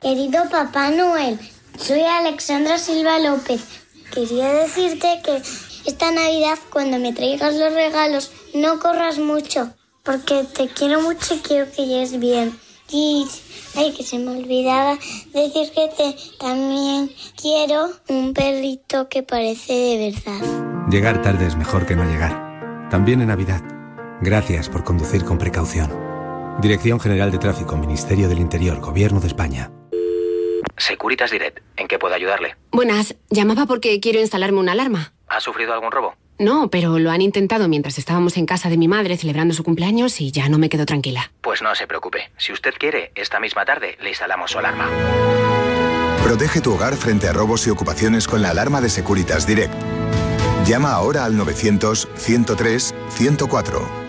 Querido 0.00 0.48
Papá 0.50 0.90
Noel, 0.90 1.38
soy 1.78 2.00
Alexandra 2.00 2.76
Silva 2.78 3.18
López. 3.20 3.62
Quería 4.12 4.52
decirte 4.52 5.20
que 5.24 5.40
esta 5.86 6.10
Navidad 6.12 6.58
cuando 6.70 6.98
me 6.98 7.12
traigas 7.12 7.54
los 7.54 7.72
regalos 7.72 8.30
no 8.52 8.78
corras 8.78 9.18
mucho, 9.18 9.72
porque 10.02 10.44
te 10.54 10.68
quiero 10.68 11.00
mucho 11.00 11.34
y 11.34 11.38
quiero 11.38 11.70
que 11.72 11.86
llegues 11.86 12.18
bien. 12.18 12.58
Y 12.90 13.26
ay, 13.76 13.92
que 13.92 14.02
se 14.02 14.18
me 14.18 14.32
olvidaba 14.32 14.98
decir 15.32 15.70
que 15.72 15.88
te 15.96 16.16
también 16.38 17.10
quiero 17.40 17.90
un 18.08 18.34
perrito 18.34 19.08
que 19.08 19.22
parece 19.22 19.72
de 19.72 20.12
verdad. 20.12 20.71
Llegar 20.92 21.22
tarde 21.22 21.46
es 21.46 21.56
mejor 21.56 21.86
que 21.86 21.96
no 21.96 22.04
llegar. 22.04 22.88
También 22.90 23.22
en 23.22 23.28
Navidad. 23.28 23.62
Gracias 24.20 24.68
por 24.68 24.84
conducir 24.84 25.24
con 25.24 25.38
precaución. 25.38 25.90
Dirección 26.60 27.00
General 27.00 27.30
de 27.30 27.38
Tráfico, 27.38 27.78
Ministerio 27.78 28.28
del 28.28 28.38
Interior, 28.38 28.78
Gobierno 28.78 29.18
de 29.18 29.28
España. 29.28 29.70
Securitas 30.76 31.30
Direct, 31.30 31.60
¿en 31.78 31.88
qué 31.88 31.98
puedo 31.98 32.14
ayudarle? 32.14 32.56
Buenas, 32.72 33.16
llamaba 33.30 33.64
porque 33.64 34.00
quiero 34.00 34.20
instalarme 34.20 34.58
una 34.58 34.72
alarma. 34.72 35.14
¿Ha 35.28 35.40
sufrido 35.40 35.72
algún 35.72 35.92
robo? 35.92 36.14
No, 36.38 36.68
pero 36.68 36.98
lo 36.98 37.10
han 37.10 37.22
intentado 37.22 37.68
mientras 37.68 37.96
estábamos 37.96 38.36
en 38.36 38.44
casa 38.44 38.68
de 38.68 38.76
mi 38.76 38.86
madre 38.86 39.16
celebrando 39.16 39.54
su 39.54 39.64
cumpleaños 39.64 40.20
y 40.20 40.30
ya 40.30 40.50
no 40.50 40.58
me 40.58 40.68
quedo 40.68 40.84
tranquila. 40.84 41.32
Pues 41.40 41.62
no 41.62 41.74
se 41.74 41.86
preocupe. 41.86 42.30
Si 42.36 42.52
usted 42.52 42.74
quiere, 42.78 43.12
esta 43.14 43.40
misma 43.40 43.64
tarde 43.64 43.96
le 44.02 44.10
instalamos 44.10 44.50
su 44.50 44.58
alarma. 44.58 44.90
Protege 46.22 46.60
tu 46.60 46.74
hogar 46.74 46.94
frente 46.96 47.28
a 47.28 47.32
robos 47.32 47.66
y 47.66 47.70
ocupaciones 47.70 48.28
con 48.28 48.42
la 48.42 48.50
alarma 48.50 48.82
de 48.82 48.90
Securitas 48.90 49.46
Direct. 49.46 49.72
Llama 50.66 50.92
ahora 50.92 51.24
al 51.24 51.38
900-103-104. 51.38 54.02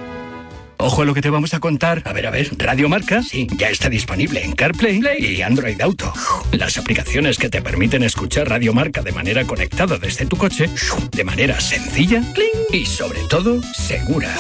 Ojo 0.78 1.02
a 1.02 1.06
lo 1.06 1.14
que 1.14 1.22
te 1.22 1.30
vamos 1.30 1.54
a 1.54 1.60
contar. 1.60 2.02
A 2.06 2.14
ver, 2.14 2.26
a 2.28 2.30
ver, 2.30 2.50
Radio 2.58 2.90
Marca, 2.90 3.24
sí, 3.24 3.48
ya 3.58 3.70
está 3.70 3.90
disponible 3.90 4.44
en 4.44 4.52
CarPlay 4.52 5.02
y 5.18 5.42
Android 5.42 5.80
Auto. 5.82 6.14
Las 6.52 6.78
aplicaciones 6.78 7.38
que 7.38 7.50
te 7.50 7.62
permiten 7.62 8.04
escuchar 8.04 8.50
Radio 8.50 8.74
Marca 8.74 9.02
de 9.02 9.14
manera 9.14 9.46
conectada 9.46 9.98
desde 9.98 10.26
tu 10.26 10.36
coche, 10.36 10.70
de 11.12 11.24
manera 11.24 11.62
sencilla 11.62 12.22
y 12.72 12.86
sobre 12.86 13.22
todo 13.30 13.62
segura. 13.74 14.36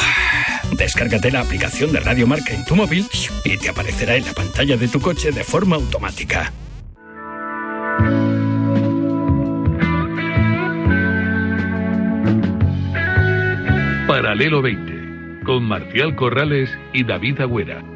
Descárgate 0.77 1.31
la 1.31 1.41
aplicación 1.41 1.93
de 1.93 2.01
Radio 2.01 2.27
Marca 2.27 2.53
en 2.53 2.65
tu 2.65 2.75
móvil 2.75 3.07
y 3.45 3.57
te 3.57 3.69
aparecerá 3.69 4.15
en 4.15 4.25
la 4.25 4.33
pantalla 4.33 4.75
de 4.75 4.87
tu 4.87 4.99
coche 4.99 5.31
de 5.31 5.43
forma 5.43 5.77
automática. 5.77 6.51
Paralelo 14.23 14.61
20, 14.61 15.43
con 15.43 15.65
Marcial 15.65 16.15
Corrales 16.15 16.69
y 16.93 17.03
David 17.03 17.41
Agüera. 17.41 17.92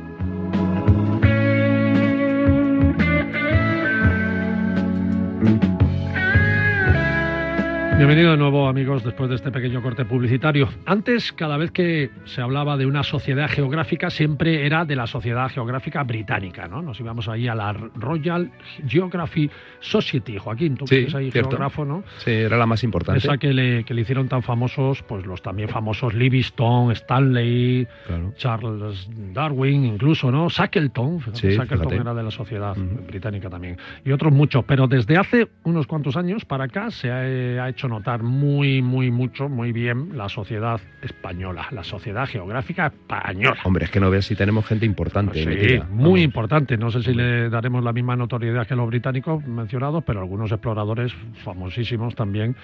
Bienvenido 7.97 8.29
de 8.29 8.37
nuevo 8.37 8.67
amigos 8.67 9.03
después 9.03 9.27
de 9.27 9.37
este 9.37 9.49
pequeño 9.49 9.81
corte 9.81 10.05
publicitario. 10.05 10.69
Antes, 10.85 11.33
cada 11.33 11.57
vez 11.57 11.71
que 11.71 12.11
se 12.25 12.43
hablaba 12.43 12.77
de 12.77 12.85
una 12.85 13.01
sociedad 13.01 13.49
geográfica, 13.49 14.11
siempre 14.11 14.67
era 14.67 14.85
de 14.85 14.95
la 14.95 15.07
Sociedad 15.07 15.49
Geográfica 15.49 16.03
Británica, 16.03 16.67
¿no? 16.67 16.83
Nos 16.83 16.99
íbamos 16.99 17.27
ahí 17.27 17.47
a 17.47 17.55
la 17.55 17.73
Royal 17.73 18.51
Geography 18.87 19.49
Society. 19.79 20.37
Joaquín, 20.37 20.77
tú 20.77 20.85
que 20.85 21.01
eres 21.01 21.15
ahí 21.15 21.31
geógrafo, 21.31 21.85
¿no? 21.85 22.03
Sí, 22.17 22.29
era 22.29 22.55
la 22.55 22.67
más 22.67 22.83
importante. 22.83 23.17
Esa 23.17 23.39
que 23.39 23.51
le, 23.51 23.83
que 23.83 23.95
le 23.95 24.01
hicieron 24.01 24.27
tan 24.27 24.43
famosos, 24.43 25.01
pues 25.01 25.25
los 25.25 25.41
también 25.41 25.67
famosos 25.67 26.13
Livingstone, 26.13 26.93
Stanley, 26.93 27.87
Charles 28.35 29.09
Darwin, 29.33 29.85
incluso, 29.85 30.29
¿no? 30.29 30.49
Shackleton, 30.49 31.19
sí, 31.33 31.47
Shackleton 31.47 31.93
era 31.93 32.13
de 32.13 32.21
la 32.21 32.29
Sociedad 32.29 32.75
Británica 32.77 33.49
también. 33.49 33.75
Y 34.05 34.11
otros 34.11 34.31
muchos, 34.31 34.63
pero 34.65 34.87
desde 34.87 35.17
hace 35.17 35.47
unos 35.63 35.87
cuantos 35.87 36.15
años 36.15 36.45
para 36.45 36.65
acá 36.65 36.91
se 36.91 37.09
ha 37.09 37.67
hecho 37.67 37.86
notar 37.87 38.23
muy, 38.23 38.81
muy, 38.81 39.11
mucho, 39.11 39.49
muy 39.49 39.71
bien 39.71 40.17
la 40.17 40.29
sociedad 40.29 40.79
española, 41.01 41.67
la 41.71 41.83
sociedad 41.83 42.27
geográfica 42.27 42.87
española. 42.87 43.57
Hombre, 43.63 43.85
es 43.85 43.91
que 43.91 43.99
no 43.99 44.09
veas 44.09 44.25
si 44.25 44.35
tenemos 44.35 44.65
gente 44.65 44.85
importante. 44.85 45.43
Sí, 45.43 45.79
muy 45.89 46.21
importante. 46.21 46.77
No 46.77 46.91
sé 46.91 47.03
si 47.03 47.13
le 47.13 47.49
daremos 47.49 47.83
la 47.83 47.93
misma 47.93 48.15
notoriedad 48.15 48.67
que 48.67 48.75
los 48.75 48.87
británicos 48.87 49.45
mencionados, 49.45 50.03
pero 50.03 50.19
algunos 50.19 50.51
exploradores 50.51 51.13
famosísimos 51.43 52.15
también 52.15 52.55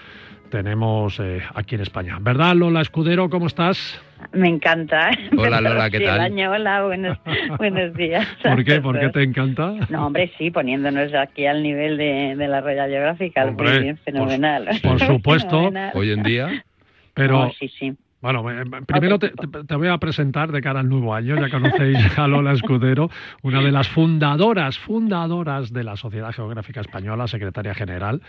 tenemos 0.49 1.19
eh, 1.19 1.41
aquí 1.55 1.75
en 1.75 1.81
España. 1.81 2.17
¿Verdad, 2.21 2.55
Lola 2.55 2.81
Escudero? 2.81 3.29
¿Cómo 3.29 3.47
estás? 3.47 4.01
Me 4.31 4.49
encanta. 4.49 5.11
Hola 5.37 5.61
Lola, 5.61 5.89
¿qué 5.89 5.99
tal? 5.99 6.31
hola, 6.31 6.83
buenos, 6.83 7.17
buenos 7.57 7.93
días. 7.95 8.27
¿Por 8.41 8.63
qué? 8.63 8.81
¿Por 8.81 8.99
qué 8.99 9.09
te 9.13 9.23
encanta? 9.23 9.73
No, 9.89 10.07
hombre, 10.07 10.31
sí, 10.37 10.51
poniéndonos 10.51 11.13
aquí 11.13 11.45
al 11.45 11.61
nivel 11.61 11.97
de, 11.97 12.35
de 12.35 12.47
la 12.47 12.61
Royal 12.61 12.89
Geográfica, 12.89 13.45
muy 13.45 13.79
bien, 13.79 13.97
fenomenal. 13.97 14.69
Por, 14.81 14.99
supuesto, 14.99 15.71
hoy 15.93 16.11
en 16.11 16.23
día. 16.23 16.65
Pero, 17.13 17.51
sí, 17.59 17.67
sí. 17.67 17.93
Bueno, 18.23 18.49
eh, 18.49 18.63
primero 18.87 19.19
te, 19.19 19.75
voy 19.75 19.89
a 19.89 19.97
presentar 19.97 20.49
de 20.53 20.61
cara 20.61 20.79
al 20.79 20.87
nuevo 20.87 21.13
año, 21.13 21.35
ya 21.35 21.49
conocéis 21.49 21.97
a 22.17 22.25
Lola 22.25 22.53
Escudero, 22.53 23.09
una 23.41 23.61
de 23.61 23.69
las 23.69 23.89
fundadoras, 23.89 24.79
fundadoras 24.79 25.73
de 25.73 25.83
la 25.83 25.97
Sociedad 25.97 26.31
Geográfica 26.31 26.79
Española, 26.79 27.27
secretaria 27.27 27.73
general, 27.73 28.21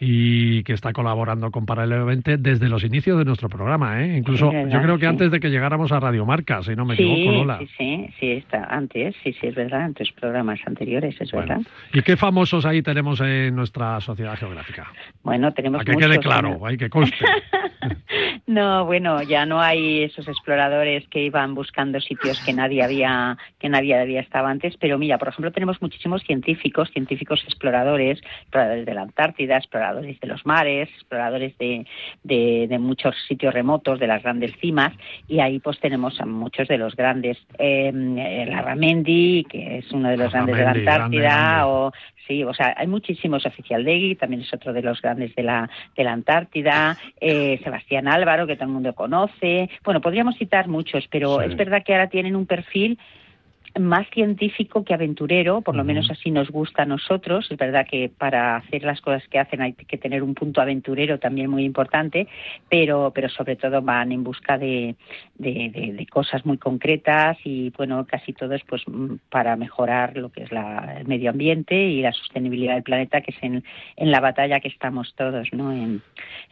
y 0.00 0.62
que 0.62 0.72
está 0.72 0.94
colaborando 0.94 1.50
con 1.50 1.66
Paralelo 1.66 2.06
20 2.06 2.38
desde 2.38 2.70
los 2.70 2.84
inicios 2.84 3.18
de 3.18 3.26
nuestro 3.26 3.50
programa, 3.50 4.02
¿eh? 4.02 4.16
Incluso 4.16 4.50
yo 4.50 4.80
creo 4.80 4.96
que 4.96 5.06
antes 5.06 5.30
de 5.30 5.40
que 5.40 5.50
llegáramos 5.50 5.92
a 5.92 6.00
Radio 6.00 6.24
Marca, 6.24 6.62
si 6.62 6.74
no 6.74 6.86
me 6.86 6.94
equivoco, 6.94 7.36
Lola. 7.36 7.58
Sí, 7.58 7.68
sí, 7.76 8.08
sí, 8.18 8.30
está 8.30 8.64
antes, 8.64 9.14
sí, 9.22 9.34
sí, 9.38 9.48
es 9.48 9.54
verdad, 9.54 9.82
antes 9.82 10.10
programas 10.12 10.58
anteriores, 10.64 11.20
es 11.20 11.30
verdad. 11.30 11.60
¿Y 11.92 12.00
qué 12.00 12.16
famosos 12.16 12.64
ahí 12.64 12.80
tenemos 12.80 13.20
en 13.20 13.54
nuestra 13.54 14.00
Sociedad 14.00 14.38
Geográfica? 14.38 14.90
Bueno, 15.22 15.52
tenemos 15.52 15.82
A 15.82 15.84
que 15.84 15.96
quede 15.96 16.18
claro, 16.18 16.64
hay 16.64 16.78
que 16.78 16.88
conste. 16.88 17.26
no, 18.46 18.86
bueno, 18.86 19.22
ya 19.22 19.33
ya 19.34 19.46
no 19.46 19.60
hay 19.60 20.04
esos 20.04 20.28
exploradores 20.28 21.08
que 21.08 21.24
iban 21.24 21.56
buscando 21.56 22.00
sitios 22.00 22.40
que 22.46 22.52
nadie 22.52 22.84
había 22.84 23.36
que 23.58 23.68
nadie 23.68 23.98
había 23.98 24.20
estado 24.20 24.46
antes, 24.46 24.76
pero 24.76 24.96
mira, 24.96 25.18
por 25.18 25.26
ejemplo, 25.26 25.50
tenemos 25.50 25.82
muchísimos 25.82 26.22
científicos, 26.22 26.88
científicos 26.92 27.42
exploradores, 27.42 28.20
exploradores 28.42 28.86
de 28.86 28.94
la 28.94 29.02
Antártida, 29.02 29.56
exploradores 29.56 30.20
de 30.20 30.28
los 30.28 30.46
mares, 30.46 30.88
exploradores 30.90 31.58
de, 31.58 31.84
de, 32.22 32.78
muchos 32.78 33.16
sitios 33.26 33.52
remotos, 33.52 33.98
de 33.98 34.06
las 34.06 34.22
grandes 34.22 34.52
cimas, 34.60 34.92
y 35.26 35.40
ahí 35.40 35.58
pues 35.58 35.80
tenemos 35.80 36.20
a 36.20 36.26
muchos 36.26 36.68
de 36.68 36.78
los 36.78 36.94
grandes, 36.94 37.36
eh, 37.58 37.90
la 38.48 38.62
Ramendi, 38.62 39.44
que 39.50 39.78
es 39.78 39.90
uno 39.90 40.10
de 40.10 40.16
los 40.16 40.32
grandes 40.32 40.56
de 40.56 40.62
la 40.62 40.70
Antártida, 40.70 41.66
o 41.66 41.92
Sí, 42.26 42.42
o 42.42 42.54
sea, 42.54 42.74
hay 42.76 42.86
muchísimos. 42.86 43.44
Oficial 43.44 43.84
Degui 43.84 44.14
también 44.14 44.42
es 44.42 44.52
otro 44.52 44.72
de 44.72 44.82
los 44.82 45.02
grandes 45.02 45.34
de 45.34 45.42
la, 45.42 45.68
de 45.96 46.04
la 46.04 46.12
Antártida. 46.12 46.96
Eh, 47.20 47.60
Sebastián 47.62 48.08
Álvaro, 48.08 48.46
que 48.46 48.56
todo 48.56 48.66
el 48.66 48.72
mundo 48.72 48.94
conoce. 48.94 49.68
Bueno, 49.84 50.00
podríamos 50.00 50.36
citar 50.36 50.68
muchos, 50.68 51.06
pero 51.10 51.42
es 51.42 51.54
verdad 51.56 51.82
que 51.84 51.92
ahora 51.92 52.08
tienen 52.08 52.34
un 52.34 52.46
perfil 52.46 52.98
más 53.78 54.06
científico 54.10 54.84
que 54.84 54.94
aventurero, 54.94 55.60
por 55.60 55.74
lo 55.74 55.84
menos 55.84 56.10
así 56.10 56.30
nos 56.30 56.50
gusta 56.50 56.82
a 56.82 56.86
nosotros. 56.86 57.50
Es 57.50 57.58
verdad 57.58 57.86
que 57.90 58.08
para 58.08 58.56
hacer 58.56 58.84
las 58.84 59.00
cosas 59.00 59.26
que 59.28 59.38
hacen 59.38 59.62
hay 59.62 59.72
que 59.72 59.98
tener 59.98 60.22
un 60.22 60.34
punto 60.34 60.60
aventurero 60.60 61.18
también 61.18 61.50
muy 61.50 61.64
importante, 61.64 62.28
pero, 62.68 63.12
pero 63.14 63.28
sobre 63.28 63.56
todo 63.56 63.82
van 63.82 64.12
en 64.12 64.22
busca 64.22 64.58
de, 64.58 64.94
de, 65.36 66.06
cosas 66.10 66.46
muy 66.46 66.58
concretas 66.58 67.36
y, 67.44 67.70
bueno, 67.76 68.06
casi 68.06 68.32
todo 68.32 68.54
es 68.54 68.62
pues 68.64 68.82
para 69.30 69.56
mejorar 69.56 70.16
lo 70.16 70.30
que 70.30 70.44
es 70.44 70.52
la, 70.52 70.96
el 71.00 71.06
medio 71.06 71.30
ambiente 71.30 71.74
y 71.74 72.02
la 72.02 72.12
sostenibilidad 72.12 72.74
del 72.74 72.82
planeta, 72.82 73.20
que 73.20 73.32
es 73.32 73.42
en, 73.42 73.64
en 73.96 74.10
la 74.10 74.20
batalla 74.20 74.60
que 74.60 74.68
estamos 74.68 75.14
todos, 75.16 75.48
¿no? 75.52 75.72
En, 75.72 76.02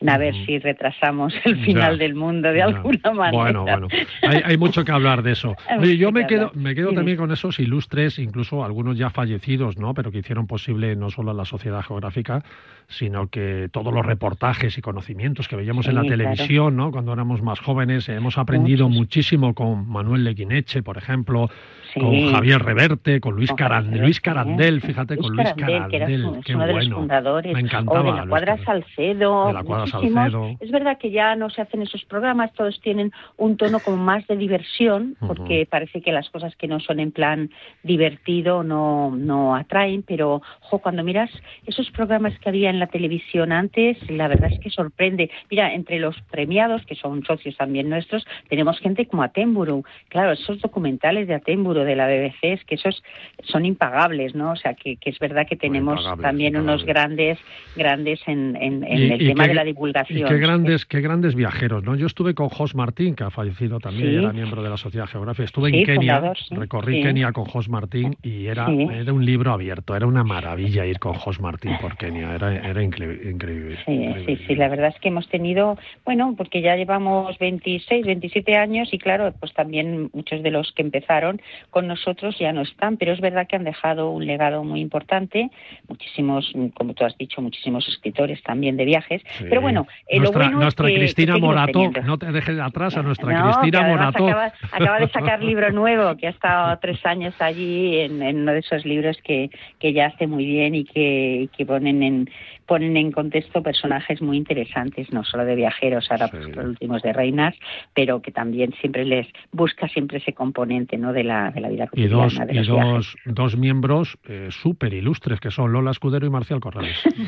a 0.06 0.18
ver 0.18 0.34
si 0.46 0.58
retrasamos 0.58 1.32
el 1.44 1.64
final 1.64 1.98
del 1.98 2.14
mundo 2.14 2.52
de 2.52 2.62
alguna 2.62 3.12
manera. 3.12 3.42
Bueno, 3.42 3.62
bueno, 3.62 3.88
hay, 4.22 4.40
hay, 4.44 4.56
mucho 4.56 4.84
que 4.84 4.90
hablar 4.92 5.22
de 5.22 5.32
eso. 5.32 5.54
yo 5.98 6.10
me 6.10 6.26
quedo, 6.26 6.50
me 6.54 6.74
quedo 6.74 6.92
también 6.92 7.11
con 7.16 7.32
esos 7.32 7.58
ilustres, 7.58 8.18
incluso 8.18 8.64
algunos 8.64 8.96
ya 8.96 9.10
fallecidos, 9.10 9.78
¿no? 9.78 9.94
Pero 9.94 10.10
que 10.10 10.18
hicieron 10.18 10.46
posible 10.46 10.96
no 10.96 11.10
solo 11.10 11.32
la 11.32 11.44
sociedad 11.44 11.82
geográfica, 11.82 12.44
sino 12.88 13.28
que 13.28 13.68
todos 13.72 13.92
los 13.92 14.04
reportajes 14.04 14.76
y 14.76 14.82
conocimientos 14.82 15.48
que 15.48 15.56
veíamos 15.56 15.86
en 15.86 15.94
la 15.94 16.02
televisión, 16.02 16.76
¿no? 16.76 16.90
Cuando 16.90 17.12
éramos 17.12 17.42
más 17.42 17.60
jóvenes, 17.60 18.08
hemos 18.08 18.38
aprendido 18.38 18.88
muchísimo 18.88 19.54
con 19.54 19.88
Manuel 19.88 20.24
Leguineche, 20.24 20.82
por 20.82 20.98
ejemplo, 20.98 21.48
con 21.94 22.32
Javier 22.32 22.62
Reverte, 22.62 23.20
con 23.20 23.34
Luis, 23.34 23.52
Carandel, 23.52 24.00
Luis 24.00 24.20
Carandel, 24.20 24.80
fíjate, 24.80 25.16
con 25.16 25.36
Luis 25.36 25.52
Carandel, 25.56 26.40
que 26.44 26.54
uno 26.54 26.66
de 26.66 26.72
los 26.72 26.88
fundadores, 26.90 27.52
Me 27.52 27.60
encantaba, 27.60 28.00
o 28.00 28.12
de 28.12 28.20
la 28.20 28.26
Cuadra 28.26 28.58
Salcedo, 28.64 29.46
de 29.48 29.52
la 29.52 29.62
Cuadra 29.62 29.86
Salcedo. 29.86 30.56
Es 30.60 30.70
verdad 30.70 30.98
que 30.98 31.10
ya 31.10 31.34
no 31.36 31.50
se 31.50 31.62
hacen 31.62 31.82
esos 31.82 32.04
programas, 32.04 32.52
todos 32.52 32.80
tienen 32.80 33.12
un 33.36 33.56
tono 33.56 33.80
como 33.80 33.96
más 33.96 34.26
de 34.26 34.36
diversión, 34.36 35.16
porque 35.26 35.66
parece 35.68 36.00
que 36.00 36.12
las 36.12 36.28
cosas 36.30 36.54
que 36.56 36.68
no 36.68 36.80
son 36.80 37.00
en 37.02 37.12
plan 37.12 37.50
divertido 37.82 38.62
no, 38.62 39.14
no 39.14 39.54
atraen, 39.54 40.02
pero 40.02 40.42
ojo, 40.60 40.78
cuando 40.78 41.02
miras 41.04 41.30
esos 41.66 41.90
programas 41.90 42.38
que 42.38 42.48
había 42.48 42.70
en 42.70 42.78
la 42.78 42.86
televisión 42.86 43.52
antes, 43.52 43.98
la 44.10 44.28
verdad 44.28 44.52
es 44.52 44.58
que 44.60 44.70
sorprende. 44.70 45.30
Mira, 45.50 45.74
entre 45.74 45.98
los 45.98 46.20
premiados, 46.30 46.84
que 46.86 46.94
son 46.94 47.24
socios 47.24 47.56
también 47.56 47.88
nuestros, 47.88 48.26
tenemos 48.48 48.78
gente 48.78 49.06
como 49.06 49.22
Atemburu. 49.22 49.84
Claro, 50.08 50.32
esos 50.32 50.60
documentales 50.60 51.28
de 51.28 51.34
Atemburu, 51.34 51.80
de 51.80 51.96
la 51.96 52.06
BBC, 52.06 52.38
es 52.42 52.64
que 52.64 52.76
esos 52.76 53.02
son 53.44 53.64
impagables, 53.64 54.34
¿no? 54.34 54.52
O 54.52 54.56
sea, 54.56 54.74
que, 54.74 54.98
es 55.00 55.18
verdad 55.18 55.46
que 55.48 55.56
tenemos 55.56 56.04
también 56.20 56.56
unos 56.56 56.84
grandes, 56.84 57.38
grandes 57.76 58.20
en, 58.26 58.56
el 58.56 59.18
tema 59.18 59.46
de 59.46 59.54
la 59.54 59.64
divulgación. 59.64 60.20
Y 60.20 60.24
qué 60.24 60.38
grandes, 60.38 60.86
qué 60.86 61.00
grandes 61.00 61.34
viajeros, 61.34 61.84
¿no? 61.84 61.96
Yo 61.96 62.06
estuve 62.06 62.34
con 62.34 62.48
Jos 62.48 62.74
Martín, 62.74 63.14
que 63.14 63.24
ha 63.24 63.30
fallecido 63.30 63.80
también, 63.80 64.18
era 64.18 64.32
miembro 64.32 64.62
de 64.62 64.70
la 64.70 64.76
Sociedad 64.76 65.06
Geográfica. 65.06 65.44
Estuve 65.44 65.70
en 65.70 65.84
Kenia, 65.84 66.32
recorrí 66.50 66.91
Kenia 67.00 67.32
con 67.32 67.44
Jos 67.44 67.68
Martín 67.68 68.16
y 68.22 68.46
era, 68.46 68.66
era 68.70 69.12
un 69.12 69.24
libro 69.24 69.52
abierto, 69.52 69.96
era 69.96 70.06
una 70.06 70.24
maravilla 70.24 70.84
ir 70.86 70.98
con 70.98 71.14
Jos 71.14 71.40
Martín 71.40 71.76
por 71.80 71.96
Kenia, 71.96 72.34
era, 72.34 72.54
era 72.54 72.82
increíble. 72.82 73.78
Sí, 73.86 74.14
sí, 74.26 74.36
sí, 74.46 74.54
la 74.54 74.68
verdad 74.68 74.88
es 74.88 75.00
que 75.00 75.08
hemos 75.08 75.28
tenido, 75.28 75.78
bueno, 76.04 76.34
porque 76.36 76.62
ya 76.62 76.76
llevamos 76.76 77.38
26, 77.38 78.06
27 78.06 78.56
años 78.56 78.92
y 78.92 78.98
claro, 78.98 79.32
pues 79.38 79.52
también 79.54 80.10
muchos 80.12 80.42
de 80.42 80.50
los 80.50 80.72
que 80.72 80.82
empezaron 80.82 81.40
con 81.70 81.86
nosotros 81.86 82.38
ya 82.38 82.52
no 82.52 82.62
están, 82.62 82.96
pero 82.96 83.12
es 83.12 83.20
verdad 83.20 83.46
que 83.46 83.56
han 83.56 83.64
dejado 83.64 84.10
un 84.10 84.26
legado 84.26 84.64
muy 84.64 84.80
importante, 84.80 85.50
muchísimos, 85.88 86.52
como 86.74 86.94
tú 86.94 87.04
has 87.04 87.16
dicho, 87.18 87.40
muchísimos 87.40 87.86
escritores 87.88 88.42
también 88.42 88.76
de 88.76 88.84
viajes, 88.84 89.22
pero 89.48 89.60
bueno, 89.60 89.86
eh, 90.06 90.18
nuestra, 90.18 90.50
nuestra 90.50 90.86
Cristina 90.86 91.38
Morato, 91.38 91.90
no 92.04 92.18
te 92.18 92.32
dejes 92.32 92.58
atrás 92.58 92.96
a 92.96 93.02
nuestra 93.02 93.42
Cristina 93.42 93.82
Morato. 93.82 94.26
Acaba, 94.72 95.00
de 95.00 95.08
sacar 95.08 95.42
libro 95.42 95.70
nuevo, 95.72 96.16
que 96.16 96.26
ha 96.26 96.30
estado 96.30 96.70
tres 96.80 97.04
años 97.04 97.34
allí 97.38 97.98
en, 97.98 98.22
uno 98.22 98.52
de 98.52 98.60
esos 98.60 98.84
libros 98.84 99.18
que, 99.22 99.50
que 99.78 99.92
ya 99.92 100.06
hace 100.06 100.26
muy 100.26 100.44
bien 100.44 100.74
y 100.74 100.84
que, 100.84 101.48
que 101.56 101.66
ponen 101.66 102.02
en 102.02 102.30
ponen 102.66 102.96
en 102.96 103.12
contexto 103.12 103.62
personajes 103.62 104.22
muy 104.22 104.36
interesantes, 104.36 105.12
no 105.12 105.24
solo 105.24 105.44
de 105.44 105.54
viajeros, 105.54 106.10
ahora 106.10 106.28
pues, 106.28 106.48
los 106.48 106.66
últimos 106.66 107.02
de 107.02 107.12
reinas, 107.12 107.54
pero 107.94 108.20
que 108.22 108.32
también 108.32 108.72
siempre 108.80 109.04
les 109.04 109.26
busca 109.50 109.88
siempre 109.88 110.18
ese 110.18 110.32
componente 110.32 110.96
¿no? 110.96 111.12
de, 111.12 111.24
la, 111.24 111.50
de 111.50 111.60
la 111.60 111.68
vida 111.68 111.86
cotidiana. 111.86 112.14
Y 112.50 112.58
dos, 112.58 112.66
y 112.66 112.66
dos, 112.66 113.16
dos, 113.24 113.56
miembros 113.56 114.18
eh, 114.28 114.48
súper 114.50 114.94
ilustres, 114.94 115.40
que 115.40 115.50
son 115.50 115.72
Lola 115.72 115.90
Escudero 115.90 116.26
y 116.26 116.30
Marcial 116.30 116.60
Corrales. 116.60 116.96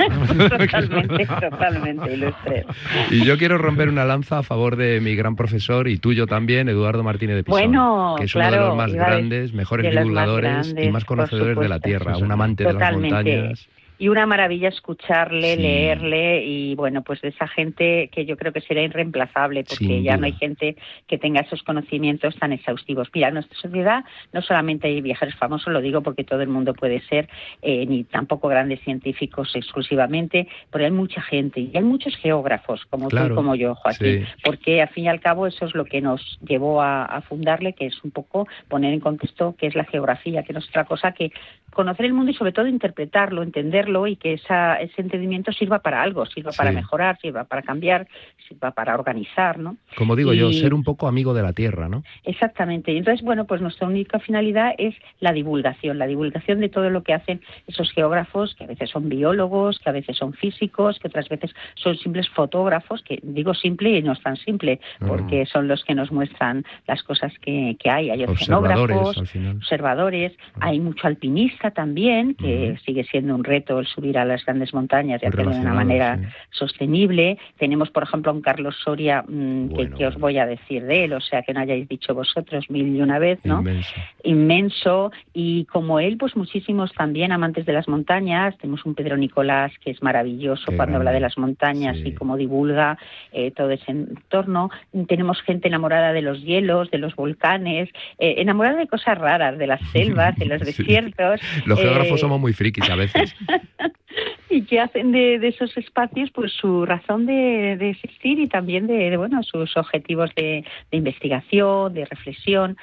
totalmente, 0.48 1.26
totalmente 1.26 2.14
ilustres. 2.14 2.66
Y 3.10 3.24
yo 3.24 3.36
quiero 3.38 3.58
romper 3.58 3.88
una 3.88 4.04
lanza 4.04 4.38
a 4.38 4.42
favor 4.42 4.76
de 4.76 5.00
mi 5.00 5.14
gran 5.14 5.36
profesor 5.36 5.88
y 5.88 5.98
tuyo 5.98 6.26
también, 6.26 6.68
Eduardo 6.68 7.02
Martínez 7.02 7.36
de 7.36 7.44
Pisón, 7.44 7.60
bueno, 7.60 8.14
que 8.18 8.24
es 8.24 8.34
uno 8.34 8.50
de 8.50 8.56
los 8.56 8.76
más 8.76 8.92
grandes, 8.92 9.52
mejores 9.52 9.90
divulgadores 9.90 10.74
y 10.80 10.88
más 10.90 11.04
conocedores 11.04 11.58
de 11.58 11.68
la 11.68 11.80
Tierra, 11.80 12.16
un 12.16 12.30
amante 12.30 12.64
de 12.64 12.72
las 12.72 12.92
montañas. 12.92 13.68
Y 13.96 14.08
una 14.08 14.26
maravilla 14.26 14.68
escucharle, 14.68 15.56
leerle 15.56 16.44
y 16.44 16.74
bueno, 16.74 17.02
pues 17.02 17.20
de 17.20 17.28
esa 17.28 17.46
gente 17.46 18.08
que 18.12 18.26
yo 18.26 18.36
creo 18.36 18.52
que 18.52 18.60
será 18.60 18.82
irreemplazable 18.82 19.64
porque 19.64 20.02
ya 20.02 20.16
no 20.16 20.26
hay 20.26 20.32
gente 20.32 20.76
que 21.06 21.18
tenga 21.18 21.42
esos 21.42 21.62
conocimientos 21.62 22.34
tan 22.36 22.52
exhaustivos. 22.52 23.08
Mira, 23.14 23.28
en 23.28 23.34
nuestra 23.34 23.56
sociedad 23.56 24.04
no 24.32 24.42
solamente 24.42 24.88
hay 24.88 25.00
viajeros 25.00 25.36
famosos, 25.36 25.72
lo 25.72 25.80
digo 25.80 26.02
porque 26.02 26.24
todo 26.24 26.40
el 26.42 26.48
mundo 26.48 26.74
puede 26.74 27.00
ser, 27.02 27.28
eh, 27.62 27.86
ni 27.86 28.04
tampoco 28.04 28.48
grandes 28.48 28.80
científicos 28.80 29.52
exclusivamente, 29.54 30.48
pero 30.70 30.84
hay 30.84 30.90
mucha 30.90 31.22
gente 31.22 31.60
y 31.60 31.70
hay 31.74 31.84
muchos 31.84 32.16
geógrafos 32.16 32.84
como 32.86 33.08
tú 33.08 33.16
y 33.16 33.34
como 33.34 33.54
yo, 33.54 33.76
Joaquín, 33.76 34.26
porque 34.42 34.82
al 34.82 34.88
fin 34.88 35.04
y 35.04 35.08
al 35.08 35.20
cabo 35.20 35.46
eso 35.46 35.66
es 35.66 35.74
lo 35.74 35.84
que 35.84 36.00
nos 36.00 36.38
llevó 36.46 36.82
a, 36.82 37.04
a 37.04 37.20
fundarle, 37.22 37.74
que 37.74 37.86
es 37.86 38.02
un 38.02 38.10
poco 38.10 38.48
poner 38.68 38.92
en 38.92 39.00
contexto 39.00 39.54
qué 39.56 39.68
es 39.68 39.76
la 39.76 39.84
geografía, 39.84 40.42
que 40.42 40.52
no 40.52 40.58
es 40.58 40.68
otra 40.68 40.84
cosa 40.84 41.12
que 41.12 41.30
conocer 41.70 42.06
el 42.06 42.14
mundo 42.14 42.30
y 42.30 42.34
sobre 42.34 42.52
todo 42.52 42.66
interpretarlo, 42.66 43.42
entenderlo 43.84 44.06
y 44.06 44.16
que 44.16 44.34
esa, 44.34 44.76
ese 44.76 45.00
entendimiento 45.00 45.52
sirva 45.52 45.80
para 45.80 46.02
algo, 46.02 46.26
sirva 46.26 46.52
para 46.52 46.72
mejorar, 46.72 47.18
sirva 47.20 47.44
para 47.44 47.62
cambiar, 47.62 48.06
sirva 48.48 48.70
para 48.72 48.94
organizar, 48.94 49.58
¿no? 49.58 49.76
Como 49.96 50.16
digo 50.16 50.32
yo, 50.32 50.52
ser 50.52 50.74
un 50.74 50.84
poco 50.84 51.08
amigo 51.08 51.34
de 51.34 51.42
la 51.42 51.52
tierra, 51.52 51.88
¿no? 51.88 52.02
Exactamente. 52.24 52.92
Y 52.92 52.98
entonces, 52.98 53.24
bueno, 53.24 53.46
pues 53.46 53.60
nuestra 53.60 53.86
única 53.86 54.18
finalidad 54.18 54.74
es 54.78 54.94
la 55.20 55.32
divulgación, 55.32 55.98
la 55.98 56.06
divulgación 56.06 56.60
de 56.60 56.68
todo 56.68 56.90
lo 56.90 57.02
que 57.02 57.14
hacen 57.14 57.40
esos 57.66 57.90
geógrafos, 57.92 58.54
que 58.54 58.64
a 58.64 58.66
veces 58.66 58.90
son 58.90 59.08
biólogos, 59.08 59.78
que 59.78 59.90
a 59.90 59.92
veces 59.92 60.16
son 60.16 60.32
físicos, 60.32 60.98
que 60.98 61.08
otras 61.08 61.28
veces 61.28 61.54
son 61.74 61.96
simples 61.96 62.28
fotógrafos, 62.28 63.02
que 63.02 63.18
digo 63.22 63.54
simple 63.54 63.98
y 63.98 64.02
no 64.02 64.12
es 64.12 64.22
tan 64.22 64.36
simple, 64.36 64.80
mm. 65.00 65.06
porque 65.06 65.46
son 65.46 65.68
los 65.68 65.84
que 65.84 65.94
nos 65.94 66.10
muestran 66.10 66.64
las 66.86 67.02
cosas 67.02 67.32
que, 67.40 67.76
que 67.78 67.90
hay. 67.90 68.10
Hay 68.10 68.24
oceanógrafos, 68.24 69.16
observadores, 69.16 70.32
mm. 70.32 70.58
hay 70.60 70.80
mucho 70.80 71.06
alpinista 71.06 71.70
también, 71.70 72.34
que 72.34 72.78
sigue 72.84 73.04
siendo 73.04 73.34
un 73.34 73.44
reto 73.44 73.73
el 73.80 73.86
subir 73.86 74.18
a 74.18 74.24
las 74.24 74.44
grandes 74.44 74.74
montañas 74.74 75.22
y 75.22 75.26
hacerlo 75.26 75.52
de 75.52 75.60
una 75.60 75.74
manera 75.74 76.18
sostenible. 76.50 77.38
Tenemos, 77.58 77.90
por 77.90 78.02
ejemplo, 78.02 78.30
a 78.30 78.34
un 78.34 78.42
Carlos 78.42 78.76
Soria, 78.82 79.24
mm, 79.26 79.94
que, 79.96 80.06
os 80.06 80.18
voy 80.18 80.38
a 80.38 80.46
decir 80.46 80.84
de 80.84 81.04
él, 81.04 81.12
o 81.12 81.20
sea, 81.20 81.42
que 81.42 81.52
no 81.52 81.60
hayáis 81.60 81.88
dicho 81.88 82.14
vosotros 82.14 82.70
mil 82.70 82.94
y 82.94 83.00
una 83.00 83.18
vez, 83.18 83.38
¿no? 83.44 83.60
Inmenso. 83.60 83.94
Inmenso. 84.22 85.12
Y 85.32 85.64
como 85.66 86.00
él, 86.00 86.16
pues 86.16 86.36
muchísimos 86.36 86.92
también 86.92 87.32
amantes 87.32 87.66
de 87.66 87.72
las 87.72 87.88
montañas. 87.88 88.56
Tenemos 88.58 88.84
un 88.84 88.94
Pedro 88.94 89.16
Nicolás 89.16 89.72
que 89.82 89.90
es 89.90 90.02
maravilloso 90.02 90.72
cuando 90.76 90.96
habla 90.96 91.12
de 91.12 91.20
las 91.20 91.38
montañas 91.38 91.96
y 92.04 92.12
cómo 92.12 92.36
divulga 92.36 92.98
eh, 93.32 93.50
todo 93.50 93.70
ese 93.70 93.90
entorno. 93.90 94.70
Tenemos 95.08 95.40
gente 95.42 95.68
enamorada 95.68 96.12
de 96.12 96.22
los 96.22 96.42
hielos, 96.42 96.90
de 96.90 96.98
los 96.98 97.14
volcanes, 97.16 97.88
eh, 98.18 98.34
enamorada 98.38 98.78
de 98.78 98.86
cosas 98.86 99.18
raras, 99.18 99.58
de 99.58 99.66
las 99.66 99.80
selvas, 99.92 100.36
de 100.36 100.46
los 100.46 100.60
desiertos. 100.60 101.40
Los 101.66 101.80
geógrafos 101.80 102.18
eh, 102.18 102.18
somos 102.18 102.40
muy 102.40 102.52
frikis 102.52 102.88
a 102.90 102.96
veces. 102.96 103.34
y 104.50 104.62
que 104.62 104.80
hacen 104.80 105.12
de, 105.12 105.34
esos 105.46 105.76
espacios 105.76 106.30
pues 106.30 106.52
su 106.52 106.86
razón 106.86 107.26
de, 107.26 107.72
existir 107.90 108.38
y 108.38 108.48
también 108.48 108.86
de, 108.86 109.16
bueno 109.16 109.42
sus 109.42 109.76
objetivos 109.76 110.30
de, 110.34 110.64
investigación, 110.90 111.94
de 111.94 112.04
reflexión. 112.04 112.76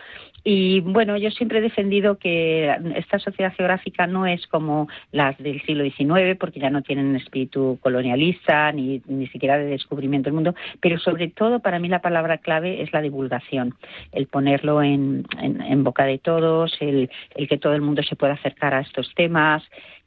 Y 0.43 0.79
bueno, 0.79 1.17
yo 1.17 1.29
siempre 1.29 1.59
he 1.59 1.61
defendido 1.61 2.17
que 2.17 2.75
esta 2.95 3.19
sociedad 3.19 3.53
geográfica 3.55 4.07
no 4.07 4.25
es 4.25 4.47
como 4.47 4.88
las 5.11 5.38
del 5.38 5.61
siglo 5.61 5.84
XIX, 5.84 6.36
porque 6.39 6.59
ya 6.59 6.71
no 6.71 6.82
tienen 6.82 7.15
espíritu 7.15 7.77
colonialista 7.79 8.71
ni, 8.71 9.03
ni 9.05 9.27
siquiera 9.27 9.59
de 9.59 9.65
descubrimiento 9.65 10.27
del 10.27 10.34
mundo, 10.34 10.55
pero 10.79 10.97
sobre 10.97 11.27
todo 11.27 11.59
para 11.59 11.77
mí 11.77 11.89
la 11.89 12.01
palabra 12.01 12.39
clave 12.39 12.82
es 12.82 12.91
la 12.91 13.01
divulgación, 13.01 13.75
el 14.11 14.25
ponerlo 14.25 14.82
en, 14.82 15.25
en, 15.39 15.84
boca 15.84 16.05
de 16.05 16.17
todos, 16.17 16.75
el, 16.79 17.11
el 17.36 17.47
que 17.47 17.59
todo 17.59 17.73
el 17.73 17.82
mundo 17.82 18.01
se 18.01 18.15
pueda 18.15 18.34
acercar 18.34 18.73
a 18.73 18.82
estos 18.82 19.13
temas, 19.13 19.63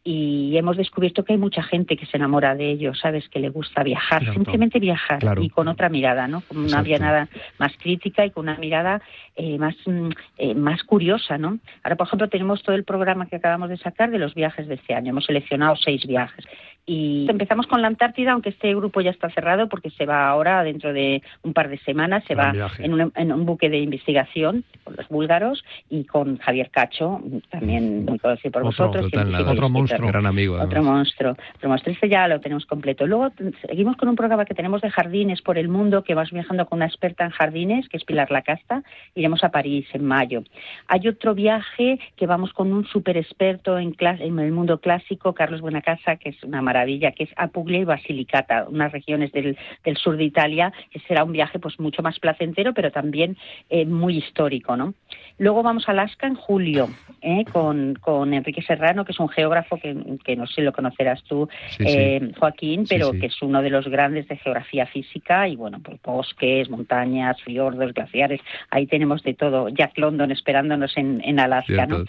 y 0.06 0.54
hemos 0.58 0.76
descubierto 0.76 1.24
que 1.24 1.32
hay 1.32 1.38
mucha 1.38 1.62
gente 1.62 1.96
que 1.96 2.04
se 2.04 2.18
enamora 2.18 2.54
de 2.54 2.70
ello, 2.70 2.94
¿sabes? 2.94 3.26
Que 3.30 3.40
le 3.40 3.48
gusta 3.48 3.82
viajar, 3.82 4.22
simplemente 4.34 4.78
viajar 4.78 5.18
y 5.40 5.48
con 5.48 5.66
otra 5.66 5.88
mirada, 5.88 6.28
¿no? 6.28 6.42
Con 6.42 6.58
una 6.58 6.82
mirada 6.82 7.26
más 7.58 7.72
crítica 7.78 8.26
y 8.26 8.30
con 8.30 8.42
una 8.42 8.58
mirada 8.58 9.00
eh, 9.34 9.56
más, 9.56 9.74
mm, 9.86 10.10
eh, 10.36 10.54
más 10.54 10.84
curiosa, 10.84 11.38
¿no? 11.38 11.58
Ahora, 11.82 11.96
por 11.96 12.06
ejemplo, 12.06 12.28
tenemos 12.28 12.62
todo 12.62 12.76
el 12.76 12.84
programa 12.84 13.26
que 13.26 13.36
acabamos 13.36 13.70
de 13.70 13.78
sacar 13.78 14.10
de 14.10 14.18
los 14.18 14.34
viajes 14.34 14.68
de 14.68 14.74
este 14.74 14.94
año. 14.94 15.10
Hemos 15.10 15.24
seleccionado 15.24 15.74
seis 15.76 16.06
viajes 16.06 16.44
y 16.86 17.26
empezamos 17.30 17.66
con 17.66 17.80
la 17.80 17.88
Antártida, 17.88 18.32
aunque 18.32 18.50
este 18.50 18.74
grupo 18.74 19.00
ya 19.00 19.10
está 19.10 19.30
cerrado 19.30 19.68
porque 19.68 19.88
se 19.90 20.04
va 20.04 20.28
ahora, 20.28 20.62
dentro 20.62 20.92
de 20.92 21.22
un 21.42 21.54
par 21.54 21.70
de 21.70 21.78
semanas, 21.78 22.24
se 22.26 22.34
va 22.34 22.52
en 22.78 22.92
un, 22.92 23.12
en 23.14 23.32
un, 23.32 23.46
buque 23.46 23.70
de 23.70 23.78
investigación 23.78 24.64
con 24.84 24.94
los 24.96 25.08
búlgaros 25.08 25.64
y 25.88 26.04
con 26.04 26.36
Javier 26.38 26.70
Cacho, 26.70 27.22
también 27.50 28.04
muy 28.04 28.18
conocido 28.18 28.52
por 28.52 28.64
vosotros. 28.64 29.06
otro 29.06 29.68
monstruo, 29.70 30.08
gran 30.08 30.26
amigo. 30.26 30.60
Otro 30.60 30.82
monstruo. 30.82 31.36
Otro 31.56 31.68
monstruo. 31.70 31.94
Este 31.94 32.08
ya 32.08 32.28
lo 32.28 32.40
tenemos 32.40 32.66
completo. 32.66 33.06
Luego 33.06 33.32
seguimos 33.66 33.96
con 33.96 34.10
un 34.10 34.16
programa 34.16 34.44
que 34.44 34.54
tenemos 34.54 34.82
de 34.82 34.90
jardines 34.90 35.40
por 35.40 35.56
el 35.56 35.68
mundo, 35.68 36.04
que 36.04 36.14
vas 36.14 36.30
viajando 36.30 36.66
con 36.66 36.78
una 36.78 36.86
experta 36.86 37.24
en 37.24 37.30
jardines, 37.30 37.88
que 37.88 37.96
es 37.96 38.04
Pilar 38.04 38.30
Lacasta. 38.30 38.82
Iremos 39.14 39.42
a 39.42 39.48
París 39.48 39.86
en 39.94 40.04
mayo. 40.04 40.42
Hay 40.88 41.08
otro 41.08 41.34
viaje 41.34 41.98
que 42.16 42.26
vamos 42.26 42.52
con 42.52 42.72
un 42.72 42.84
súper 42.84 43.16
experto 43.16 43.78
en, 43.78 43.94
en 43.98 44.38
el 44.38 44.52
mundo 44.52 44.80
clásico, 44.80 45.32
Carlos 45.32 45.62
Buenacasa, 45.62 46.16
que 46.16 46.30
es 46.30 46.42
una 46.42 46.60
maravilla, 46.60 46.73
que 47.16 47.24
es 47.24 47.30
Apuglia 47.36 47.80
y 47.80 47.84
Basilicata, 47.84 48.66
unas 48.68 48.92
regiones 48.92 49.32
del, 49.32 49.56
sur 49.96 50.16
de 50.16 50.24
Italia, 50.24 50.72
que 50.90 51.00
será 51.00 51.24
un 51.24 51.32
viaje 51.32 51.58
pues 51.58 51.78
mucho 51.78 52.02
más 52.02 52.18
placentero, 52.18 52.74
pero 52.74 52.90
también 52.90 53.36
eh, 53.70 53.86
muy 53.86 54.18
histórico, 54.18 54.76
¿no? 54.76 54.94
Luego 55.38 55.62
vamos 55.62 55.88
a 55.88 55.92
Alaska 55.92 56.26
en 56.26 56.36
julio, 56.36 56.88
¿eh? 57.20 57.44
con, 57.52 57.94
con, 57.96 58.32
Enrique 58.34 58.62
Serrano, 58.62 59.04
que 59.04 59.12
es 59.12 59.18
un 59.18 59.28
geógrafo 59.28 59.76
que, 59.78 59.96
que 60.24 60.36
no 60.36 60.46
sé 60.46 60.54
si 60.54 60.62
lo 60.62 60.72
conocerás 60.72 61.22
tú, 61.24 61.48
eh, 61.80 62.30
Joaquín, 62.38 62.86
pero 62.88 63.12
que 63.12 63.26
es 63.26 63.42
uno 63.42 63.60
de 63.60 63.70
los 63.70 63.88
grandes 63.88 64.28
de 64.28 64.36
geografía 64.36 64.86
física 64.86 65.48
y 65.48 65.56
bueno, 65.56 65.80
pues 65.82 66.00
bosques, 66.02 66.70
montañas, 66.70 67.40
fiordos, 67.42 67.92
glaciares, 67.92 68.40
ahí 68.70 68.86
tenemos 68.86 69.22
de 69.22 69.34
todo. 69.34 69.68
Jack 69.68 69.98
London 69.98 70.30
esperándonos 70.30 70.96
en, 70.96 71.20
en 71.24 71.40
Alaska, 71.40 71.86
¿no? 71.86 72.04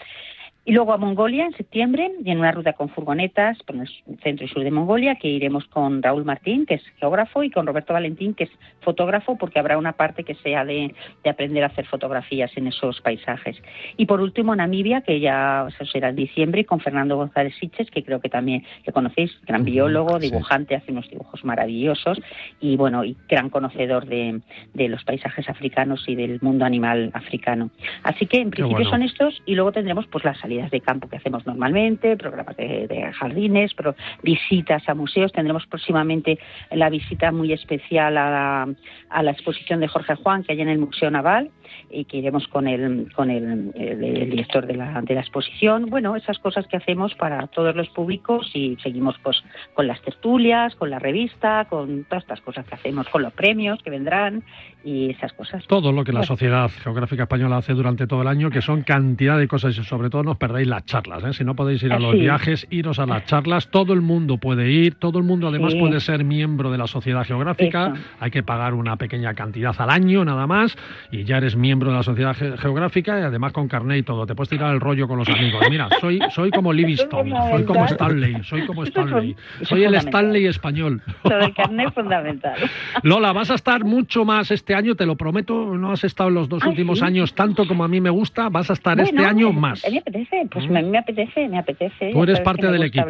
Y 0.68 0.72
luego 0.72 0.92
a 0.92 0.96
Mongolia 0.96 1.46
en 1.46 1.52
septiembre, 1.52 2.10
y 2.24 2.28
en 2.28 2.40
una 2.40 2.50
ruta 2.50 2.72
con 2.72 2.88
furgonetas 2.88 3.56
por 3.62 3.76
el 3.76 3.88
centro 4.20 4.46
y 4.46 4.48
sur 4.48 4.64
de 4.64 4.72
Mongolia, 4.72 5.14
que 5.14 5.28
iremos 5.28 5.64
con 5.66 6.02
Raúl 6.02 6.24
Martín, 6.24 6.66
que 6.66 6.74
es 6.74 6.82
geógrafo, 6.98 7.44
y 7.44 7.52
con 7.52 7.68
Roberto 7.68 7.92
Valentín, 7.92 8.34
que 8.34 8.44
es 8.44 8.50
fotógrafo, 8.80 9.38
porque 9.38 9.60
habrá 9.60 9.78
una 9.78 9.92
parte 9.92 10.24
que 10.24 10.34
sea 10.34 10.64
de, 10.64 10.92
aprender 11.24 11.62
a 11.62 11.68
hacer 11.68 11.86
fotografías 11.86 12.50
en 12.56 12.66
esos 12.66 13.00
paisajes. 13.00 13.62
Y 13.96 14.06
por 14.06 14.20
último, 14.20 14.56
Namibia, 14.56 15.02
que 15.02 15.20
ya 15.20 15.68
será 15.92 16.08
en 16.08 16.16
diciembre, 16.16 16.64
con 16.64 16.80
Fernando 16.80 17.14
González 17.14 17.54
Siches, 17.60 17.88
que 17.88 18.02
creo 18.02 18.18
que 18.18 18.28
también 18.28 18.64
le 18.84 18.92
conocéis, 18.92 19.40
gran 19.46 19.62
biólogo, 19.62 20.18
dibujante, 20.18 20.74
hace 20.74 20.90
unos 20.90 21.08
dibujos 21.08 21.44
maravillosos, 21.44 22.20
y 22.60 22.76
bueno, 22.76 23.04
y 23.04 23.16
gran 23.28 23.50
conocedor 23.50 24.06
de, 24.06 24.40
los 24.74 25.04
paisajes 25.04 25.48
africanos 25.48 26.08
y 26.08 26.16
del 26.16 26.40
mundo 26.42 26.64
animal 26.64 27.12
africano. 27.14 27.70
Así 28.02 28.26
que 28.26 28.40
en 28.40 28.50
principio 28.50 28.84
son 28.90 29.04
estos, 29.04 29.40
y 29.46 29.54
luego 29.54 29.70
tendremos 29.70 30.08
pues 30.08 30.24
la 30.24 30.34
salida 30.34 30.55
de 30.70 30.80
campo 30.80 31.08
que 31.08 31.16
hacemos 31.16 31.46
normalmente, 31.46 32.16
programas 32.16 32.56
de, 32.56 33.12
jardines, 33.18 33.74
pero 33.74 33.94
visitas 34.22 34.88
a 34.88 34.94
museos. 34.94 35.32
Tendremos 35.32 35.66
próximamente 35.66 36.38
la 36.70 36.90
visita 36.90 37.32
muy 37.32 37.52
especial 37.52 38.16
a 38.16 38.66
a 39.10 39.22
la 39.22 39.30
exposición 39.30 39.80
de 39.80 39.88
Jorge 39.88 40.14
Juan 40.16 40.42
que 40.42 40.52
hay 40.52 40.60
en 40.60 40.68
el 40.68 40.78
Museo 40.78 41.10
Naval 41.10 41.50
y 41.90 42.04
que 42.04 42.18
iremos 42.18 42.46
con 42.48 42.68
el, 42.68 43.12
con 43.14 43.30
el, 43.30 43.72
director 43.72 44.66
de 44.66 44.74
la, 44.74 45.00
de 45.02 45.14
la 45.14 45.20
exposición. 45.20 45.86
Bueno, 45.86 46.16
esas 46.16 46.38
cosas 46.38 46.66
que 46.66 46.76
hacemos 46.76 47.14
para 47.14 47.46
todos 47.48 47.74
los 47.74 47.88
públicos 47.88 48.50
y 48.54 48.76
seguimos 48.82 49.16
pues 49.22 49.42
con 49.74 49.86
las 49.86 50.00
tertulias, 50.02 50.74
con 50.76 50.90
la 50.90 50.98
revista, 50.98 51.66
con 51.68 52.04
todas 52.04 52.24
estas 52.24 52.40
cosas 52.40 52.66
que 52.66 52.74
hacemos, 52.74 53.08
con 53.08 53.22
los 53.22 53.32
premios 53.32 53.82
que 53.82 53.90
vendrán 53.90 54.42
y 54.84 55.10
esas 55.10 55.32
cosas. 55.32 55.64
Todo 55.66 55.92
lo 55.92 56.04
que 56.04 56.12
la 56.12 56.22
Sociedad 56.22 56.70
Geográfica 56.70 57.24
Española 57.24 57.56
hace 57.56 57.74
durante 57.74 58.06
todo 58.06 58.22
el 58.22 58.28
año, 58.28 58.50
que 58.50 58.62
son 58.62 58.82
cantidad 58.82 59.38
de 59.38 59.48
cosas 59.48 59.76
y 59.76 59.84
sobre 59.84 60.10
todo 60.10 60.22
nos 60.22 60.36
perdéis 60.36 60.68
las 60.68 60.84
charlas. 60.84 61.24
¿eh? 61.24 61.32
Si 61.32 61.44
no 61.44 61.56
podéis 61.56 61.82
ir 61.82 61.92
a 61.92 61.98
los 61.98 62.14
viajes, 62.14 62.66
iros 62.70 62.98
a 62.98 63.06
las 63.06 63.24
charlas. 63.26 63.68
Todo 63.68 63.92
el 63.92 64.00
mundo 64.00 64.38
puede 64.38 64.70
ir, 64.70 64.94
todo 64.94 65.18
el 65.18 65.24
mundo 65.24 65.48
además 65.48 65.74
puede 65.74 66.00
ser 66.00 66.24
miembro 66.24 66.70
de 66.70 66.78
la 66.78 66.86
Sociedad 66.86 67.24
Geográfica. 67.24 67.94
Hay 68.20 68.30
que 68.30 68.42
pagar 68.42 68.74
una 68.74 68.96
pequeña 68.96 69.34
cantidad 69.34 69.74
al 69.78 69.90
año 69.90 70.24
nada 70.24 70.46
más 70.46 70.76
y 71.10 71.24
ya 71.24 71.38
eres 71.38 71.55
miembro 71.56 71.90
de 71.90 71.96
la 71.96 72.02
Sociedad 72.02 72.34
Geográfica 72.34 73.18
y 73.18 73.22
además 73.22 73.52
con 73.52 73.68
carnet 73.68 73.98
y 73.98 74.02
todo. 74.02 74.26
Te 74.26 74.34
puedes 74.34 74.50
tirar 74.50 74.74
el 74.74 74.80
rollo 74.80 75.08
con 75.08 75.18
los 75.18 75.28
amigos. 75.28 75.62
Mira, 75.70 75.88
soy, 76.00 76.20
soy 76.30 76.50
como 76.50 76.72
Livingstone, 76.72 77.30
soy 77.50 77.64
como 77.64 77.84
Stanley, 77.84 78.42
soy 78.42 78.66
como 78.66 78.84
Stanley. 78.84 79.36
Soy 79.62 79.84
el 79.84 79.94
Stanley 79.94 80.46
español. 80.46 81.02
el 81.24 81.54
carnet 81.54 81.92
fundamental. 81.92 82.54
Lola, 83.02 83.32
vas 83.32 83.50
a 83.50 83.54
estar 83.54 83.84
mucho 83.84 84.24
más 84.24 84.50
este 84.50 84.74
año, 84.74 84.94
te 84.94 85.06
lo 85.06 85.16
prometo. 85.16 85.76
No 85.76 85.92
has 85.92 86.04
estado 86.04 86.28
en 86.28 86.34
los 86.34 86.48
dos 86.48 86.64
últimos 86.64 87.02
años 87.02 87.34
tanto 87.34 87.66
como 87.66 87.84
a 87.84 87.88
mí 87.88 88.00
me 88.00 88.10
gusta, 88.10 88.48
vas 88.48 88.70
a 88.70 88.72
estar 88.72 88.98
este 89.00 89.24
año 89.24 89.52
más. 89.52 89.84
Me 89.90 89.98
apetece, 89.98 90.48
pues 90.50 90.64
a 90.66 90.68
mí 90.68 90.90
me 90.90 90.98
apetece, 90.98 91.48
me 91.48 91.58
apetece. 91.58 92.10
Tú 92.12 92.22
eres 92.22 92.40
parte 92.40 92.66
del 92.66 92.82
equipo. 92.82 93.06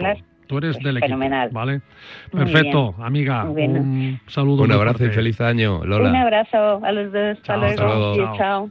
Tú 0.46 0.58
eres 0.58 0.78
del 0.78 0.98
equipo. 0.98 1.18
¿Vale? 1.50 1.80
Perfecto, 2.30 2.94
amiga. 2.98 3.44
Un 3.44 4.20
saludo. 4.28 4.62
Un 4.62 4.72
abrazo 4.72 5.06
y 5.06 5.10
feliz 5.10 5.40
año, 5.40 5.84
Lola. 5.84 6.10
Un 6.10 6.16
abrazo 6.16 6.84
a 6.84 6.92
los 6.92 7.12
dos. 7.12 7.38
Hasta 7.38 7.56
luego. 7.56 8.36
chao. 8.36 8.70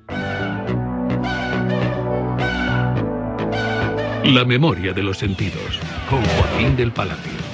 La 4.24 4.44
memoria 4.44 4.92
de 4.92 5.04
los 5.04 5.18
sentidos, 5.18 5.80
con 6.10 6.24
Joaquín 6.24 6.76
del 6.76 6.92
Palacio. 6.92 7.46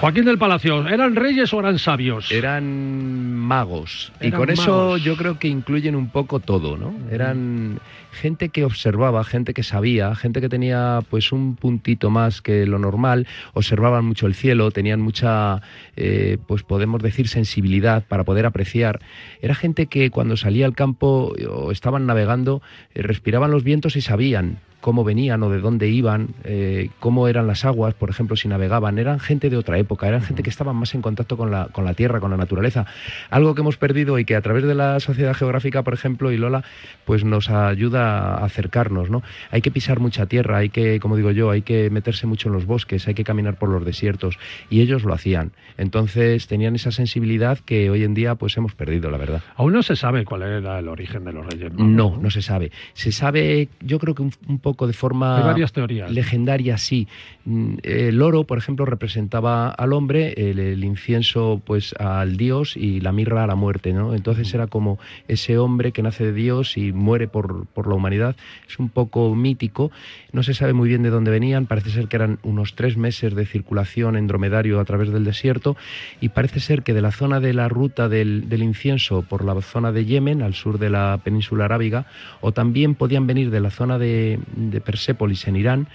Joaquín 0.00 0.24
del 0.24 0.38
Palacio, 0.38 0.86
¿eran 0.86 1.16
reyes 1.16 1.52
o 1.52 1.58
eran 1.58 1.78
sabios? 1.78 2.30
Eran 2.30 3.27
magos. 3.48 4.12
y 4.20 4.30
con 4.30 4.50
eso 4.50 4.98
yo 4.98 5.16
creo 5.16 5.38
que 5.38 5.48
incluyen 5.48 5.96
un 5.96 6.10
poco 6.10 6.38
todo, 6.38 6.76
¿no? 6.76 6.94
Eran 7.10 7.80
gente 8.12 8.50
que 8.50 8.64
observaba, 8.64 9.24
gente 9.24 9.54
que 9.54 9.62
sabía, 9.62 10.14
gente 10.14 10.40
que 10.40 10.48
tenía 10.48 11.00
pues 11.08 11.32
un 11.32 11.56
puntito 11.56 12.10
más 12.10 12.42
que 12.42 12.66
lo 12.66 12.78
normal, 12.78 13.26
observaban 13.54 14.04
mucho 14.04 14.26
el 14.26 14.34
cielo, 14.34 14.70
tenían 14.70 15.00
mucha, 15.00 15.62
eh, 15.96 16.36
pues 16.46 16.62
podemos 16.62 17.02
decir, 17.02 17.28
sensibilidad 17.28 18.04
para 18.06 18.24
poder 18.24 18.44
apreciar. 18.44 19.00
Era 19.40 19.54
gente 19.54 19.86
que 19.86 20.10
cuando 20.10 20.36
salía 20.36 20.66
al 20.66 20.74
campo 20.74 21.34
o 21.48 21.72
estaban 21.72 22.06
navegando, 22.06 22.60
eh, 22.94 23.02
respiraban 23.02 23.50
los 23.50 23.64
vientos 23.64 23.96
y 23.96 24.02
sabían 24.02 24.60
cómo 24.80 25.02
venían 25.02 25.42
o 25.42 25.50
de 25.50 25.60
dónde 25.60 25.88
iban, 25.88 26.28
eh, 26.44 26.90
cómo 27.00 27.26
eran 27.28 27.46
las 27.46 27.64
aguas, 27.64 27.94
por 27.94 28.10
ejemplo, 28.10 28.36
si 28.36 28.48
navegaban. 28.48 28.98
Eran 28.98 29.18
gente 29.18 29.50
de 29.50 29.56
otra 29.56 29.78
época, 29.78 30.06
eran 30.06 30.22
gente 30.22 30.42
que 30.42 30.50
estaban 30.50 30.76
más 30.76 30.94
en 30.94 31.02
contacto 31.02 31.36
con 31.36 31.50
la, 31.50 31.66
con 31.66 31.84
la 31.84 31.94
tierra, 31.94 32.20
con 32.20 32.30
la 32.30 32.36
naturaleza. 32.36 32.86
Algo 33.30 33.54
que 33.54 33.62
hemos 33.62 33.76
perdido 33.76 34.18
y 34.18 34.24
que 34.24 34.36
a 34.36 34.40
través 34.40 34.64
de 34.64 34.74
la 34.74 35.00
sociedad 35.00 35.34
geográfica, 35.34 35.82
por 35.82 35.94
ejemplo, 35.94 36.30
y 36.30 36.36
Lola, 36.36 36.64
pues 37.04 37.24
nos 37.24 37.50
ayuda 37.50 38.36
a 38.36 38.44
acercarnos, 38.44 39.10
¿no? 39.10 39.22
Hay 39.50 39.62
que 39.62 39.70
pisar 39.70 39.98
mucha 39.98 40.26
tierra, 40.26 40.58
hay 40.58 40.68
que, 40.68 41.00
como 41.00 41.16
digo 41.16 41.32
yo, 41.32 41.50
hay 41.50 41.62
que 41.62 41.90
meterse 41.90 42.26
mucho 42.26 42.48
en 42.48 42.54
los 42.54 42.66
bosques, 42.66 43.08
hay 43.08 43.14
que 43.14 43.24
caminar 43.24 43.58
por 43.58 43.68
los 43.70 43.84
desiertos, 43.84 44.38
y 44.70 44.80
ellos 44.80 45.02
lo 45.02 45.12
hacían. 45.12 45.52
Entonces 45.76 46.46
tenían 46.46 46.76
esa 46.76 46.92
sensibilidad 46.92 47.58
que 47.58 47.90
hoy 47.90 48.04
en 48.04 48.14
día 48.14 48.36
pues 48.36 48.56
hemos 48.56 48.74
perdido, 48.74 49.10
la 49.10 49.18
verdad. 49.18 49.42
Aún 49.56 49.72
no 49.72 49.82
se 49.82 49.96
sabe 49.96 50.24
cuál 50.24 50.42
era 50.42 50.78
el 50.78 50.88
origen 50.88 51.24
de 51.24 51.32
los 51.32 51.46
reyes. 51.46 51.72
No, 51.74 52.16
no, 52.20 52.30
se 52.30 52.42
sabe. 52.42 52.70
Se 52.92 53.10
sabe, 53.10 53.68
yo 53.80 53.98
creo 53.98 54.14
que 54.14 54.22
un, 54.22 54.32
un 54.46 54.58
poco 54.58 54.67
de 54.76 54.92
forma 54.92 55.40
varias 55.40 55.72
teorías. 55.72 56.10
legendaria, 56.10 56.78
sí. 56.78 57.08
Mm, 57.44 57.76
el 57.82 58.22
oro, 58.22 58.44
por 58.44 58.58
ejemplo, 58.58 58.84
representaba 58.84 59.70
al 59.70 59.92
hombre, 59.92 60.34
el, 60.36 60.84
incienso 60.84 61.60
pues 61.64 61.94
al 61.98 62.36
dios 62.36 62.76
y 62.76 63.00
la 63.00 63.12
mirra 63.12 63.44
a 63.44 63.46
la 63.46 63.54
muerte, 63.54 63.92
¿no? 63.92 64.14
Entonces 64.14 64.52
era 64.54 64.66
como 64.66 64.98
ese 65.28 65.58
hombre 65.58 65.92
que 65.92 66.02
nace 66.02 66.24
de 66.24 66.32
Dios 66.32 66.76
y 66.76 66.92
muere 66.92 67.28
por, 67.28 67.66
por 67.66 67.88
la 67.88 67.94
humanidad. 67.94 68.36
Es 68.68 68.78
un 68.78 68.88
poco 68.88 69.34
mítico, 69.34 69.90
no 70.32 70.42
se 70.42 70.54
sabe 70.54 70.72
muy 70.72 70.88
bien 70.88 71.02
de 71.02 71.10
dónde 71.10 71.30
venían, 71.30 71.66
parece 71.66 71.90
ser 71.90 72.08
que 72.08 72.16
eran 72.16 72.38
unos 72.42 72.74
tres 72.74 72.96
meses 72.96 73.34
de 73.34 73.46
circulación 73.46 74.16
en 74.16 74.26
dromedario 74.26 74.80
a 74.80 74.84
través 74.84 75.10
del 75.10 75.24
desierto 75.24 75.76
y 76.20 76.30
parece 76.30 76.60
ser 76.60 76.82
que 76.82 76.94
de 76.94 77.02
la 77.02 77.12
zona 77.12 77.40
de 77.40 77.54
la 77.54 77.68
ruta 77.68 78.08
del, 78.08 78.48
del 78.48 78.62
incienso 78.62 79.22
por 79.22 79.44
la 79.44 79.60
zona 79.62 79.92
de 79.92 80.04
Yemen, 80.04 80.42
al 80.42 80.54
sur 80.54 80.78
de 80.78 80.90
la 80.90 81.20
península 81.22 81.64
arábiga, 81.64 82.06
o 82.40 82.52
también 82.52 82.94
podían 82.94 83.26
venir 83.26 83.50
de 83.50 83.60
la 83.60 83.70
zona 83.70 83.98
de, 83.98 84.38
de 84.58 84.80
Persépolis 84.80 85.46
en 85.46 85.56
Irán 85.56 85.88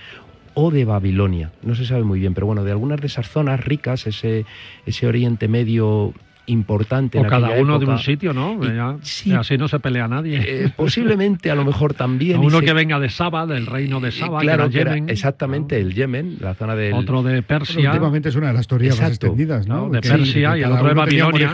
o 0.53 0.71
de 0.71 0.85
Babilonia. 0.85 1.51
No 1.61 1.75
se 1.75 1.85
sabe 1.85 2.03
muy 2.03 2.19
bien, 2.19 2.33
pero 2.33 2.47
bueno, 2.47 2.63
de 2.63 2.71
algunas 2.71 3.01
de 3.01 3.07
esas 3.07 3.29
zonas 3.29 3.63
ricas, 3.63 4.07
ese, 4.07 4.45
ese 4.85 5.07
Oriente 5.07 5.47
Medio 5.47 6.13
importante. 6.47 7.19
O 7.19 7.23
cada 7.23 7.51
uno 7.51 7.79
de 7.79 7.85
un 7.85 7.99
sitio, 7.99 8.33
¿no? 8.33 8.59
así 9.37 9.57
no 9.57 9.67
se 9.67 9.79
pelea 9.79 10.07
nadie. 10.07 10.41
Eh, 10.45 10.73
posiblemente, 10.75 11.51
a 11.51 11.55
lo 11.55 11.65
mejor 11.65 11.93
también. 11.93 12.39
uno 12.39 12.61
que 12.61 12.73
venga 12.73 12.99
de 12.99 13.09
Saba, 13.09 13.45
del 13.45 13.65
reino 13.65 13.99
de 13.99 14.11
Saba, 14.11 14.39
claro, 14.39 14.69
que 14.69 14.79
Yemen. 14.79 15.09
exactamente, 15.09 15.79
el 15.79 15.93
Yemen, 15.93 16.37
la 16.39 16.53
zona 16.53 16.75
del... 16.75 16.93
Otro 16.93 17.23
de 17.23 17.41
Persia. 17.41 17.89
últimamente 17.89 18.29
es 18.29 18.35
una 18.35 18.47
de 18.47 18.53
las 18.53 18.67
teorías 18.67 18.99
más 18.99 19.09
extendidas, 19.09 19.67
¿no? 19.67 19.89
De 19.89 20.01
Persia 20.01 20.57
y 20.57 20.63
el 20.63 20.71
otro 20.71 20.87
de 20.87 20.93
Babilonia. 20.93 21.53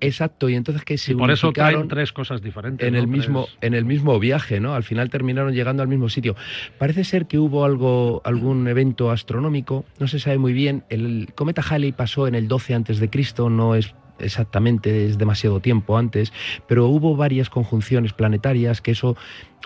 Exacto, 0.00 0.48
y 0.48 0.54
entonces 0.54 0.84
que 0.84 0.98
se 0.98 1.12
y 1.12 1.14
por 1.14 1.30
eso 1.30 1.52
traen 1.52 1.88
tres 1.88 2.12
cosas 2.12 2.42
diferentes. 2.42 2.86
En, 2.86 2.94
el 2.94 3.06
mismo, 3.06 3.46
en 3.60 3.74
el 3.74 3.84
mismo 3.84 4.18
viaje, 4.18 4.60
¿no? 4.60 4.74
Al 4.74 4.82
final 4.82 5.10
terminaron 5.10 5.52
llegando 5.52 5.82
al 5.82 5.88
mismo 5.88 6.08
sitio. 6.08 6.36
Parece 6.78 7.04
ser 7.04 7.26
que 7.26 7.38
hubo 7.38 7.64
algo, 7.64 8.22
algún 8.24 8.66
evento 8.68 9.10
astronómico, 9.10 9.84
no 9.98 10.08
se 10.08 10.18
sabe 10.18 10.38
muy 10.38 10.52
bien. 10.52 10.84
El 10.88 11.30
cometa 11.34 11.62
Halley 11.62 11.92
pasó 11.92 12.26
en 12.26 12.34
el 12.34 12.48
12 12.48 12.74
antes 12.74 12.98
de 13.00 13.10
Cristo, 13.10 13.50
no 13.50 13.74
es 13.74 13.94
exactamente, 14.18 15.06
es 15.06 15.18
demasiado 15.18 15.60
tiempo 15.60 15.96
antes, 15.96 16.32
pero 16.66 16.86
hubo 16.86 17.16
varias 17.16 17.50
conjunciones 17.50 18.12
planetarias 18.12 18.80
que 18.80 18.92
eso, 18.92 19.16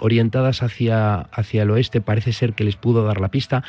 orientadas 0.01 0.63
hacia, 0.63 1.21
hacia 1.21 1.63
el 1.63 1.71
oeste, 1.71 2.01
parece 2.01 2.33
ser 2.33 2.55
que 2.55 2.65
les 2.65 2.77
pudo 2.77 3.05
dar 3.05 3.21
la 3.21 3.29
pista, 3.29 3.63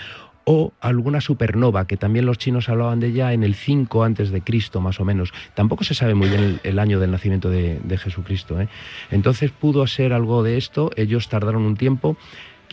o 0.46 0.74
alguna 0.82 1.22
supernova, 1.22 1.88
que 1.88 1.98
también 1.98 2.26
los 2.26 2.38
chinos 2.38 2.70
hablaban 2.70 3.00
de 3.00 3.08
ella 3.08 3.34
en 3.34 3.44
el 3.44 3.56
5 3.56 4.04
antes 4.04 4.32
de 4.32 4.42
Cristo, 4.42 4.82
más 4.82 5.00
o 5.00 5.06
menos. 5.06 5.34
Tampoco 5.54 5.84
se 5.84 5.94
sabe 5.94 6.16
muy 6.16 6.30
bien 6.30 6.60
el, 6.64 6.80
año 6.80 7.00
del 7.00 7.12
nacimiento 7.12 7.50
de, 7.50 7.98
Jesucristo. 7.98 8.60
¿eh? 8.60 8.68
Entonces 9.12 9.52
pudo 9.52 9.88
ser 9.88 10.14
algo 10.14 10.44
de 10.44 10.58
esto, 10.58 10.92
ellos 10.96 11.30
tardaron 11.30 11.64
un 11.64 11.78
tiempo 11.78 12.18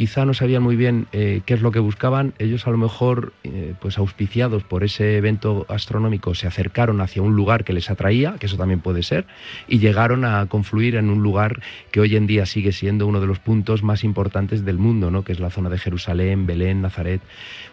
quizá 0.00 0.24
no 0.24 0.32
sabían 0.32 0.62
muy 0.62 0.76
bien 0.76 1.08
eh, 1.12 1.42
qué 1.44 1.52
es 1.52 1.60
lo 1.60 1.72
que 1.72 1.78
buscaban. 1.78 2.32
Ellos 2.38 2.66
a 2.66 2.70
lo 2.70 2.78
mejor, 2.78 3.34
eh, 3.44 3.74
pues 3.82 3.98
auspiciados 3.98 4.62
por 4.62 4.82
ese 4.82 5.18
evento 5.18 5.66
astronómico, 5.68 6.34
se 6.34 6.46
acercaron 6.46 7.02
hacia 7.02 7.20
un 7.20 7.36
lugar 7.36 7.64
que 7.64 7.74
les 7.74 7.90
atraía, 7.90 8.36
que 8.40 8.46
eso 8.46 8.56
también 8.56 8.80
puede 8.80 9.02
ser, 9.02 9.26
y 9.68 9.78
llegaron 9.78 10.24
a 10.24 10.46
confluir 10.46 10.94
en 10.94 11.10
un 11.10 11.22
lugar 11.22 11.60
que 11.90 12.00
hoy 12.00 12.16
en 12.16 12.26
día 12.26 12.46
sigue 12.46 12.72
siendo 12.72 13.06
uno 13.06 13.20
de 13.20 13.26
los 13.26 13.40
puntos 13.40 13.82
más 13.82 14.02
importantes 14.02 14.64
del 14.64 14.78
mundo, 14.78 15.10
¿no? 15.10 15.22
que 15.22 15.32
es 15.32 15.38
la 15.38 15.50
zona 15.50 15.68
de 15.68 15.76
Jerusalén, 15.76 16.46
Belén, 16.46 16.80
Nazaret, 16.80 17.20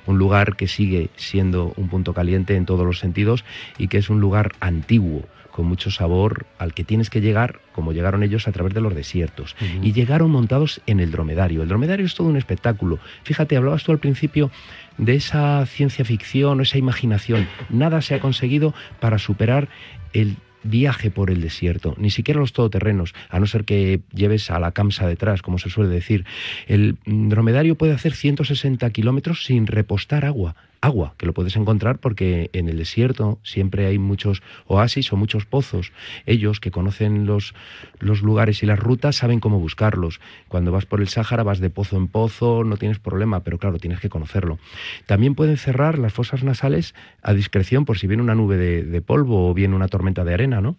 un 0.05 0.17
lugar 0.17 0.57
que 0.57 0.67
sigue 0.67 1.09
siendo 1.15 1.71
un 1.77 1.87
punto 1.87 2.13
caliente 2.13 2.57
en 2.57 2.65
todos 2.65 2.85
los 2.85 2.99
sentidos 2.99 3.45
y 3.77 3.87
que 3.87 3.99
es 3.99 4.09
un 4.09 4.19
lugar 4.19 4.51
antiguo 4.59 5.23
con 5.57 5.65
mucho 5.65 5.89
sabor 5.89 6.45
al 6.59 6.75
que 6.75 6.83
tienes 6.83 7.09
que 7.09 7.19
llegar, 7.19 7.61
como 7.71 7.91
llegaron 7.91 8.21
ellos 8.21 8.47
a 8.47 8.51
través 8.51 8.75
de 8.75 8.79
los 8.81 8.93
desiertos. 8.93 9.55
Y 9.81 9.91
llegaron 9.91 10.29
montados 10.29 10.81
en 10.85 10.99
el 10.99 11.09
dromedario. 11.09 11.63
El 11.63 11.67
dromedario 11.67 12.05
es 12.05 12.13
todo 12.13 12.27
un 12.27 12.37
espectáculo. 12.37 12.99
Fíjate, 13.23 13.57
hablabas 13.57 13.83
tú 13.83 13.91
al 13.91 13.97
principio 13.97 14.51
de 14.99 15.15
esa 15.15 15.65
ciencia 15.65 16.05
ficción 16.05 16.59
o 16.59 16.61
esa 16.61 16.77
imaginación. 16.77 17.47
Nada 17.69 18.03
se 18.03 18.13
ha 18.13 18.19
conseguido 18.19 18.75
para 18.99 19.17
superar 19.17 19.67
el 20.13 20.37
viaje 20.61 21.09
por 21.09 21.31
el 21.31 21.41
desierto, 21.41 21.95
ni 21.97 22.11
siquiera 22.11 22.39
los 22.39 22.53
todoterrenos, 22.53 23.15
a 23.27 23.39
no 23.39 23.47
ser 23.47 23.65
que 23.65 24.01
lleves 24.13 24.51
a 24.51 24.59
la 24.59 24.73
camsa 24.73 25.07
detrás, 25.07 25.41
como 25.41 25.57
se 25.57 25.71
suele 25.71 25.89
decir. 25.89 26.23
El 26.67 26.97
dromedario 27.07 27.73
puede 27.73 27.93
hacer 27.93 28.13
160 28.13 28.87
kilómetros 28.91 29.43
sin 29.43 29.65
repostar 29.65 30.23
agua 30.23 30.55
agua, 30.81 31.15
que 31.17 31.25
lo 31.25 31.33
puedes 31.33 31.55
encontrar 31.55 31.99
porque 31.99 32.49
en 32.53 32.69
el 32.69 32.77
desierto 32.77 33.39
siempre 33.43 33.85
hay 33.85 33.97
muchos 33.97 34.41
oasis 34.65 35.11
o 35.11 35.15
muchos 35.15 35.45
pozos. 35.45 35.91
Ellos 36.25 36.59
que 36.59 36.71
conocen 36.71 37.25
los, 37.25 37.53
los 37.99 38.21
lugares 38.21 38.63
y 38.63 38.65
las 38.65 38.79
rutas 38.79 39.15
saben 39.15 39.39
cómo 39.39 39.59
buscarlos. 39.59 40.19
Cuando 40.47 40.71
vas 40.71 40.85
por 40.85 41.01
el 41.01 41.07
Sáhara 41.07 41.43
vas 41.43 41.59
de 41.59 41.69
pozo 41.69 41.97
en 41.97 42.07
pozo, 42.07 42.63
no 42.63 42.77
tienes 42.77 42.99
problema, 42.99 43.41
pero 43.41 43.57
claro, 43.57 43.77
tienes 43.77 43.99
que 43.99 44.09
conocerlo. 44.09 44.59
También 45.05 45.35
pueden 45.35 45.57
cerrar 45.57 45.97
las 45.99 46.13
fosas 46.13 46.43
nasales 46.43 46.95
a 47.21 47.33
discreción 47.33 47.85
por 47.85 47.97
si 47.97 48.07
viene 48.07 48.23
una 48.23 48.35
nube 48.35 48.57
de, 48.57 48.83
de 48.83 49.01
polvo 49.01 49.49
o 49.49 49.53
viene 49.53 49.75
una 49.75 49.87
tormenta 49.87 50.23
de 50.23 50.33
arena, 50.33 50.61
¿no? 50.61 50.77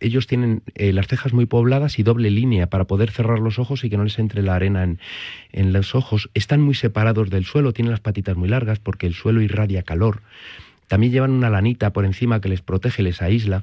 Ellos 0.00 0.26
tienen 0.26 0.62
eh, 0.74 0.92
las 0.92 1.06
cejas 1.06 1.32
muy 1.32 1.46
pobladas 1.46 1.98
y 1.98 2.02
doble 2.02 2.30
línea 2.30 2.68
para 2.68 2.84
poder 2.84 3.10
cerrar 3.10 3.38
los 3.38 3.58
ojos 3.58 3.84
y 3.84 3.90
que 3.90 3.96
no 3.96 4.04
les 4.04 4.18
entre 4.18 4.42
la 4.42 4.54
arena 4.54 4.82
en, 4.82 4.98
en 5.52 5.72
los 5.72 5.94
ojos. 5.94 6.30
Están 6.34 6.60
muy 6.60 6.74
separados 6.74 7.30
del 7.30 7.44
suelo, 7.44 7.72
tienen 7.72 7.90
las 7.90 8.00
patitas 8.00 8.36
muy 8.36 8.48
largas 8.48 8.78
porque 8.78 9.06
el 9.06 9.14
suelo 9.14 9.42
irradia 9.42 9.82
calor. 9.82 10.22
También 10.88 11.12
llevan 11.12 11.30
una 11.30 11.50
lanita 11.50 11.92
por 11.92 12.04
encima 12.04 12.40
que 12.40 12.48
les 12.48 12.62
protege, 12.62 13.02
les 13.02 13.22
aísla. 13.22 13.62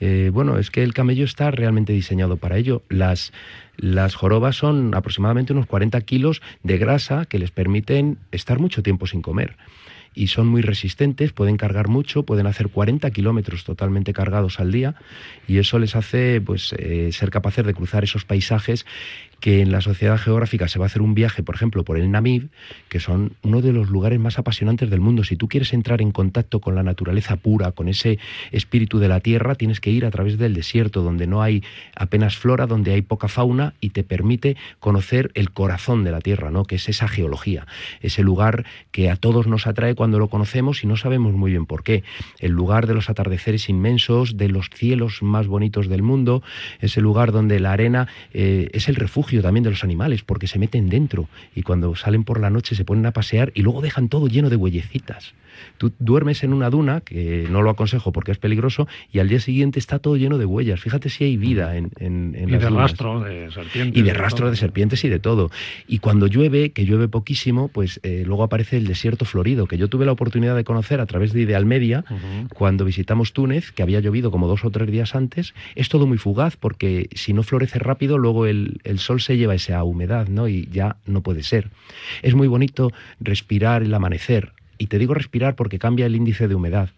Eh, 0.00 0.30
bueno, 0.32 0.58
es 0.58 0.70
que 0.70 0.82
el 0.82 0.94
camello 0.94 1.24
está 1.24 1.50
realmente 1.50 1.92
diseñado 1.92 2.38
para 2.38 2.56
ello. 2.56 2.82
Las, 2.88 3.32
las 3.76 4.14
jorobas 4.14 4.56
son 4.56 4.94
aproximadamente 4.94 5.52
unos 5.52 5.66
40 5.66 6.00
kilos 6.00 6.40
de 6.62 6.78
grasa 6.78 7.26
que 7.26 7.38
les 7.38 7.50
permiten 7.50 8.18
estar 8.30 8.58
mucho 8.58 8.82
tiempo 8.82 9.06
sin 9.06 9.20
comer 9.20 9.56
y 10.14 10.28
son 10.28 10.48
muy 10.48 10.62
resistentes, 10.62 11.32
pueden 11.32 11.56
cargar 11.56 11.88
mucho, 11.88 12.24
pueden 12.24 12.46
hacer 12.46 12.68
40 12.68 13.10
kilómetros 13.10 13.64
totalmente 13.64 14.12
cargados 14.12 14.60
al 14.60 14.72
día 14.72 14.94
y 15.48 15.58
eso 15.58 15.78
les 15.78 15.96
hace 15.96 16.40
pues, 16.40 16.74
eh, 16.78 17.10
ser 17.12 17.30
capaces 17.30 17.64
de 17.64 17.74
cruzar 17.74 18.04
esos 18.04 18.24
paisajes 18.24 18.86
que 19.42 19.60
en 19.60 19.72
la 19.72 19.80
sociedad 19.80 20.18
geográfica 20.18 20.68
se 20.68 20.78
va 20.78 20.84
a 20.84 20.86
hacer 20.86 21.02
un 21.02 21.14
viaje, 21.14 21.42
por 21.42 21.56
ejemplo, 21.56 21.82
por 21.82 21.98
el 21.98 22.12
Namib, 22.12 22.50
que 22.88 23.00
son 23.00 23.32
uno 23.42 23.60
de 23.60 23.72
los 23.72 23.90
lugares 23.90 24.20
más 24.20 24.38
apasionantes 24.38 24.88
del 24.88 25.00
mundo. 25.00 25.24
Si 25.24 25.34
tú 25.34 25.48
quieres 25.48 25.72
entrar 25.72 26.00
en 26.00 26.12
contacto 26.12 26.60
con 26.60 26.76
la 26.76 26.84
naturaleza 26.84 27.34
pura, 27.34 27.72
con 27.72 27.88
ese 27.88 28.20
espíritu 28.52 29.00
de 29.00 29.08
la 29.08 29.18
tierra, 29.18 29.56
tienes 29.56 29.80
que 29.80 29.90
ir 29.90 30.06
a 30.06 30.12
través 30.12 30.38
del 30.38 30.54
desierto, 30.54 31.02
donde 31.02 31.26
no 31.26 31.42
hay 31.42 31.64
apenas 31.96 32.36
flora, 32.36 32.68
donde 32.68 32.92
hay 32.92 33.02
poca 33.02 33.26
fauna 33.26 33.74
y 33.80 33.90
te 33.90 34.04
permite 34.04 34.56
conocer 34.78 35.32
el 35.34 35.50
corazón 35.50 36.04
de 36.04 36.12
la 36.12 36.20
tierra, 36.20 36.52
¿no? 36.52 36.64
que 36.64 36.76
es 36.76 36.88
esa 36.88 37.08
geología, 37.08 37.66
ese 38.00 38.22
lugar 38.22 38.64
que 38.92 39.10
a 39.10 39.16
todos 39.16 39.48
nos 39.48 39.66
atrae 39.66 39.96
cuando 39.96 40.20
lo 40.20 40.28
conocemos 40.28 40.84
y 40.84 40.86
no 40.86 40.96
sabemos 40.96 41.32
muy 41.32 41.50
bien 41.50 41.66
por 41.66 41.82
qué. 41.82 42.04
El 42.38 42.52
lugar 42.52 42.86
de 42.86 42.94
los 42.94 43.10
atardeceres 43.10 43.68
inmensos, 43.68 44.36
de 44.36 44.48
los 44.48 44.70
cielos 44.72 45.20
más 45.20 45.48
bonitos 45.48 45.88
del 45.88 46.02
mundo, 46.02 46.44
ese 46.78 47.00
lugar 47.00 47.32
donde 47.32 47.58
la 47.58 47.72
arena 47.72 48.06
eh, 48.32 48.68
es 48.72 48.88
el 48.88 48.94
refugio 48.94 49.31
también 49.40 49.64
de 49.64 49.70
los 49.70 49.84
animales, 49.84 50.22
porque 50.22 50.46
se 50.46 50.58
meten 50.58 50.90
dentro 50.90 51.28
y 51.54 51.62
cuando 51.62 51.94
salen 51.94 52.24
por 52.24 52.40
la 52.40 52.50
noche 52.50 52.74
se 52.74 52.84
ponen 52.84 53.06
a 53.06 53.12
pasear 53.12 53.52
y 53.54 53.62
luego 53.62 53.80
dejan 53.80 54.08
todo 54.08 54.26
lleno 54.26 54.50
de 54.50 54.56
huellecitas. 54.56 55.32
Tú 55.78 55.92
duermes 55.98 56.42
en 56.44 56.52
una 56.52 56.70
duna, 56.70 57.00
que 57.00 57.46
no 57.50 57.62
lo 57.62 57.70
aconsejo 57.70 58.12
porque 58.12 58.32
es 58.32 58.38
peligroso, 58.38 58.88
y 59.12 59.18
al 59.18 59.28
día 59.28 59.40
siguiente 59.40 59.78
está 59.78 59.98
todo 59.98 60.16
lleno 60.16 60.38
de 60.38 60.44
huellas. 60.44 60.80
Fíjate 60.80 61.08
si 61.08 61.24
hay 61.24 61.36
vida 61.36 61.76
en, 61.76 61.90
en, 61.98 62.34
y 62.48 62.52
de 62.52 62.70
rastro 62.70 63.20
de 63.20 63.50
serpientes. 63.50 64.00
Y 64.00 64.02
de, 64.02 64.14
rastro 64.14 64.50
de, 64.50 64.56
serpientes 64.56 65.04
y 65.04 65.08
de 65.08 65.18
todo. 65.18 65.50
Y 65.86 65.98
cuando 65.98 66.26
llueve, 66.26 66.70
que 66.70 66.84
llueve 66.84 67.08
poquísimo, 67.08 67.68
pues 67.68 68.00
eh, 68.02 68.24
luego 68.26 68.42
aparece 68.42 68.76
el 68.76 68.86
desierto 68.86 69.24
florido, 69.24 69.66
que 69.66 69.78
yo 69.78 69.88
tuve 69.88 70.06
la 70.06 70.12
oportunidad 70.12 70.56
de 70.56 70.64
conocer 70.64 71.00
a 71.00 71.06
través 71.06 71.32
de 71.32 71.42
Ideal 71.42 71.66
Media, 71.66 72.04
cuando 72.54 72.84
visitamos 72.84 73.32
Túnez, 73.32 73.72
que 73.72 73.82
había 73.82 74.00
llovido 74.00 74.30
como 74.30 74.46
dos 74.48 74.64
o 74.64 74.70
tres 74.70 74.90
días 74.90 75.14
antes. 75.14 75.54
Es 75.74 75.88
todo 75.88 76.06
muy 76.06 76.18
fugaz 76.18 76.56
porque 76.56 77.08
si 77.14 77.32
no 77.32 77.42
florece 77.42 77.78
rápido, 77.78 78.18
luego 78.18 78.46
el, 78.46 78.80
el 78.84 78.98
sol 78.98 79.20
se 79.20 79.36
lleva 79.36 79.54
esa 79.54 79.82
humedad, 79.84 80.28
¿no? 80.28 80.48
Y 80.48 80.68
ya 80.70 80.96
no 81.06 81.22
puede 81.22 81.42
ser. 81.42 81.70
Es 82.22 82.34
muy 82.34 82.48
bonito 82.48 82.92
respirar 83.20 83.82
el 83.82 83.94
amanecer. 83.94 84.52
Y 84.82 84.88
te 84.88 84.98
digo 84.98 85.14
respirar 85.14 85.54
porque 85.54 85.78
cambia 85.78 86.06
el 86.06 86.16
índice 86.16 86.48
de 86.48 86.56
humedad 86.56 86.90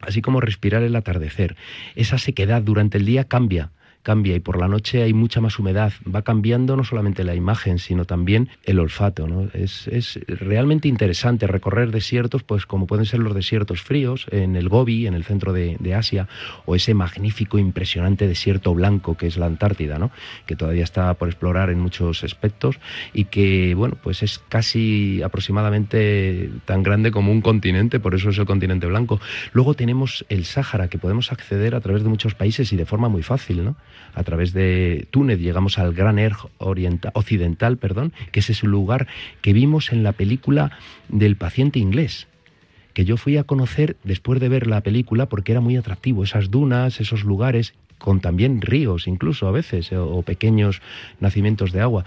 así 0.00 0.20
como 0.20 0.40
respirar 0.40 0.82
el 0.82 0.96
atardecer. 0.96 1.56
Esa 1.94 2.18
sequedad 2.18 2.60
durante 2.62 2.98
el 2.98 3.06
día 3.06 3.24
cambia 3.24 3.70
cambia 4.02 4.34
y 4.34 4.40
por 4.40 4.58
la 4.58 4.68
noche 4.68 5.02
hay 5.02 5.12
mucha 5.12 5.40
más 5.40 5.58
humedad. 5.58 5.92
Va 6.12 6.22
cambiando 6.22 6.76
no 6.76 6.84
solamente 6.84 7.24
la 7.24 7.34
imagen, 7.34 7.78
sino 7.78 8.04
también 8.04 8.48
el 8.64 8.78
olfato. 8.78 9.26
¿no? 9.26 9.48
Es, 9.54 9.86
es, 9.88 10.18
realmente 10.26 10.88
interesante 10.88 11.46
recorrer 11.46 11.90
desiertos, 11.90 12.42
pues 12.42 12.66
como 12.66 12.86
pueden 12.86 13.06
ser 13.06 13.20
los 13.20 13.34
desiertos 13.34 13.82
fríos 13.82 14.26
en 14.30 14.56
el 14.56 14.68
Gobi, 14.68 15.06
en 15.06 15.14
el 15.14 15.24
centro 15.24 15.52
de, 15.52 15.92
Asia, 15.94 16.26
o 16.64 16.74
ese 16.74 16.94
magnífico, 16.94 17.58
impresionante 17.58 18.26
desierto 18.26 18.74
blanco 18.74 19.16
que 19.16 19.26
es 19.26 19.36
la 19.36 19.46
Antártida, 19.46 19.98
¿no? 19.98 20.10
que 20.46 20.56
todavía 20.56 20.84
está 20.84 21.12
por 21.14 21.28
explorar 21.28 21.68
en 21.70 21.80
muchos 21.80 22.24
aspectos 22.24 22.78
y 23.12 23.26
que, 23.26 23.74
bueno, 23.74 23.96
pues 24.02 24.22
es 24.22 24.38
casi 24.48 25.22
aproximadamente 25.22 26.50
tan 26.64 26.82
grande 26.82 27.10
como 27.10 27.30
un 27.30 27.42
continente, 27.42 28.00
por 28.00 28.14
eso 28.14 28.30
es 28.30 28.38
el 28.38 28.46
continente 28.46 28.86
blanco. 28.86 29.20
Luego 29.52 29.74
tenemos 29.74 30.24
el 30.28 30.44
Sáhara, 30.44 30.88
que 30.88 30.98
podemos 30.98 31.30
acceder 31.30 31.74
a 31.74 31.80
través 31.80 32.02
de 32.02 32.08
muchos 32.08 32.34
países 32.34 32.72
y 32.72 32.76
de 32.76 32.86
forma 32.86 33.08
muy 33.08 33.22
fácil, 33.22 33.64
¿no? 33.64 33.76
A 34.14 34.22
través 34.22 34.52
de 34.52 35.06
Túnez 35.10 35.38
llegamos 35.38 35.78
al 35.78 35.92
Gran 35.92 36.18
Erg 36.18 36.36
Occidental, 36.58 37.76
perdón, 37.76 38.12
que 38.30 38.40
es 38.40 38.50
ese 38.50 38.66
lugar 38.66 39.06
que 39.40 39.52
vimos 39.52 39.92
en 39.92 40.02
la 40.02 40.12
película 40.12 40.78
del 41.08 41.36
paciente 41.36 41.78
inglés 41.78 42.26
que 42.92 43.04
yo 43.04 43.16
fui 43.16 43.36
a 43.36 43.44
conocer 43.44 43.96
después 44.04 44.38
de 44.38 44.48
ver 44.48 44.66
la 44.66 44.82
película 44.82 45.26
porque 45.26 45.52
era 45.52 45.60
muy 45.60 45.76
atractivo, 45.76 46.24
esas 46.24 46.50
dunas, 46.50 47.00
esos 47.00 47.24
lugares, 47.24 47.74
con 48.02 48.20
también 48.20 48.60
ríos 48.60 49.06
incluso 49.06 49.46
a 49.46 49.52
veces, 49.52 49.92
eh, 49.92 49.96
o 49.96 50.22
pequeños 50.22 50.82
nacimientos 51.20 51.72
de 51.72 51.80
agua. 51.80 52.04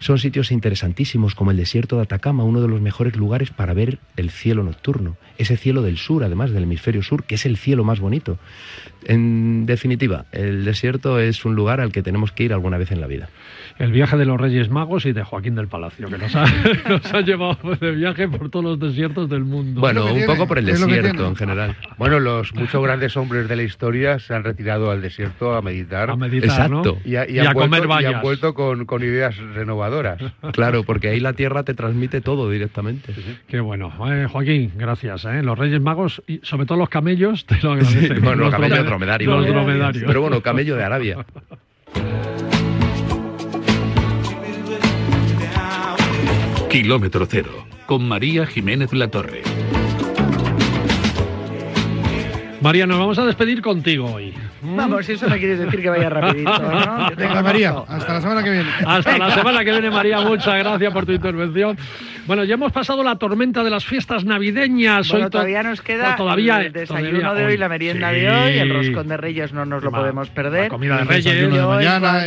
Son 0.00 0.18
sitios 0.18 0.50
interesantísimos 0.50 1.34
como 1.34 1.52
el 1.52 1.56
desierto 1.56 1.96
de 1.96 2.02
Atacama, 2.02 2.44
uno 2.44 2.60
de 2.60 2.68
los 2.68 2.80
mejores 2.80 3.16
lugares 3.16 3.50
para 3.50 3.72
ver 3.72 3.98
el 4.16 4.30
cielo 4.30 4.64
nocturno, 4.64 5.16
ese 5.38 5.56
cielo 5.56 5.82
del 5.82 5.98
sur, 5.98 6.24
además 6.24 6.50
del 6.50 6.64
hemisferio 6.64 7.02
sur, 7.02 7.24
que 7.24 7.36
es 7.36 7.46
el 7.46 7.56
cielo 7.56 7.84
más 7.84 8.00
bonito. 8.00 8.38
En 9.04 9.66
definitiva, 9.66 10.26
el 10.32 10.64
desierto 10.64 11.20
es 11.20 11.44
un 11.44 11.54
lugar 11.54 11.80
al 11.80 11.92
que 11.92 12.02
tenemos 12.02 12.32
que 12.32 12.42
ir 12.44 12.52
alguna 12.52 12.76
vez 12.76 12.90
en 12.90 13.00
la 13.00 13.06
vida 13.06 13.28
el 13.78 13.92
viaje 13.92 14.16
de 14.16 14.24
los 14.24 14.40
Reyes 14.40 14.70
Magos 14.70 15.04
y 15.06 15.12
de 15.12 15.22
Joaquín 15.22 15.54
del 15.54 15.68
Palacio, 15.68 16.08
que 16.08 16.18
nos 16.18 16.34
ha, 16.34 17.20
llevado 17.24 17.74
de 17.80 17.90
viaje 17.92 18.28
por 18.28 18.50
todos 18.50 18.64
los 18.64 18.80
desiertos 18.80 19.28
del 19.28 19.44
mundo. 19.44 19.80
Bueno, 19.80 20.12
un 20.12 20.24
poco 20.24 20.46
por 20.46 20.58
el 20.58 20.66
desierto 20.66 21.26
en 21.26 21.36
general. 21.36 21.76
Bueno, 21.98 22.20
los 22.20 22.54
muchos 22.54 22.82
grandes 22.82 23.16
hombres 23.16 23.48
de 23.48 23.56
la 23.56 23.62
historia 23.62 24.18
se 24.18 24.34
han 24.34 24.44
retirado 24.44 24.90
al 24.90 25.02
desierto 25.02 25.54
a 25.54 25.62
meditar. 25.62 26.10
A 26.10 26.16
meditar, 26.16 26.50
Exacto. 26.50 26.98
Y, 27.04 27.16
a, 27.16 27.52
comer 27.52 27.86
vallas. 27.86 28.12
Y 28.12 28.14
han 28.14 28.22
vuelto 28.22 28.54
con, 28.54 29.02
ideas 29.02 29.36
renovadoras. 29.36 30.20
Claro, 30.52 30.84
porque 30.84 31.08
ahí 31.08 31.20
la 31.20 31.34
tierra 31.34 31.64
te 31.64 31.74
transmite 31.74 32.20
todo 32.20 32.48
directamente. 32.48 33.12
Qué 33.48 33.60
bueno. 33.60 33.92
Eh, 34.08 34.26
Joaquín, 34.30 34.72
gracias. 34.76 35.24
Eh. 35.24 35.42
Los 35.42 35.58
Reyes 35.58 35.80
Magos 35.80 36.22
y 36.26 36.40
sobre 36.42 36.66
todo 36.66 36.78
los 36.78 36.88
camellos 36.88 37.44
te 37.44 37.58
lo 37.62 37.72
agradecen. 37.72 38.22
bueno, 38.22 38.44
los 38.44 38.54
camellos 38.54 38.86
dromedarios. 38.86 39.36
Los 39.36 39.46
dromedarios. 39.46 40.04
Pero 40.06 40.20
bueno, 40.22 40.40
camello 40.40 40.76
de 40.76 40.84
Arabia. 40.84 41.26
Kilómetro 46.82 47.24
Cero, 47.24 47.66
con 47.86 48.06
María 48.06 48.44
Jiménez 48.44 48.92
La 48.92 49.08
Torre. 49.10 49.40
María, 52.60 52.86
nos 52.86 52.98
vamos 52.98 53.18
a 53.18 53.24
despedir 53.24 53.60
contigo 53.60 54.12
hoy. 54.12 54.34
Vamos, 54.62 55.08
eso 55.08 55.28
no 55.28 55.36
quiere 55.36 55.56
decir 55.56 55.82
que 55.82 55.90
vaya 55.90 56.08
rapidito, 56.08 56.58
¿no? 56.58 57.10
Venga, 57.16 57.42
María, 57.42 57.74
hasta 57.86 58.14
la 58.14 58.20
semana 58.20 58.42
que 58.42 58.50
viene. 58.50 58.68
Hasta 58.86 59.18
la 59.18 59.30
semana 59.32 59.64
que 59.64 59.70
viene, 59.70 59.90
María. 59.90 60.20
Muchas 60.20 60.58
gracias 60.58 60.92
por 60.92 61.06
tu 61.06 61.12
intervención. 61.12 61.76
Bueno, 62.26 62.42
ya 62.42 62.54
hemos 62.54 62.72
pasado 62.72 63.04
la 63.04 63.16
tormenta 63.16 63.62
de 63.62 63.70
las 63.70 63.84
fiestas 63.84 64.24
navideñas. 64.24 65.08
Bueno, 65.10 65.30
todavía 65.30 65.62
nos 65.62 65.80
queda 65.80 66.16
todavía, 66.16 66.60
el 66.60 66.72
desayuno 66.72 67.34
de 67.34 67.46
hoy, 67.46 67.56
la 67.56 67.68
merienda 67.68 68.10
de 68.10 68.28
hoy, 68.28 68.58
el 68.58 68.74
roscón 68.74 69.08
de 69.08 69.16
Reyes 69.16 69.52
no 69.52 69.64
nos 69.64 69.82
lo 69.82 69.92
podemos 69.92 70.28
perder. 70.30 70.64
La 70.64 70.68
comida 70.70 70.96
de 70.98 71.04
Reyes. 71.04 71.52
de 71.52 71.62
mañana. 71.62 72.24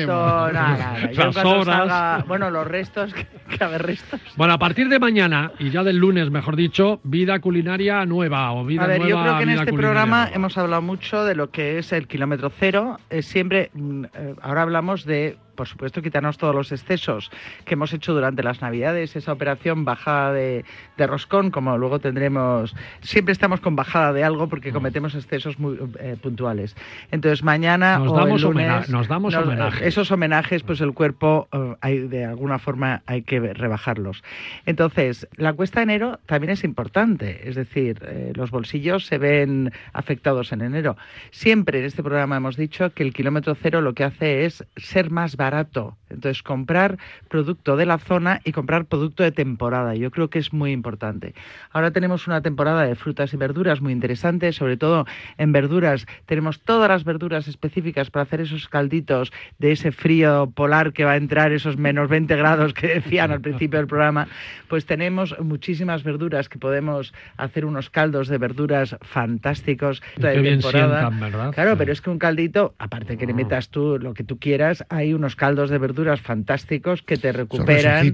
Cuanto, 1.15 2.27
bueno, 2.27 2.49
los 2.49 2.65
restos, 2.65 3.13
que 3.13 3.63
haber 3.63 3.83
restos. 3.83 4.21
Bueno, 4.37 4.53
a 4.53 4.57
partir 4.57 4.87
de 4.87 4.99
mañana, 4.99 5.51
y 5.59 5.69
ya 5.69 5.83
del 5.83 5.97
lunes, 5.97 6.29
mejor 6.29 6.55
dicho, 6.55 7.01
vida 7.03 7.39
culinaria 7.39 8.05
nueva 8.05 8.53
o 8.53 8.63
vida 8.65 8.83
A 8.83 8.87
ver, 8.87 9.05
yo 9.05 9.21
creo 9.21 9.37
que 9.37 9.43
en 9.43 9.49
este 9.49 9.73
programa 9.73 10.28
hemos 10.33 10.57
hablado 10.57 10.81
mucho 10.81 11.23
de 11.23 11.35
lo 11.35 11.51
que 11.51 11.77
es 11.77 11.91
el 11.91 12.07
kilómetro 12.07 12.51
cero. 12.59 12.99
siempre, 13.21 13.71
mm, 13.73 14.05
eh, 14.13 14.35
ahora 14.41 14.63
hablamos 14.63 15.05
de 15.05 15.37
por 15.59 15.67
supuesto, 15.67 16.01
quitarnos 16.01 16.37
todos 16.37 16.55
los 16.55 16.71
excesos 16.71 17.29
que 17.65 17.73
hemos 17.73 17.91
hecho 17.91 18.13
durante 18.13 18.43
las 18.43 18.61
Navidades, 18.61 19.17
esa 19.17 19.33
operación 19.33 19.83
bajada 19.83 20.31
de, 20.31 20.63
roscón, 20.97 21.51
como 21.51 21.77
luego 21.77 21.99
tendremos, 21.99 22.73
siempre 23.01 23.33
estamos 23.33 23.59
con 23.59 23.75
bajada 23.75 24.13
de 24.13 24.23
algo 24.23 24.47
porque 24.47 24.71
cometemos 24.71 25.15
excesos 25.15 25.59
muy 25.59 25.77
eh, 25.99 26.15
puntuales. 26.21 26.77
Entonces, 27.11 27.43
mañana 27.43 27.97
nos 27.97 28.13
o 28.13 28.15
damos, 28.15 28.41
el 28.41 28.47
lunes, 28.47 28.89
nos 28.89 29.09
damos 29.09 29.35
homenajes. 29.35 29.85
Esos 29.85 30.09
homenajes, 30.11 30.63
pues 30.63 30.79
el 30.79 30.93
cuerpo, 30.93 31.49
eh, 31.51 31.75
hay, 31.81 32.07
de 32.07 32.23
alguna 32.23 32.57
forma, 32.57 33.01
hay 33.05 33.23
que 33.23 33.41
rebajarlos. 33.41 34.23
Entonces, 34.65 35.27
la 35.35 35.51
cuesta 35.51 35.81
de 35.81 35.83
enero 35.83 36.21
también 36.25 36.51
es 36.51 36.63
importante, 36.63 37.49
es 37.49 37.55
decir, 37.55 37.99
eh, 38.05 38.31
los 38.33 38.49
bolsillos 38.49 39.05
se 39.05 39.17
ven 39.17 39.73
afectados 39.91 40.53
en 40.53 40.61
enero. 40.61 40.95
Siempre 41.31 41.79
en 41.79 41.85
este 41.85 42.01
programa 42.01 42.37
hemos 42.37 42.55
dicho 42.55 42.93
que 42.93 43.03
el 43.03 43.11
kilómetro 43.11 43.55
cero 43.61 43.81
lo 43.81 43.93
que 43.93 44.05
hace 44.05 44.45
es 44.45 44.65
ser 44.77 45.11
más 45.11 45.35
barato 45.35 45.48
barato. 45.49 45.98
Entonces, 46.09 46.43
comprar 46.43 46.97
producto 47.29 47.77
de 47.77 47.85
la 47.85 47.97
zona 47.97 48.41
y 48.43 48.51
comprar 48.51 48.85
producto 48.85 49.23
de 49.23 49.31
temporada. 49.31 49.95
Yo 49.95 50.11
creo 50.11 50.29
que 50.29 50.39
es 50.39 50.53
muy 50.53 50.71
importante. 50.71 51.33
Ahora 51.71 51.91
tenemos 51.91 52.27
una 52.27 52.41
temporada 52.41 52.83
de 52.85 52.95
frutas 52.95 53.33
y 53.33 53.37
verduras 53.37 53.81
muy 53.81 53.93
interesante, 53.93 54.51
sobre 54.51 54.77
todo 54.77 55.05
en 55.37 55.51
verduras. 55.51 56.05
Tenemos 56.25 56.59
todas 56.61 56.89
las 56.89 57.03
verduras 57.03 57.47
específicas 57.47 58.09
para 58.09 58.23
hacer 58.23 58.41
esos 58.41 58.67
calditos 58.67 59.31
de 59.59 59.71
ese 59.71 59.91
frío 59.91 60.51
polar 60.55 60.93
que 60.93 61.05
va 61.05 61.11
a 61.11 61.17
entrar, 61.17 61.51
esos 61.51 61.77
menos 61.77 62.09
20 62.09 62.35
grados 62.35 62.73
que 62.73 62.87
decían 62.87 63.31
al 63.31 63.41
principio 63.41 63.77
del 63.79 63.87
programa. 63.87 64.27
Pues 64.67 64.85
tenemos 64.85 65.37
muchísimas 65.39 66.03
verduras 66.03 66.49
que 66.49 66.57
podemos 66.57 67.13
hacer 67.37 67.65
unos 67.65 67.89
caldos 67.89 68.27
de 68.27 68.37
verduras 68.37 68.95
fantásticos 69.01 70.01
de 70.17 70.41
temporada. 70.41 71.11
Claro, 71.53 71.77
pero 71.77 71.91
es 71.91 72.01
que 72.01 72.09
un 72.09 72.19
caldito, 72.19 72.73
aparte 72.79 73.17
que 73.17 73.25
le 73.25 73.33
metas 73.33 73.69
tú 73.69 73.99
lo 73.99 74.13
que 74.13 74.23
tú 74.23 74.39
quieras, 74.39 74.85
hay 74.89 75.13
unos 75.13 75.35
caldos 75.35 75.69
de 75.69 75.77
verduras 75.77 75.98
fantásticos 76.21 77.01
que 77.01 77.17
te 77.17 77.31
recuperan 77.31 78.13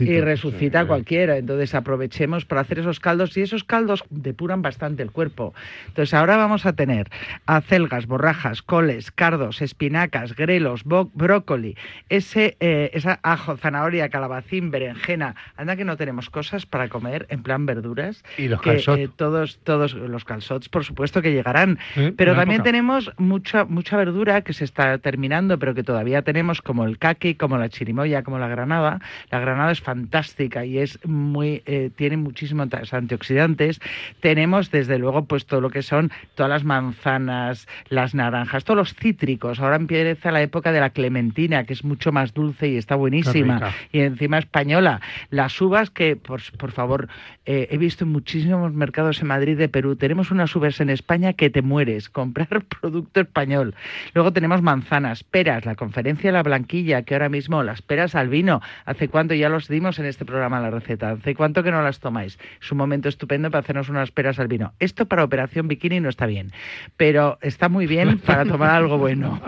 y 0.00 0.20
resucita 0.20 0.86
cualquiera. 0.86 1.36
Entonces 1.36 1.74
aprovechemos 1.74 2.44
para 2.44 2.60
hacer 2.60 2.78
esos 2.78 3.00
caldos 3.00 3.36
y 3.36 3.42
esos 3.42 3.64
caldos 3.64 4.04
depuran 4.10 4.62
bastante 4.62 5.02
el 5.02 5.10
cuerpo. 5.10 5.54
Entonces 5.88 6.14
ahora 6.14 6.36
vamos 6.36 6.66
a 6.66 6.72
tener 6.72 7.10
acelgas, 7.46 8.06
borrajas, 8.06 8.62
coles, 8.62 9.10
cardos, 9.10 9.62
espinacas, 9.62 10.34
grelos, 10.34 10.82
brócoli, 10.84 11.76
ese, 12.08 12.56
eh, 12.60 12.90
esa 12.92 13.20
ajo, 13.22 13.56
zanahoria, 13.56 14.08
calabacín, 14.08 14.70
berenjena. 14.70 15.34
Anda 15.56 15.76
que 15.76 15.84
no 15.84 15.96
tenemos 15.96 16.30
cosas 16.30 16.66
para 16.66 16.88
comer 16.88 17.26
en 17.30 17.42
plan 17.42 17.66
verduras. 17.66 18.22
Y 18.38 18.48
los 18.48 18.60
que, 18.60 18.76
eh, 18.76 19.08
todos, 19.14 19.58
todos 19.64 19.94
los 19.94 20.24
calzots, 20.24 20.68
por 20.68 20.84
supuesto 20.84 21.22
que 21.22 21.32
llegarán. 21.32 21.78
pero 22.16 22.34
también 22.34 22.62
tenemos 22.62 23.12
mucha, 23.16 23.64
mucha 23.64 23.96
verdura 23.96 24.42
que 24.42 24.52
se 24.52 24.64
está 24.64 24.98
terminando, 24.98 25.58
pero 25.58 25.74
que 25.74 25.82
todavía 25.82 26.22
tenemos 26.22 26.62
como 26.62 26.84
el 26.84 26.98
caqui, 26.98 27.23
como 27.32 27.56
la 27.56 27.70
chirimoya, 27.70 28.22
como 28.22 28.38
la 28.38 28.48
granada. 28.48 29.00
La 29.30 29.40
granada 29.40 29.72
es 29.72 29.80
fantástica 29.80 30.64
y 30.66 30.78
es 30.78 30.98
muy, 31.06 31.62
eh, 31.64 31.90
tiene 31.96 32.18
muchísimos 32.18 32.68
antioxidantes. 32.92 33.80
Tenemos 34.20 34.70
desde 34.70 34.98
luego 34.98 35.24
pues 35.24 35.46
todo 35.46 35.62
lo 35.62 35.70
que 35.70 35.82
son 35.82 36.12
todas 36.34 36.50
las 36.50 36.64
manzanas, 36.64 37.66
las 37.88 38.14
naranjas, 38.14 38.64
todos 38.64 38.76
los 38.76 38.94
cítricos. 38.94 39.60
Ahora 39.60 39.76
empieza 39.76 40.30
la 40.30 40.42
época 40.42 40.72
de 40.72 40.80
la 40.80 40.90
clementina, 40.90 41.64
que 41.64 41.72
es 41.72 41.84
mucho 41.84 42.12
más 42.12 42.34
dulce 42.34 42.68
y 42.68 42.76
está 42.76 42.94
buenísima. 42.96 43.72
Y 43.92 44.00
encima 44.00 44.38
española. 44.38 45.00
Las 45.30 45.60
uvas 45.60 45.90
que, 45.90 46.16
por, 46.16 46.40
por 46.58 46.72
favor, 46.72 47.08
eh, 47.46 47.68
he 47.70 47.78
visto 47.78 48.04
en 48.04 48.10
muchísimos 48.10 48.72
mercados 48.72 49.20
en 49.20 49.28
Madrid 49.28 49.56
de 49.56 49.68
Perú. 49.68 49.96
Tenemos 49.96 50.30
unas 50.30 50.54
uvas 50.56 50.80
en 50.80 50.90
España 50.90 51.32
que 51.32 51.50
te 51.50 51.62
mueres. 51.62 52.08
Comprar 52.10 52.64
producto 52.64 53.20
español. 53.20 53.74
Luego 54.14 54.32
tenemos 54.32 54.62
manzanas, 54.62 55.24
peras, 55.24 55.64
la 55.64 55.74
conferencia 55.74 56.28
de 56.30 56.32
la 56.32 56.42
blanquilla, 56.42 57.02
que 57.02 57.13
que 57.14 57.16
ahora 57.16 57.28
mismo 57.28 57.62
las 57.62 57.80
peras 57.80 58.16
al 58.16 58.28
vino, 58.28 58.60
¿hace 58.84 59.08
cuánto 59.08 59.34
ya 59.34 59.48
los 59.48 59.68
dimos 59.68 59.98
en 60.00 60.06
este 60.06 60.24
programa 60.24 60.58
la 60.60 60.70
receta? 60.70 61.10
¿Hace 61.10 61.34
cuánto 61.36 61.62
que 61.62 61.70
no 61.70 61.80
las 61.80 62.00
tomáis? 62.00 62.38
Es 62.60 62.72
un 62.72 62.78
momento 62.78 63.08
estupendo 63.08 63.50
para 63.52 63.60
hacernos 63.60 63.88
unas 63.88 64.10
peras 64.10 64.40
al 64.40 64.48
vino. 64.48 64.72
Esto 64.80 65.06
para 65.06 65.22
operación 65.22 65.68
bikini 65.68 66.00
no 66.00 66.08
está 66.08 66.26
bien, 66.26 66.50
pero 66.96 67.38
está 67.40 67.68
muy 67.68 67.86
bien 67.86 68.18
para 68.18 68.44
tomar 68.44 68.70
algo 68.70 68.98
bueno. 68.98 69.40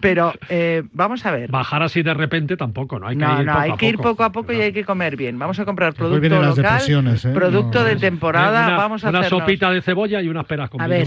Pero 0.00 0.32
eh, 0.48 0.82
vamos 0.92 1.26
a 1.26 1.32
ver. 1.32 1.50
Bajar 1.50 1.82
así 1.82 2.02
de 2.02 2.14
repente 2.14 2.56
tampoco, 2.56 2.98
¿no? 2.98 3.06
Hay 3.08 3.16
que 3.16 3.24
no, 3.24 3.40
ir 3.40 3.46
no, 3.46 3.52
poco 3.52 3.62
hay 3.62 3.70
a 3.70 3.76
que 3.76 3.88
ir 3.88 3.96
poco. 3.96 4.08
poco 4.10 4.24
a 4.24 4.32
poco 4.32 4.52
y 4.54 4.60
hay 4.60 4.72
que 4.72 4.84
comer 4.84 5.16
bien. 5.16 5.38
Vamos 5.38 5.58
a 5.58 5.64
comprar 5.64 5.92
producto 5.94 6.28
local, 6.40 6.80
¿eh? 6.88 7.32
producto 7.34 7.78
No, 7.80 7.84
de 7.84 7.96
temporada. 7.96 8.66
Una- 8.68 8.76
vamos 8.76 9.04
a 9.04 9.10
una 9.10 9.20
hacernos- 9.20 9.40
sopita 9.42 9.70
de 9.70 9.82
cebolla 9.82 10.22
y 10.22 10.28
unas 10.28 10.46
peras 10.46 10.70
con 10.70 10.80
A 10.80 10.86
ver, 10.86 11.06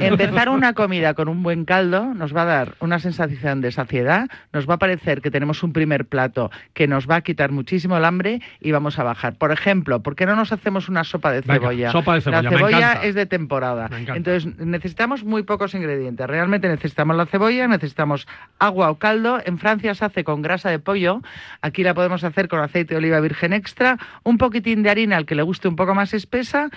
empezar 0.00 0.48
una 0.48 0.72
comida 0.74 1.14
con 1.14 1.28
un 1.28 1.42
buen 1.42 1.64
caldo 1.64 2.12
nos 2.14 2.34
va 2.36 2.42
a 2.42 2.46
dar 2.46 2.74
una 2.80 2.98
sensación 2.98 3.60
de 3.60 3.70
saciedad, 3.72 4.28
nos 4.52 4.68
va 4.68 4.74
a 4.74 4.78
parecer 4.78 5.20
que 5.22 5.30
tenemos 5.30 5.45
un 5.62 5.72
primer 5.72 6.06
plato 6.06 6.50
que 6.74 6.86
nos 6.86 7.08
va 7.08 7.16
a 7.16 7.20
quitar 7.22 7.52
muchísimo 7.52 7.96
el 7.96 8.04
hambre 8.04 8.40
y 8.60 8.72
vamos 8.72 8.98
a 8.98 9.02
bajar. 9.04 9.36
Por 9.36 9.52
ejemplo, 9.52 10.02
¿por 10.02 10.16
qué 10.16 10.26
no 10.26 10.36
nos 10.36 10.52
hacemos 10.52 10.88
una 10.88 11.04
sopa 11.04 11.30
de 11.32 11.40
Venga, 11.40 11.54
cebolla? 11.60 11.92
sopa 11.92 12.14
de 12.14 12.20
cebolla, 12.20 12.42
La 12.42 12.50
cebolla 12.50 12.92
es 13.02 13.14
de 13.14 13.26
temporada. 13.26 13.88
Me. 13.88 13.98
Entonces 14.16 14.46
necesitamos 14.58 15.24
muy 15.24 15.42
pocos 15.42 15.74
ingredientes. 15.74 16.26
Realmente 16.26 16.68
necesitamos 16.68 17.16
la 17.16 17.26
cebolla, 17.26 17.66
necesitamos 17.68 18.26
agua 18.58 18.90
o 18.90 18.96
caldo. 18.98 19.40
En 19.44 19.58
Francia 19.58 19.94
se 19.94 20.04
hace 20.04 20.24
con 20.24 20.42
grasa 20.42 20.70
de 20.70 20.78
pollo. 20.78 21.22
Aquí 21.62 21.82
la 21.82 21.94
podemos 21.94 22.24
hacer 22.24 22.48
con 22.48 22.60
aceite 22.60 22.94
de 22.94 22.98
oliva 22.98 23.20
virgen 23.20 23.52
extra, 23.52 23.98
un 24.22 24.38
poquitín 24.38 24.82
de 24.82 24.90
harina 24.90 25.16
al 25.16 25.26
que 25.26 25.34
le 25.34 25.42
guste 25.42 25.68
un 25.68 25.76
poco 25.76 25.94
más 25.94 26.14
espesa, 26.14 26.70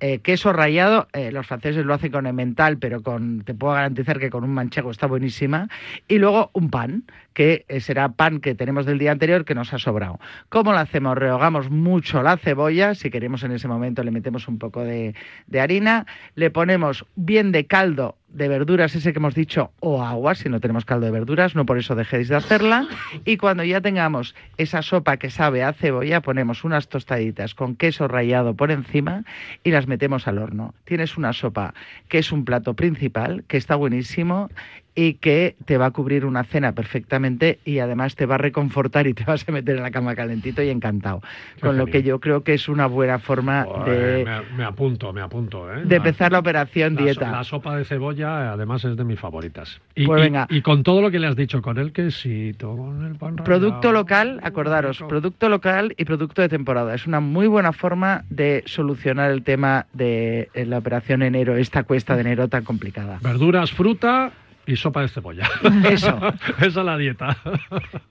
eh, 0.00 0.18
queso 0.20 0.52
rallado. 0.52 1.08
eh, 1.12 1.30
los 1.32 1.46
franceses 1.46 1.84
lo 1.84 1.94
hacen 1.94 2.12
con 2.12 2.26
emmental, 2.26 2.78
pero 2.78 3.02
con 3.02 3.42
te 3.44 3.54
puedo 3.54 3.74
garantizar 3.74 4.18
que 4.18 4.30
con 4.30 4.44
un 4.44 4.50
manchego 4.54 4.90
está 4.90 5.06
buenísima. 5.06 5.68
Y 6.08 6.18
luego 6.18 6.50
un 6.52 6.70
pan, 6.70 7.04
que 7.36 7.66
eh, 7.68 7.80
será 7.80 8.08
pan 8.08 8.40
que 8.40 8.54
tenemos 8.54 8.86
del 8.86 8.98
día 8.98 9.12
anterior 9.12 9.44
que 9.44 9.54
nos 9.54 9.74
ha 9.74 9.78
sobrado. 9.78 10.18
¿Cómo 10.48 10.72
lo 10.72 10.78
hacemos? 10.78 11.18
Rehogamos 11.18 11.68
mucho 11.68 12.22
la 12.22 12.38
cebolla. 12.38 12.94
Si 12.94 13.10
queremos 13.10 13.42
en 13.42 13.52
ese 13.52 13.68
momento 13.68 14.02
le 14.02 14.10
metemos 14.10 14.48
un 14.48 14.58
poco 14.58 14.82
de, 14.82 15.14
de 15.46 15.60
harina. 15.60 16.06
Le 16.34 16.50
ponemos 16.50 17.04
bien 17.14 17.52
de 17.52 17.66
caldo 17.66 18.16
de 18.28 18.48
verduras, 18.48 18.94
ese 18.94 19.12
que 19.12 19.18
hemos 19.18 19.34
dicho, 19.34 19.70
o 19.80 20.02
agua, 20.02 20.34
si 20.34 20.48
no 20.48 20.60
tenemos 20.60 20.84
caldo 20.84 21.06
de 21.06 21.12
verduras, 21.12 21.54
no 21.54 21.64
por 21.64 21.78
eso 21.78 21.94
dejéis 21.94 22.28
de 22.28 22.36
hacerla. 22.36 22.86
Y 23.24 23.36
cuando 23.36 23.64
ya 23.64 23.82
tengamos 23.82 24.34
esa 24.56 24.80
sopa 24.80 25.18
que 25.18 25.30
sabe 25.30 25.62
a 25.62 25.72
cebolla, 25.74 26.22
ponemos 26.22 26.64
unas 26.64 26.88
tostaditas 26.88 27.54
con 27.54 27.76
queso 27.76 28.08
rallado 28.08 28.54
por 28.54 28.70
encima 28.70 29.24
y 29.62 29.70
las 29.70 29.86
metemos 29.86 30.26
al 30.26 30.38
horno. 30.38 30.74
Tienes 30.84 31.16
una 31.16 31.34
sopa 31.34 31.74
que 32.08 32.18
es 32.18 32.32
un 32.32 32.46
plato 32.46 32.74
principal, 32.74 33.44
que 33.46 33.58
está 33.58 33.76
buenísimo 33.76 34.48
y 34.96 35.14
que 35.14 35.54
te 35.66 35.76
va 35.76 35.86
a 35.86 35.90
cubrir 35.92 36.24
una 36.24 36.42
cena 36.42 36.72
perfectamente 36.72 37.60
y 37.64 37.78
además 37.78 38.16
te 38.16 38.26
va 38.26 38.36
a 38.36 38.38
reconfortar 38.38 39.06
y 39.06 39.14
te 39.14 39.24
vas 39.24 39.46
a 39.48 39.52
meter 39.52 39.76
en 39.76 39.82
la 39.82 39.90
cama 39.90 40.16
calentito 40.16 40.62
y 40.62 40.70
encantado. 40.70 41.20
Con 41.60 41.76
lo 41.76 41.86
que 41.86 42.02
yo 42.02 42.18
creo 42.18 42.42
que 42.42 42.54
es 42.54 42.68
una 42.68 42.86
buena 42.86 43.18
forma 43.18 43.66
de, 43.84 44.24
me, 44.24 44.56
me 44.56 44.64
apunto, 44.64 45.12
me 45.12 45.20
apunto. 45.20 45.72
¿eh? 45.72 45.82
de 45.84 45.96
empezar 45.96 46.32
la 46.32 46.38
operación 46.38 46.94
la 46.94 47.02
dieta. 47.02 47.30
La 47.30 47.44
sopa 47.44 47.76
de 47.76 47.84
cebolla, 47.84 48.52
además, 48.52 48.84
es 48.84 48.96
de 48.96 49.04
mis 49.04 49.20
favoritas. 49.20 49.80
Y, 49.94 50.06
Pues 50.06 50.22
venga. 50.22 50.46
y 50.48 50.62
con 50.62 50.82
todo 50.82 51.02
lo 51.02 51.10
que 51.10 51.18
le 51.18 51.26
has 51.26 51.36
dicho, 51.36 51.60
con 51.60 51.76
el 51.78 51.92
quesito, 51.92 52.74
con 52.74 53.04
el 53.04 53.16
pan 53.16 53.36
Producto 53.36 53.88
rallado. 53.88 53.92
local, 53.92 54.40
acordaros, 54.42 55.02
producto 55.06 55.48
local 55.50 55.94
y 55.98 56.04
producto 56.06 56.40
de 56.40 56.48
temporada. 56.48 56.94
Es 56.94 57.06
una 57.06 57.20
muy 57.20 57.46
buena 57.46 57.72
forma 57.72 58.24
de 58.30 58.62
solucionar 58.66 59.30
el 59.30 59.42
tema 59.42 59.86
de 59.92 60.48
eh, 60.54 60.64
la 60.64 60.78
operación 60.78 61.22
enero, 61.22 61.56
esta 61.56 61.82
cuesta 61.82 62.14
de 62.14 62.22
enero 62.22 62.48
tan 62.48 62.64
complicada. 62.64 63.18
Verduras, 63.22 63.70
fruta 63.72 64.32
y 64.66 64.76
sopa 64.76 65.02
de 65.02 65.08
cebolla. 65.08 65.48
Eso. 65.88 66.18
Esa 66.58 66.66
es 66.66 66.74
la 66.74 66.96
dieta. 66.96 67.36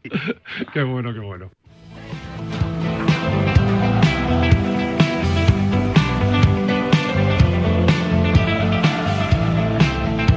qué 0.74 0.84
bueno, 0.84 1.14
qué 1.14 1.20
bueno. 1.20 1.52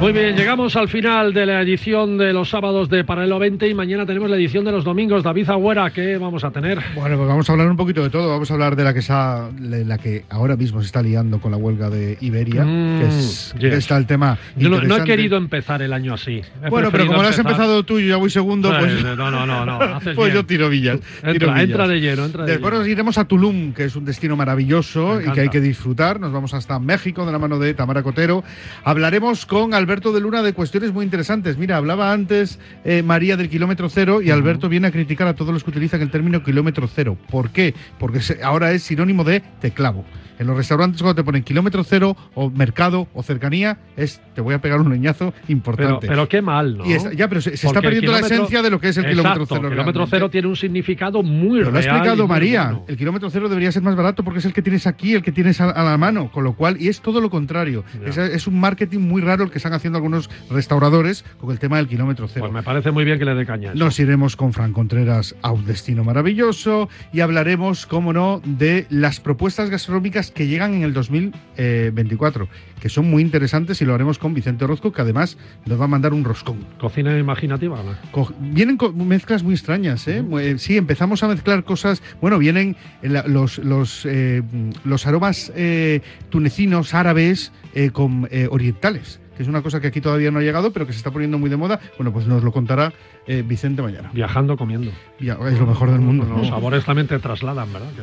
Muy 0.01 0.12
bien, 0.12 0.36
llegamos 0.36 0.76
al 0.76 0.88
final 0.88 1.34
de 1.34 1.44
la 1.44 1.61
edición 1.61 2.18
de 2.18 2.32
los 2.32 2.49
sábados 2.51 2.88
de 2.88 3.03
Paralelo 3.03 3.40
20 3.40 3.66
y 3.68 3.74
mañana 3.74 4.07
tenemos 4.07 4.30
la 4.30 4.36
edición 4.36 4.64
de 4.64 4.70
los 4.70 4.84
domingos. 4.84 5.24
David 5.24 5.51
Agüera, 5.51 5.90
¿qué 5.90 6.16
vamos 6.18 6.44
a 6.44 6.53
tener? 6.53 6.78
Bueno, 6.94 7.16
pues 7.16 7.28
vamos 7.28 7.49
a 7.51 7.53
hablar 7.53 7.68
un 7.68 7.76
poquito 7.76 8.05
de 8.05 8.09
todo. 8.09 8.28
Vamos 8.30 8.49
a 8.49 8.55
hablar 8.55 8.76
de 8.76 8.84
la 8.84 8.94
que, 8.94 9.03
sa- 9.03 9.51
de 9.59 9.84
la 9.84 9.99
que 9.99 10.24
ahora 10.30 10.55
mismo 10.55 10.80
se 10.80 10.86
está 10.86 11.03
liando 11.03 11.40
con 11.40 11.51
la 11.51 11.57
huelga 11.57 11.90
de 11.90 12.16
Iberia, 12.20 12.64
Mm, 12.64 13.01
que, 13.01 13.09
es, 13.09 13.55
que 13.59 13.70
yes. 13.70 13.78
está 13.78 13.96
el 13.96 14.07
tema. 14.07 14.38
Yo 14.57 14.68
no, 14.68 14.80
no 14.82 14.99
he 14.99 15.05
querido 15.05 15.36
empezar 15.36 15.82
el 15.82 15.92
año 15.92 16.14
así. 16.14 16.42
He 16.64 16.70
Bueno, 16.70 16.92
pero 16.92 17.07
como 17.09 17.20
lo 17.20 17.28
has 17.28 17.38
empezado 17.38 17.82
tú 17.82 17.99
y 17.99 18.03
yo 18.05 18.11
ya 18.11 18.16
voy 18.18 18.30
segundo, 18.30 18.68
pues, 18.70 19.03
Pues, 19.03 19.03
no, 19.16 19.16
no, 19.32 19.46
no, 19.46 19.66
no, 19.66 19.80
haces 19.82 20.14
pues 20.14 20.28
bien. 20.32 20.36
yo 20.42 20.46
tiro 20.46 20.68
villas. 20.68 21.01
Entra, 21.24 21.32
tiro 21.32 21.46
villas. 21.49 21.62
entra 21.64 21.88
de 21.88 22.01
lleno, 22.01 22.24
entra 22.24 22.44
de 22.44 22.53
Después 22.53 22.70
lleno. 22.72 22.82
nos 22.84 22.88
iremos 22.88 23.18
a 23.18 23.24
Tulum, 23.24 23.72
que 23.72 23.86
es 23.86 23.96
un 23.96 24.05
destino 24.05 24.36
maravilloso 24.36 25.20
y 25.20 25.28
que 25.32 25.40
hay 25.40 25.49
que 25.49 25.61
disfrutar. 25.61 26.20
Nos 26.20 26.32
vamos 26.32 26.55
hasta 26.55 26.78
México 26.78 27.26
de 27.26 27.32
la 27.32 27.40
mano 27.40 27.59
de 27.59 27.74
Tamara 27.74 28.05
Cotero. 28.05 28.44
Hablaremos 28.84 29.44
con 29.44 29.74
Alberto 29.74 29.88
de 29.89 30.20
Luna 30.20 30.43
de 30.43 30.53
cuestiones 30.53 30.93
muy 30.93 31.05
interesantes. 31.05 31.57
Mira, 31.57 31.78
hablaba 31.78 32.12
antes 32.12 32.59
eh, 32.84 33.03
María 33.03 33.36
del 33.39 33.49
kilómetro 33.49 33.89
cero 33.89 34.20
y 34.20 34.30
Alberto 34.30 34.68
viene 34.68 34.89
a 34.89 34.91
criticar 34.91 35.26
a 35.28 35.34
todos 35.34 35.53
los 35.55 35.64
que 35.64 35.70
utilizan 35.70 36.03
el 36.03 36.11
término 36.11 36.43
kilómetro 36.45 36.86
cero. 36.86 37.16
¿Por 37.30 37.51
qué? 37.51 37.74
Porque 37.99 38.20
se- 38.20 38.43
ahora 38.43 38.72
es 38.72 38.82
sinónimo 38.82 39.24
de 39.24 39.41
te 39.61 39.70
clavo. 39.70 40.05
En 40.39 40.47
los 40.47 40.57
restaurantes 40.57 41.03
cuando 41.03 41.16
te 41.16 41.24
ponen 41.24 41.43
kilómetro 41.43 41.82
cero 41.82 42.16
o 42.34 42.49
mercado 42.49 43.09
o 43.12 43.24
cercanía, 43.24 43.78
es 43.97 44.20
te 44.36 44.41
voy 44.41 44.55
a 44.55 44.61
pegar 44.61 44.80
un 44.80 44.89
leñazo 44.89 45.34
importante. 45.49 46.07
pero 46.07 46.28
qué 46.28 46.41
mal, 46.43 46.78
¿no? 46.78 46.86
Y 46.86 46.93
es- 46.93 47.11
ya, 47.16 47.28
pero 47.28 47.41
se, 47.41 47.57
se 47.57 47.66
está 47.66 47.80
perdiendo 47.80 48.12
la 48.12 48.20
esencia 48.20 48.62
de 48.62 48.70
lo 48.70 48.78
que 48.78 48.89
es 48.91 48.97
el 48.99 49.07
kilómetro 49.09 49.47
cero. 49.47 49.62
El 49.64 49.70
kilómetro 49.72 49.93
realmente. 50.03 50.11
cero 50.16 50.30
tiene 50.30 50.47
un 50.47 50.55
significado 50.55 51.24
muy 51.24 51.59
Pero 51.59 51.72
lo 51.72 51.78
ha 51.78 51.80
explicado 51.80 52.28
María. 52.28 52.64
bueno. 52.66 52.84
El 52.86 52.97
kilómetro 52.97 53.30
cero 53.30 53.49
debería 53.49 53.72
ser 53.72 53.82
más 53.82 53.97
barato 53.97 54.22
porque 54.22 54.39
es 54.39 54.45
el 54.45 54.53
que 54.53 54.62
tienes 54.62 54.86
aquí, 54.86 55.14
el 55.14 55.22
que 55.22 55.32
tienes 55.32 55.61
a, 55.61 55.70
a 55.70 55.82
la 55.82 55.97
mano. 55.99 56.30
Con 56.30 56.45
lo 56.45 56.53
cual, 56.55 56.76
y 56.80 56.86
es 56.89 57.01
todo 57.01 57.20
lo 57.20 57.30
contrario. 57.30 57.82
Es, 58.07 58.16
es 58.18 58.47
un 58.47 58.61
marketing 58.61 59.01
muy 59.01 59.20
raro 59.22 59.43
el 59.43 59.51
que 59.51 59.59
están 59.59 59.72
haciendo 59.79 59.97
algunos 59.97 60.29
restauradores 60.51 61.24
con 61.41 61.51
el 61.51 61.59
tema 61.59 61.79
del 61.79 61.89
kilómetro 61.89 62.29
cero. 62.29 62.45
Pues 62.45 62.53
me 62.53 62.62
parece 62.62 62.91
muy 62.91 63.05
bien 63.05 63.18
que 63.18 63.24
le 63.24 63.35
dé 63.35 63.47
caña. 63.47 63.70
eso. 63.72 63.79
Nos 63.79 63.99
iremos 63.99 64.37
con 64.37 64.53
Fran 64.53 64.72
Contreras 64.72 65.35
a 65.43 65.51
un 65.53 65.64
destino 65.64 66.05
maravilloso 66.05 66.89
y 67.12 67.20
hablaremos, 67.20 67.87
como 67.87 68.12
no, 68.12 68.41
de 68.45 68.87
las 68.91 69.20
propuestas 69.20 69.70
gastronómicas 69.70 70.31
que 70.31 70.47
llegan 70.47 70.74
en 70.74 70.83
el 70.83 70.93
2024, 70.93 72.49
que 72.81 72.89
son 72.89 73.11
muy 73.11 73.22
interesantes 73.22 73.81
y 73.83 73.85
lo 73.85 73.95
haremos 73.95 74.18
con 74.18 74.35
Vicente 74.35 74.64
Orozco, 74.64 74.93
que 74.93 75.03
además 75.03 75.37
nos 75.66 75.81
va 75.81 75.85
a 75.85 75.89
mandar 75.89 76.12
un 76.12 76.24
roscón. 76.24 76.59
Cocina 76.79 77.16
imaginativa, 77.18 77.79
¿no? 77.83 78.29
Vienen 78.41 78.79
mezclas 78.95 79.43
muy 79.43 79.55
extrañas, 79.55 80.07
¿eh? 80.09 80.24
Eh, 80.41 80.57
Sí, 80.59 80.76
empezamos 80.76 81.22
a 81.22 81.29
mezclar 81.29 81.64
cosas. 81.64 82.03
Bueno, 82.20 82.39
vienen 82.39 82.76
eh, 83.03 83.22
los, 83.26 83.59
los, 83.59 84.05
eh, 84.07 84.43
los 84.85 85.07
aromas 85.07 85.53
eh, 85.55 86.01
tunecinos, 86.31 86.95
árabes, 86.95 87.53
eh, 87.74 87.91
con 87.91 88.29
orientales, 88.51 89.20
que 89.39 89.45
es 89.45 89.49
una 89.49 89.62
cosa 89.62 89.80
que 89.80 89.86
aquí 89.86 90.01
todavía 90.01 90.32
no 90.32 90.41
ha 90.41 90.43
llegado, 90.43 90.72
pero 90.72 90.84
que 90.84 90.93
se 90.93 90.99
está 90.99 91.12
poniendo 91.12 91.39
muy 91.39 91.49
de 91.49 91.57
moda. 91.57 91.78
Bueno, 91.97 92.12
pues 92.12 92.26
nos 92.26 92.43
lo 92.43 92.51
contará 92.51 92.93
eh, 93.26 93.45
Vicente 93.47 93.80
mañana. 93.82 94.11
Viajando, 94.12 94.57
comiendo. 94.57 94.91
Ya, 95.20 95.39
es 95.49 95.59
lo 95.61 95.66
mejor 95.66 95.93
del 95.93 96.01
mundo. 96.01 96.26
Los 96.26 96.49
sabores 96.49 96.84
también 96.84 97.07
te 97.07 97.16
trasladan, 97.20 97.72
¿verdad? 97.72 97.89
Que. 97.95 98.03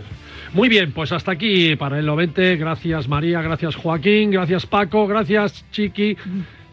Muy 0.57 0.69
bien, 0.69 0.93
pues 0.93 1.11
hasta 1.11 1.33
aquí 1.33 1.75
para 1.75 1.99
el 1.99 2.09
20. 2.09 2.55
Gracias 2.55 3.09
María, 3.09 3.41
gracias 3.41 3.75
Joaquín, 3.75 4.31
gracias 4.31 4.65
Paco, 4.65 5.05
gracias 5.07 5.65
Chiqui. 5.71 6.15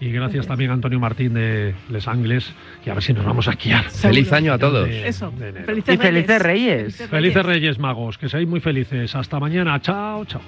Y 0.00 0.10
gracias 0.10 0.46
también 0.46 0.70
a 0.70 0.74
Antonio 0.74 0.98
Martín 1.00 1.34
de 1.34 1.74
Les 1.90 2.06
Angles. 2.06 2.52
Y 2.86 2.90
a 2.90 2.94
ver 2.94 3.02
si 3.02 3.12
nos 3.12 3.24
vamos 3.24 3.48
a 3.48 3.52
esquiar. 3.52 3.84
Feliz 3.90 4.32
año 4.32 4.52
a 4.52 4.58
todos. 4.58 4.88
De- 4.88 5.08
Eso. 5.08 5.32
de. 5.32 5.52
Felices 5.64 5.94
Y 5.94 5.98
felices 5.98 6.42
reyes. 6.42 6.96
Felices 6.96 7.10
Felices 7.10 7.46
Reyes 7.46 7.78
Magos, 7.80 8.16
que 8.18 8.28
seáis 8.28 8.46
muy 8.48 8.60
felices. 8.60 9.12
Hasta 9.16 9.40
mañana. 9.40 9.80
Chao, 9.80 10.24
chao. 10.24 10.40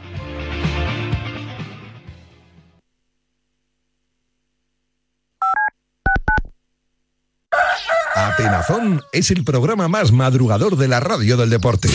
Atenazón 8.15 9.03
es 9.11 9.33
el 9.33 9.43
programa 9.43 9.89
más 9.89 10.13
madrugador 10.13 10.77
de 10.77 10.87
la 10.87 11.01
radio 11.01 11.37
del 11.37 11.51
deporte. 11.51 11.89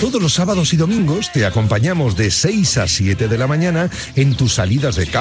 Todos 0.00 0.20
los 0.20 0.32
sábados 0.32 0.74
y 0.74 0.76
domingos 0.76 1.30
te 1.30 1.46
acompañamos 1.46 2.16
de 2.16 2.28
6 2.32 2.78
a 2.78 2.88
7 2.88 3.28
de 3.28 3.38
la 3.38 3.46
mañana 3.46 3.88
en 4.16 4.34
tus 4.34 4.54
salidas 4.54 4.96
de 4.96 5.06
casa 5.06 5.20